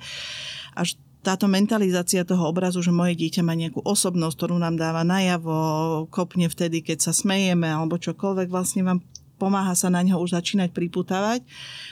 Až 0.74 0.96
táto 1.22 1.46
mentalizácia 1.46 2.26
toho 2.26 2.50
obrazu, 2.50 2.82
že 2.82 2.90
moje 2.90 3.14
dieťa 3.14 3.46
má 3.46 3.54
nejakú 3.54 3.86
osobnosť, 3.86 4.36
ktorú 4.42 4.58
nám 4.58 4.82
dáva 4.82 5.06
najavo, 5.06 6.10
kopne 6.10 6.50
vtedy, 6.50 6.82
keď 6.82 6.98
sa 7.10 7.14
smejeme 7.14 7.70
alebo 7.70 8.02
čokoľvek, 8.02 8.50
vlastne 8.50 8.82
vám 8.82 9.00
pomáha 9.42 9.74
sa 9.74 9.90
na 9.90 10.06
neho 10.06 10.22
už 10.22 10.38
začínať 10.38 10.70
priputávať. 10.70 11.42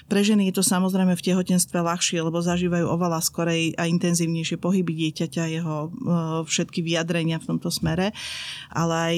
Pre 0.06 0.22
ženy 0.22 0.54
je 0.54 0.62
to 0.62 0.64
samozrejme 0.64 1.18
v 1.18 1.26
tehotenstve 1.26 1.82
ľahšie, 1.82 2.22
lebo 2.22 2.38
zažívajú 2.38 2.86
oveľa 2.86 3.26
skorej 3.26 3.74
a 3.74 3.89
intenzívnejšie 3.89 4.62
pohyby 4.62 4.93
dieťaťa, 4.93 5.43
jeho 5.50 5.78
e, 5.82 5.89
všetky 6.45 6.86
vyjadrenia 6.86 7.41
v 7.41 7.50
tomto 7.50 7.74
smere. 7.74 8.14
Ale 8.70 8.93
aj 8.93 9.16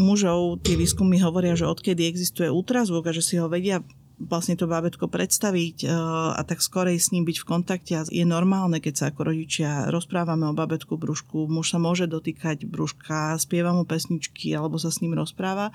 mužov 0.00 0.64
tie 0.64 0.80
výskumy 0.80 1.20
hovoria, 1.20 1.52
že 1.52 1.68
odkedy 1.68 2.08
existuje 2.08 2.48
ultrazvuk 2.48 3.04
a 3.04 3.12
že 3.12 3.20
si 3.20 3.36
ho 3.36 3.52
vedia 3.52 3.84
vlastne 4.24 4.56
to 4.56 4.66
bábetko 4.66 5.06
predstaviť 5.06 5.84
e, 5.84 5.86
a 6.34 6.42
tak 6.42 6.64
skorej 6.64 6.96
s 6.96 7.12
ním 7.12 7.28
byť 7.28 7.36
v 7.40 7.48
kontakte. 7.48 7.94
Je 8.10 8.24
normálne, 8.24 8.80
keď 8.80 8.94
sa 8.94 9.04
ako 9.12 9.32
rodičia 9.32 9.88
rozprávame 9.92 10.48
o 10.48 10.56
bábetku 10.56 10.96
brúšku, 10.96 11.46
muž 11.46 11.72
sa 11.72 11.78
môže 11.78 12.08
dotýkať 12.08 12.64
brúška, 12.64 13.36
spieva 13.36 13.70
mu 13.70 13.84
pesničky 13.84 14.52
alebo 14.56 14.80
sa 14.80 14.88
s 14.88 15.00
ním 15.04 15.14
rozpráva, 15.14 15.70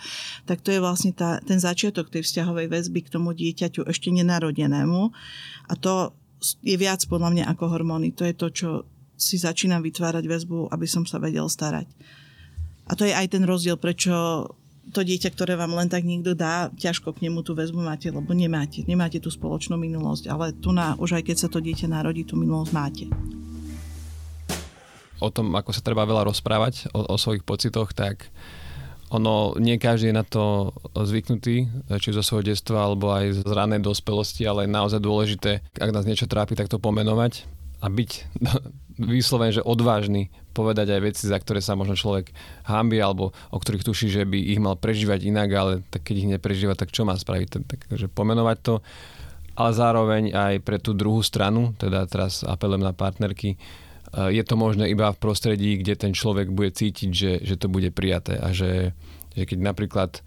tak 0.50 0.62
to 0.66 0.74
je 0.74 0.84
vlastne 0.84 1.14
tá, 1.14 1.38
ten 1.42 1.62
začiatok 1.62 2.10
tej 2.10 2.26
vzťahovej 2.26 2.68
väzby 2.68 3.00
k 3.06 3.14
tomu 3.14 3.32
dieťaťu 3.32 3.88
ešte 3.88 4.10
nenarodenému 4.12 5.02
a 5.70 5.74
to 5.78 6.14
je 6.64 6.76
viac 6.80 7.04
podľa 7.06 7.30
mňa 7.36 7.46
ako 7.52 7.66
hormóny. 7.70 8.16
To 8.16 8.24
je 8.24 8.36
to, 8.36 8.48
čo 8.50 8.70
si 9.20 9.36
začínam 9.36 9.84
vytvárať 9.84 10.24
väzbu, 10.24 10.72
aby 10.72 10.88
som 10.88 11.04
sa 11.04 11.20
vedel 11.20 11.46
starať. 11.52 11.88
A 12.90 12.98
to 12.98 13.06
je 13.06 13.14
aj 13.14 13.38
ten 13.38 13.46
rozdiel, 13.46 13.78
prečo 13.78 14.50
to 14.90 15.02
dieťa, 15.06 15.30
ktoré 15.34 15.54
vám 15.54 15.78
len 15.78 15.90
tak 15.90 16.06
niekto 16.06 16.34
dá, 16.34 16.74
ťažko 16.74 17.14
k 17.16 17.30
nemu 17.30 17.46
tú 17.46 17.54
väzbu 17.54 17.80
máte, 17.80 18.10
lebo 18.10 18.30
nemáte, 18.34 18.82
nemáte 18.86 19.22
tú 19.22 19.30
spoločnú 19.30 19.78
minulosť, 19.78 20.30
ale 20.30 20.52
tu 20.58 20.74
na, 20.74 20.98
už 20.98 21.22
aj 21.22 21.24
keď 21.30 21.38
sa 21.38 21.50
to 21.50 21.62
dieťa 21.62 21.90
narodí, 21.90 22.26
tú 22.26 22.36
minulosť 22.38 22.72
máte. 22.74 23.06
O 25.20 25.30
tom, 25.30 25.52
ako 25.54 25.76
sa 25.76 25.84
treba 25.84 26.08
veľa 26.08 26.28
rozprávať, 26.32 26.90
o, 26.96 27.14
o 27.14 27.16
svojich 27.20 27.44
pocitoch, 27.44 27.92
tak 27.92 28.32
ono, 29.10 29.58
nie 29.58 29.82
každý 29.82 30.14
je 30.14 30.20
na 30.20 30.24
to 30.24 30.70
zvyknutý, 30.94 31.66
či 31.98 32.10
zo 32.14 32.22
svojho 32.22 32.54
detstva, 32.54 32.86
alebo 32.86 33.10
aj 33.10 33.42
z 33.42 33.50
ranej 33.50 33.82
dospelosti, 33.82 34.46
ale 34.46 34.70
je 34.70 34.72
naozaj 34.72 35.02
dôležité, 35.02 35.66
ak 35.82 35.94
nás 35.94 36.06
niečo 36.06 36.30
trápi, 36.30 36.54
tak 36.54 36.70
to 36.70 36.78
pomenovať 36.78 37.46
a 37.82 37.90
byť 37.90 38.12
vyslovene, 39.00 39.56
že 39.56 39.64
odvážny 39.64 40.28
povedať 40.52 40.92
aj 40.92 41.02
veci, 41.02 41.24
za 41.26 41.40
ktoré 41.40 41.64
sa 41.64 41.80
možno 41.80 41.96
človek 41.96 42.36
hambi 42.68 43.00
alebo 43.00 43.32
o 43.32 43.58
ktorých 43.58 43.88
tuší, 43.88 44.12
že 44.12 44.28
by 44.28 44.36
ich 44.36 44.60
mal 44.60 44.76
prežívať 44.76 45.24
inak, 45.24 45.50
ale 45.56 45.74
tak 45.88 46.04
keď 46.04 46.16
ich 46.20 46.32
neprežíva, 46.36 46.76
tak 46.76 46.92
čo 46.92 47.08
má 47.08 47.16
spraviť? 47.16 47.48
Takže 47.88 48.12
pomenovať 48.12 48.58
to, 48.60 48.76
ale 49.56 49.72
zároveň 49.72 50.24
aj 50.36 50.54
pre 50.68 50.78
tú 50.84 50.92
druhú 50.92 51.24
stranu, 51.24 51.72
teda 51.80 52.04
teraz 52.12 52.44
apelujem 52.44 52.84
na 52.84 52.92
partnerky, 52.92 53.56
je 54.10 54.44
to 54.44 54.56
možné 54.58 54.90
iba 54.90 55.14
v 55.14 55.22
prostredí, 55.22 55.78
kde 55.78 55.94
ten 55.94 56.14
človek 56.18 56.50
bude 56.50 56.74
cítiť, 56.74 57.10
že, 57.14 57.32
že 57.46 57.56
to 57.62 57.70
bude 57.70 57.94
prijaté 57.94 58.42
a 58.42 58.50
že, 58.50 58.98
že 59.38 59.44
keď 59.46 59.60
napríklad 59.62 60.12
e, 60.18 60.22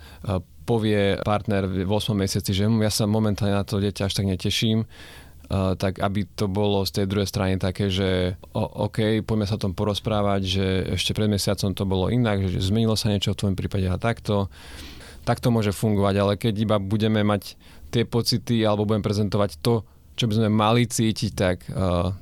povie 0.62 1.18
partner 1.26 1.66
v 1.66 1.90
8 1.90 2.14
mesiaci, 2.14 2.54
že 2.54 2.70
hm, 2.70 2.78
ja 2.86 2.92
sa 2.94 3.10
momentálne 3.10 3.58
na 3.58 3.66
to 3.66 3.82
dieťa 3.82 4.06
až 4.06 4.14
tak 4.14 4.30
neteším, 4.30 4.86
Tak 5.52 6.00
aby 6.00 6.24
to 6.32 6.48
bolo 6.48 6.80
z 6.88 6.96
tej 6.96 7.06
druhej 7.12 7.28
strany 7.28 7.60
také, 7.60 7.92
že 7.92 8.40
OK, 8.56 9.20
poďme 9.20 9.44
sa 9.44 9.60
o 9.60 9.62
tom 9.68 9.76
porozprávať, 9.76 10.40
že 10.48 10.66
ešte 10.96 11.12
pred 11.12 11.28
mesiacom 11.28 11.76
to 11.76 11.84
bolo 11.84 12.08
inak, 12.08 12.48
že 12.48 12.56
zmenilo 12.64 12.96
sa 12.96 13.12
niečo 13.12 13.36
v 13.36 13.40
tvojom 13.44 13.56
prípade 13.60 13.84
a 13.84 14.00
takto. 14.00 14.48
Tak 15.28 15.44
to 15.44 15.52
môže 15.52 15.76
fungovať, 15.76 16.14
ale 16.16 16.32
keď 16.40 16.54
iba 16.56 16.76
budeme 16.80 17.20
mať 17.20 17.60
tie 17.92 18.08
pocity 18.08 18.64
alebo 18.64 18.88
budeme 18.88 19.04
prezentovať 19.04 19.60
to, 19.60 19.84
čo 20.16 20.24
by 20.24 20.40
sme 20.40 20.48
mali 20.48 20.88
cítiť, 20.88 21.32
tak 21.36 21.68
uh, 21.68 22.16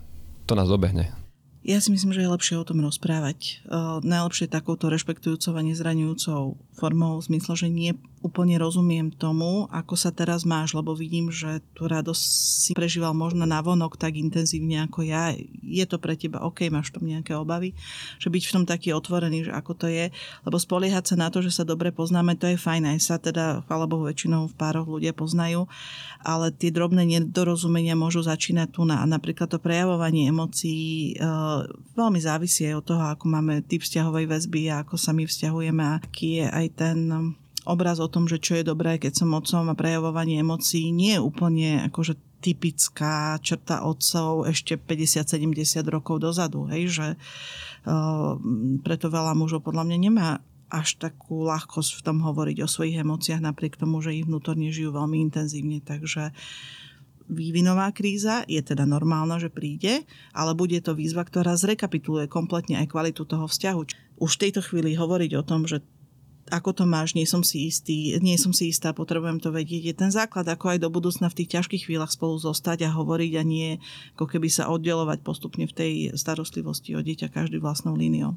to 0.50 0.58
nás 0.58 0.66
dobehne. 0.66 1.14
Ja 1.60 1.76
si 1.78 1.92
myslím, 1.92 2.16
že 2.16 2.24
je 2.24 2.32
lepšie 2.32 2.56
o 2.56 2.64
tom 2.64 2.80
rozprávať. 2.80 3.62
Uh, 3.68 4.00
najlepšie 4.00 4.48
takouto 4.48 4.88
rešpektujúcou 4.88 5.54
a 5.54 5.62
nezraňujúcou 5.62 6.56
formou, 6.74 7.20
v 7.20 7.26
zmysle, 7.30 7.52
že 7.54 7.68
nie 7.68 7.92
úplne 8.20 8.60
rozumiem 8.60 9.08
tomu, 9.08 9.64
ako 9.72 9.96
sa 9.96 10.12
teraz 10.12 10.44
máš, 10.44 10.76
lebo 10.76 10.92
vidím, 10.92 11.32
že 11.32 11.64
tú 11.72 11.88
radosť 11.88 12.20
si 12.68 12.72
prežíval 12.76 13.16
možno 13.16 13.48
na 13.48 13.64
vonok 13.64 13.96
tak 13.96 14.20
intenzívne 14.20 14.84
ako 14.84 15.08
ja. 15.08 15.32
Je 15.64 15.84
to 15.88 15.96
pre 15.96 16.20
teba 16.20 16.44
OK, 16.44 16.68
máš 16.68 16.92
tam 16.92 17.08
nejaké 17.08 17.32
obavy? 17.32 17.72
Že 18.20 18.28
byť 18.28 18.42
v 18.44 18.52
tom 18.52 18.64
taký 18.68 18.92
otvorený, 18.92 19.48
že 19.48 19.52
ako 19.56 19.72
to 19.72 19.86
je. 19.88 20.12
Lebo 20.44 20.56
spoliehať 20.60 21.12
sa 21.12 21.16
na 21.16 21.32
to, 21.32 21.40
že 21.40 21.48
sa 21.48 21.64
dobre 21.64 21.96
poznáme, 21.96 22.36
to 22.36 22.44
je 22.44 22.60
fajn. 22.60 22.92
Aj 22.92 23.00
sa 23.00 23.16
teda, 23.16 23.64
chvála 23.64 23.88
väčšinou 23.88 24.52
v 24.52 24.54
pároch 24.54 24.84
ľudia 24.84 25.16
poznajú. 25.16 25.64
Ale 26.20 26.52
tie 26.52 26.68
drobné 26.68 27.08
nedorozumenia 27.08 27.96
môžu 27.96 28.20
začínať 28.20 28.68
tu 28.76 28.84
na. 28.84 29.00
Napríklad 29.08 29.48
to 29.48 29.56
prejavovanie 29.56 30.28
emócií 30.28 31.16
e, 31.16 31.24
veľmi 31.96 32.20
závisí 32.20 32.68
aj 32.68 32.74
od 32.76 32.84
toho, 32.84 33.04
ako 33.16 33.24
máme 33.32 33.64
typ 33.64 33.80
vzťahovej 33.80 34.28
väzby 34.28 34.68
a 34.68 34.84
ako 34.84 35.00
sa 35.00 35.16
my 35.16 35.24
vzťahujeme, 35.24 35.84
aký 35.96 36.44
je 36.44 36.46
aj 36.46 36.66
ten 36.76 36.98
obraz 37.64 38.00
o 38.00 38.08
tom, 38.08 38.24
že 38.28 38.40
čo 38.40 38.56
je 38.56 38.64
dobré, 38.64 38.96
keď 38.96 39.24
som 39.24 39.36
otcom 39.36 39.68
a 39.68 39.78
prejavovanie 39.78 40.40
emócií 40.40 40.92
nie 40.92 41.16
je 41.16 41.24
úplne 41.24 41.84
akože 41.90 42.16
typická 42.40 43.36
črta 43.44 43.84
otcov 43.84 44.48
ešte 44.48 44.80
50-70 44.80 45.84
rokov 45.92 46.24
dozadu, 46.24 46.64
hej, 46.72 46.88
že 46.88 47.06
uh, 47.14 48.32
preto 48.80 49.12
veľa 49.12 49.36
mužov 49.36 49.60
podľa 49.60 49.84
mňa 49.84 49.98
nemá 50.00 50.30
až 50.70 50.96
takú 50.96 51.44
ľahkosť 51.44 52.00
v 52.00 52.04
tom 52.06 52.18
hovoriť 52.24 52.62
o 52.64 52.70
svojich 52.70 53.02
emóciách, 53.02 53.42
napriek 53.42 53.76
tomu, 53.76 54.00
že 54.00 54.14
ich 54.14 54.24
vnútorne 54.24 54.70
žijú 54.70 54.94
veľmi 54.94 55.18
intenzívne. 55.18 55.82
Takže 55.82 56.30
vývinová 57.26 57.90
kríza 57.90 58.46
je 58.46 58.62
teda 58.62 58.86
normálna, 58.86 59.42
že 59.42 59.50
príde, 59.50 60.06
ale 60.30 60.54
bude 60.54 60.78
to 60.78 60.94
výzva, 60.94 61.26
ktorá 61.26 61.58
zrekapituluje 61.58 62.30
kompletne 62.30 62.78
aj 62.78 62.86
kvalitu 62.86 63.26
toho 63.26 63.50
vzťahu. 63.50 63.80
Už 64.22 64.30
v 64.30 64.42
tejto 64.46 64.62
chvíli 64.62 64.94
hovoriť 64.94 65.30
o 65.38 65.42
tom, 65.42 65.66
že 65.66 65.82
ako 66.50 66.82
to 66.82 66.84
máš, 66.84 67.14
nie 67.14 67.24
som 67.24 67.46
si 67.46 67.70
istý, 67.70 68.18
nie 68.18 68.34
som 68.34 68.50
si 68.50 68.68
istá, 68.74 68.90
potrebujem 68.90 69.38
to 69.38 69.54
vedieť. 69.54 69.82
Je 69.86 69.94
ten 69.94 70.10
základ, 70.10 70.44
ako 70.50 70.76
aj 70.76 70.78
do 70.82 70.90
budúcna 70.90 71.30
v 71.30 71.38
tých 71.42 71.56
ťažkých 71.56 71.86
chvíľach 71.86 72.10
spolu 72.10 72.36
zostať 72.36 72.90
a 72.90 72.94
hovoriť 72.94 73.32
a 73.38 73.42
nie 73.46 73.78
ako 74.18 74.26
keby 74.26 74.50
sa 74.50 74.68
oddelovať 74.68 75.22
postupne 75.22 75.64
v 75.64 75.72
tej 75.72 75.92
starostlivosti 76.18 76.98
o 76.98 77.00
dieťa 77.00 77.30
každý 77.30 77.62
vlastnou 77.62 77.94
líniou. 77.94 78.34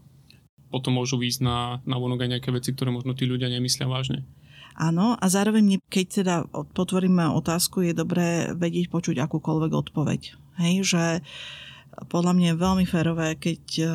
Potom 0.70 0.98
môžu 0.98 1.18
výjsť 1.18 1.42
na, 1.42 1.82
na 1.86 1.98
vonok 1.98 2.26
aj 2.26 2.32
nejaké 2.38 2.50
veci, 2.54 2.74
ktoré 2.74 2.90
možno 2.90 3.14
tí 3.18 3.26
ľudia 3.26 3.50
nemyslia 3.50 3.86
vážne. 3.86 4.26
Áno, 4.74 5.14
a 5.14 5.26
zároveň, 5.30 5.78
keď 5.86 6.06
teda 6.10 6.36
potvoríme 6.74 7.30
otázku, 7.30 7.86
je 7.86 7.94
dobré 7.94 8.58
vedieť 8.58 8.90
počuť 8.90 9.22
akúkoľvek 9.22 9.70
odpoveď. 9.70 10.22
Hej, 10.58 10.76
že 10.90 11.04
uh, 11.22 11.63
podľa 11.94 12.34
mňa 12.34 12.48
je 12.54 12.62
veľmi 12.62 12.86
férové, 12.90 13.38
keď 13.38 13.62
e, 13.78 13.86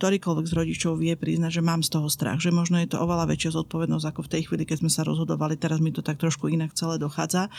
ktorýkoľvek 0.00 0.46
z 0.48 0.56
rodičov 0.56 0.92
vie 0.96 1.12
priznať, 1.12 1.60
že 1.60 1.62
mám 1.64 1.84
z 1.84 1.92
toho 1.92 2.08
strach, 2.08 2.40
že 2.40 2.54
možno 2.54 2.80
je 2.80 2.88
to 2.88 3.00
oveľa 3.00 3.28
väčšia 3.28 3.56
zodpovednosť 3.60 4.06
ako 4.08 4.20
v 4.24 4.32
tej 4.32 4.42
chvíli, 4.48 4.64
keď 4.64 4.84
sme 4.84 4.90
sa 4.92 5.04
rozhodovali, 5.04 5.60
teraz 5.60 5.82
mi 5.84 5.92
to 5.92 6.00
tak 6.00 6.16
trošku 6.16 6.48
inak 6.48 6.72
celé 6.72 6.96
dochádza 6.96 7.52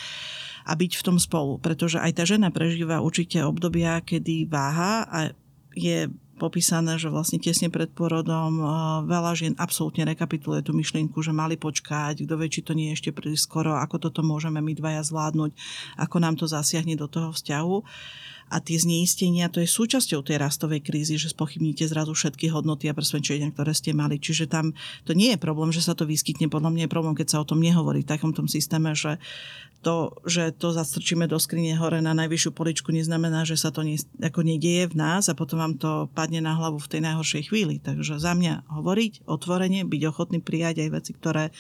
a 0.66 0.72
byť 0.74 0.92
v 0.98 1.06
tom 1.06 1.18
spolu, 1.22 1.62
pretože 1.62 2.02
aj 2.02 2.18
tá 2.18 2.24
žena 2.26 2.50
prežíva 2.50 3.02
určite 3.02 3.42
obdobia, 3.46 4.02
kedy 4.02 4.50
váha 4.50 5.06
a 5.06 5.20
je 5.78 6.10
popísané, 6.40 6.96
že 6.96 7.12
vlastne 7.12 7.38
tesne 7.38 7.68
pred 7.68 7.92
porodom 7.92 8.58
e, 8.58 8.66
veľa 9.06 9.32
žien 9.36 9.54
absolútne 9.60 10.08
rekapituluje 10.08 10.64
tú 10.64 10.72
myšlienku, 10.72 11.20
že 11.20 11.36
mali 11.36 11.60
počkať, 11.60 12.24
kto 12.24 12.34
vie, 12.40 12.48
či 12.48 12.64
to 12.64 12.72
nie 12.74 12.90
je 12.90 12.96
ešte 13.04 13.12
príliš 13.12 13.46
skoro, 13.46 13.76
ako 13.76 14.10
toto 14.10 14.24
môžeme 14.24 14.64
my 14.64 14.74
dvaja 14.74 15.04
zvládnuť, 15.04 15.52
ako 16.00 16.16
nám 16.18 16.40
to 16.40 16.48
zasiahne 16.48 16.96
do 16.96 17.12
toho 17.12 17.36
vzťahu 17.36 17.76
a 18.50 18.58
tie 18.58 18.82
zneistenia, 18.82 19.48
to 19.54 19.62
je 19.62 19.70
súčasťou 19.70 20.26
tej 20.26 20.42
rastovej 20.42 20.82
krízy, 20.82 21.22
že 21.22 21.30
spochybníte 21.30 21.86
zrazu 21.86 22.18
všetky 22.18 22.50
hodnoty 22.50 22.90
a 22.90 22.98
presvedčenia, 22.98 23.54
ktoré 23.54 23.78
ste 23.78 23.94
mali. 23.94 24.18
Čiže 24.18 24.50
tam 24.50 24.74
to 25.06 25.14
nie 25.14 25.38
je 25.38 25.40
problém, 25.40 25.70
že 25.70 25.86
sa 25.86 25.94
to 25.94 26.10
vyskytne, 26.10 26.50
podľa 26.50 26.74
mňa 26.74 26.84
je 26.90 26.94
problém, 26.94 27.14
keď 27.14 27.28
sa 27.30 27.42
o 27.42 27.48
tom 27.48 27.62
nehovorí 27.62 28.02
v 28.02 28.10
takom 28.10 28.34
tom 28.34 28.50
systéme, 28.50 28.98
že 28.98 29.22
to, 29.80 30.12
že 30.28 30.52
to 30.60 30.76
zastrčíme 30.76 31.24
do 31.30 31.40
skrine 31.40 31.72
hore 31.80 32.04
na 32.04 32.12
najvyššiu 32.12 32.52
poličku, 32.52 32.92
neznamená, 32.92 33.48
že 33.48 33.56
sa 33.56 33.72
to 33.72 33.86
ne, 33.86 33.96
ako 34.20 34.44
nedieje 34.44 34.92
v 34.92 35.00
nás 35.00 35.32
a 35.32 35.38
potom 35.38 35.62
vám 35.62 35.80
to 35.80 35.92
padne 36.12 36.44
na 36.44 36.58
hlavu 36.58 36.82
v 36.84 36.92
tej 36.92 37.02
najhoršej 37.06 37.44
chvíli. 37.48 37.80
Takže 37.80 38.20
za 38.20 38.36
mňa 38.36 38.68
hovoriť 38.68 39.24
otvorene, 39.24 39.88
byť 39.88 40.02
ochotný 40.10 40.44
prijať 40.44 40.84
aj 40.84 40.90
veci, 40.92 41.12
ktoré 41.16 41.56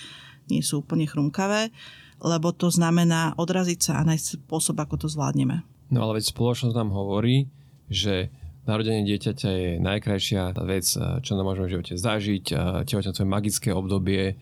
nie 0.52 0.60
sú 0.60 0.84
úplne 0.84 1.08
chrumkavé, 1.08 1.72
lebo 2.20 2.52
to 2.52 2.68
znamená 2.68 3.38
odraziť 3.40 3.80
sa 3.80 3.94
a 4.04 4.08
nájsť 4.08 4.44
spôsob, 4.44 4.76
ako 4.84 5.06
to 5.06 5.08
zvládneme. 5.08 5.64
No 5.90 6.06
ale 6.06 6.22
veď 6.22 6.30
spoločnosť 6.30 6.76
nám 6.78 6.94
hovorí, 6.94 7.50
že 7.90 8.30
narodenie 8.70 9.02
dieťaťa 9.02 9.50
je 9.50 9.70
najkrajšia 9.82 10.54
vec, 10.62 10.86
čo 10.96 11.32
nám 11.34 11.46
môžeme 11.50 11.66
v 11.66 11.74
živote 11.74 11.94
zažiť. 11.98 12.46
Tehotenstvo 12.86 13.26
je 13.26 13.34
magické 13.34 13.70
obdobie, 13.74 14.38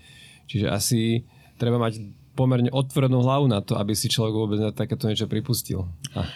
čiže 0.51 0.67
asi 0.67 1.23
treba 1.55 1.79
mať 1.79 2.03
pomerne 2.35 2.69
otvorenú 2.69 3.23
hlavu 3.23 3.47
na 3.47 3.63
to, 3.63 3.79
aby 3.79 3.95
si 3.95 4.11
človek 4.11 4.35
vôbec 4.35 4.59
na 4.59 4.75
takéto 4.75 5.07
niečo 5.07 5.25
pripustil. 5.31 5.87
A... 6.13 6.27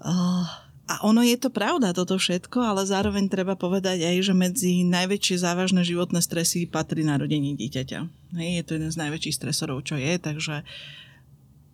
Uh, 0.00 0.48
a 0.86 1.02
ono 1.02 1.18
je 1.26 1.34
to 1.34 1.50
pravda, 1.50 1.90
toto 1.90 2.14
všetko, 2.14 2.62
ale 2.62 2.86
zároveň 2.86 3.26
treba 3.26 3.58
povedať 3.58 4.06
aj, 4.06 4.16
že 4.22 4.34
medzi 4.38 4.86
najväčšie 4.86 5.42
závažné 5.42 5.82
životné 5.82 6.22
stresy 6.22 6.62
patrí 6.70 7.02
narodenie 7.02 7.58
dieťaťa. 7.58 7.98
Je 8.38 8.62
to 8.62 8.78
jeden 8.78 8.94
z 8.94 9.00
najväčších 9.02 9.34
stresorov, 9.34 9.82
čo 9.82 9.98
je, 9.98 10.14
takže 10.14 10.62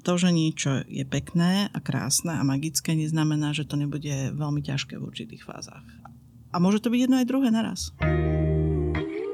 to, 0.03 0.19
že 0.19 0.35
niečo 0.35 0.83
je 0.91 1.07
pekné 1.07 1.71
a 1.71 1.79
krásne 1.79 2.35
a 2.35 2.43
magické, 2.43 2.99
neznamená, 2.99 3.55
že 3.55 3.65
to 3.65 3.79
nebude 3.79 4.35
veľmi 4.35 4.61
ťažké 4.61 4.99
v 4.99 5.07
určitých 5.07 5.47
fázach. 5.47 5.87
A 6.53 6.61
môže 6.61 6.83
to 6.83 6.91
byť 6.91 7.01
jedno 7.09 7.17
aj 7.23 7.27
druhé 7.31 7.49
naraz. 7.49 7.95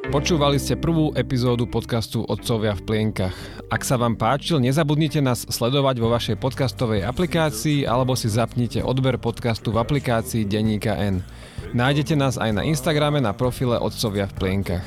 Počúvali 0.09 0.57
ste 0.57 0.73
prvú 0.73 1.13
epizódu 1.13 1.69
podcastu 1.69 2.25
Otcovia 2.25 2.73
v 2.73 2.81
plienkach. 2.81 3.37
Ak 3.69 3.85
sa 3.85 4.01
vám 4.01 4.17
páčil, 4.17 4.57
nezabudnite 4.57 5.21
nás 5.21 5.45
sledovať 5.45 6.01
vo 6.01 6.09
vašej 6.09 6.41
podcastovej 6.41 7.05
aplikácii 7.05 7.85
alebo 7.85 8.17
si 8.17 8.33
zapnite 8.33 8.81
odber 8.81 9.21
podcastu 9.21 9.69
v 9.69 9.85
aplikácii 9.85 10.49
Deníka 10.49 10.97
N. 10.97 11.21
Nájdete 11.77 12.17
nás 12.17 12.41
aj 12.41 12.57
na 12.57 12.65
Instagrame 12.65 13.21
na 13.21 13.37
profile 13.37 13.77
Otcovia 13.77 14.25
v 14.33 14.37
plienkach. 14.41 14.85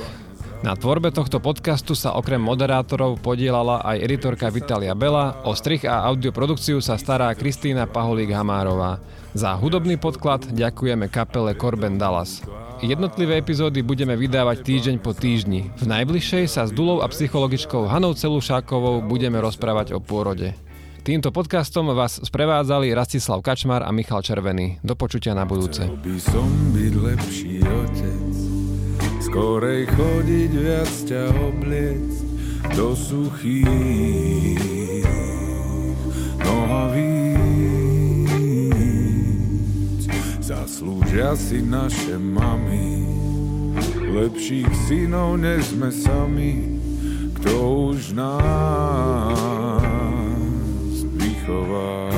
Na 0.62 0.78
tvorbe 0.78 1.10
tohto 1.10 1.42
podcastu 1.42 1.98
sa 1.98 2.14
okrem 2.14 2.38
moderátorov 2.38 3.18
podielala 3.18 3.82
aj 3.82 3.98
editorka 3.98 4.46
Vitalia 4.54 4.94
Bela, 4.94 5.42
o 5.42 5.58
strich 5.58 5.90
a 5.90 6.06
audioprodukciu 6.06 6.78
sa 6.86 7.02
stará 7.02 7.34
Kristýna 7.34 7.90
Paholík-Hamárová. 7.90 9.02
Za 9.34 9.58
hudobný 9.58 9.98
podklad 9.98 10.54
ďakujeme 10.54 11.10
kapele 11.10 11.58
Corben 11.58 11.98
Dallas. 11.98 12.46
Jednotlivé 12.78 13.42
epizódy 13.42 13.82
budeme 13.82 14.14
vydávať 14.14 14.62
týždeň 14.62 14.96
po 15.02 15.18
týždni. 15.18 15.74
V 15.82 15.86
najbližšej 15.90 16.46
sa 16.46 16.70
s 16.70 16.72
Dulou 16.74 17.02
a 17.02 17.10
psychologičkou 17.10 17.90
Hanou 17.90 18.14
Celušákovou 18.14 19.02
budeme 19.02 19.42
rozprávať 19.42 19.98
o 19.98 20.00
pôrode. 20.02 20.54
Týmto 21.02 21.34
podcastom 21.34 21.90
vás 21.98 22.22
sprevádzali 22.22 22.94
Rastislav 22.94 23.42
Kačmar 23.42 23.82
a 23.82 23.90
Michal 23.90 24.22
Červený. 24.22 24.78
Do 24.86 24.94
počutia 24.94 25.34
na 25.34 25.50
budúce. 25.50 25.90
by 25.90 26.18
som 26.22 26.46
byť 26.78 26.94
lepší 27.02 27.66
otec 27.66 28.51
skorej 29.22 29.86
chodiť 29.86 30.52
viac 30.52 30.90
ťa 31.06 31.30
obliec 31.46 32.10
do 32.74 32.98
suchých 32.98 34.58
nohavíc. 36.42 37.30
Zaslúžia 40.42 41.38
si 41.38 41.62
naše 41.62 42.18
mami, 42.18 43.06
lepších 44.10 44.74
synov 44.90 45.38
než 45.38 45.70
sme 45.72 45.94
sami, 45.94 46.82
kto 47.40 47.54
už 47.94 48.18
nás 48.18 49.78
vychová. 51.16 52.11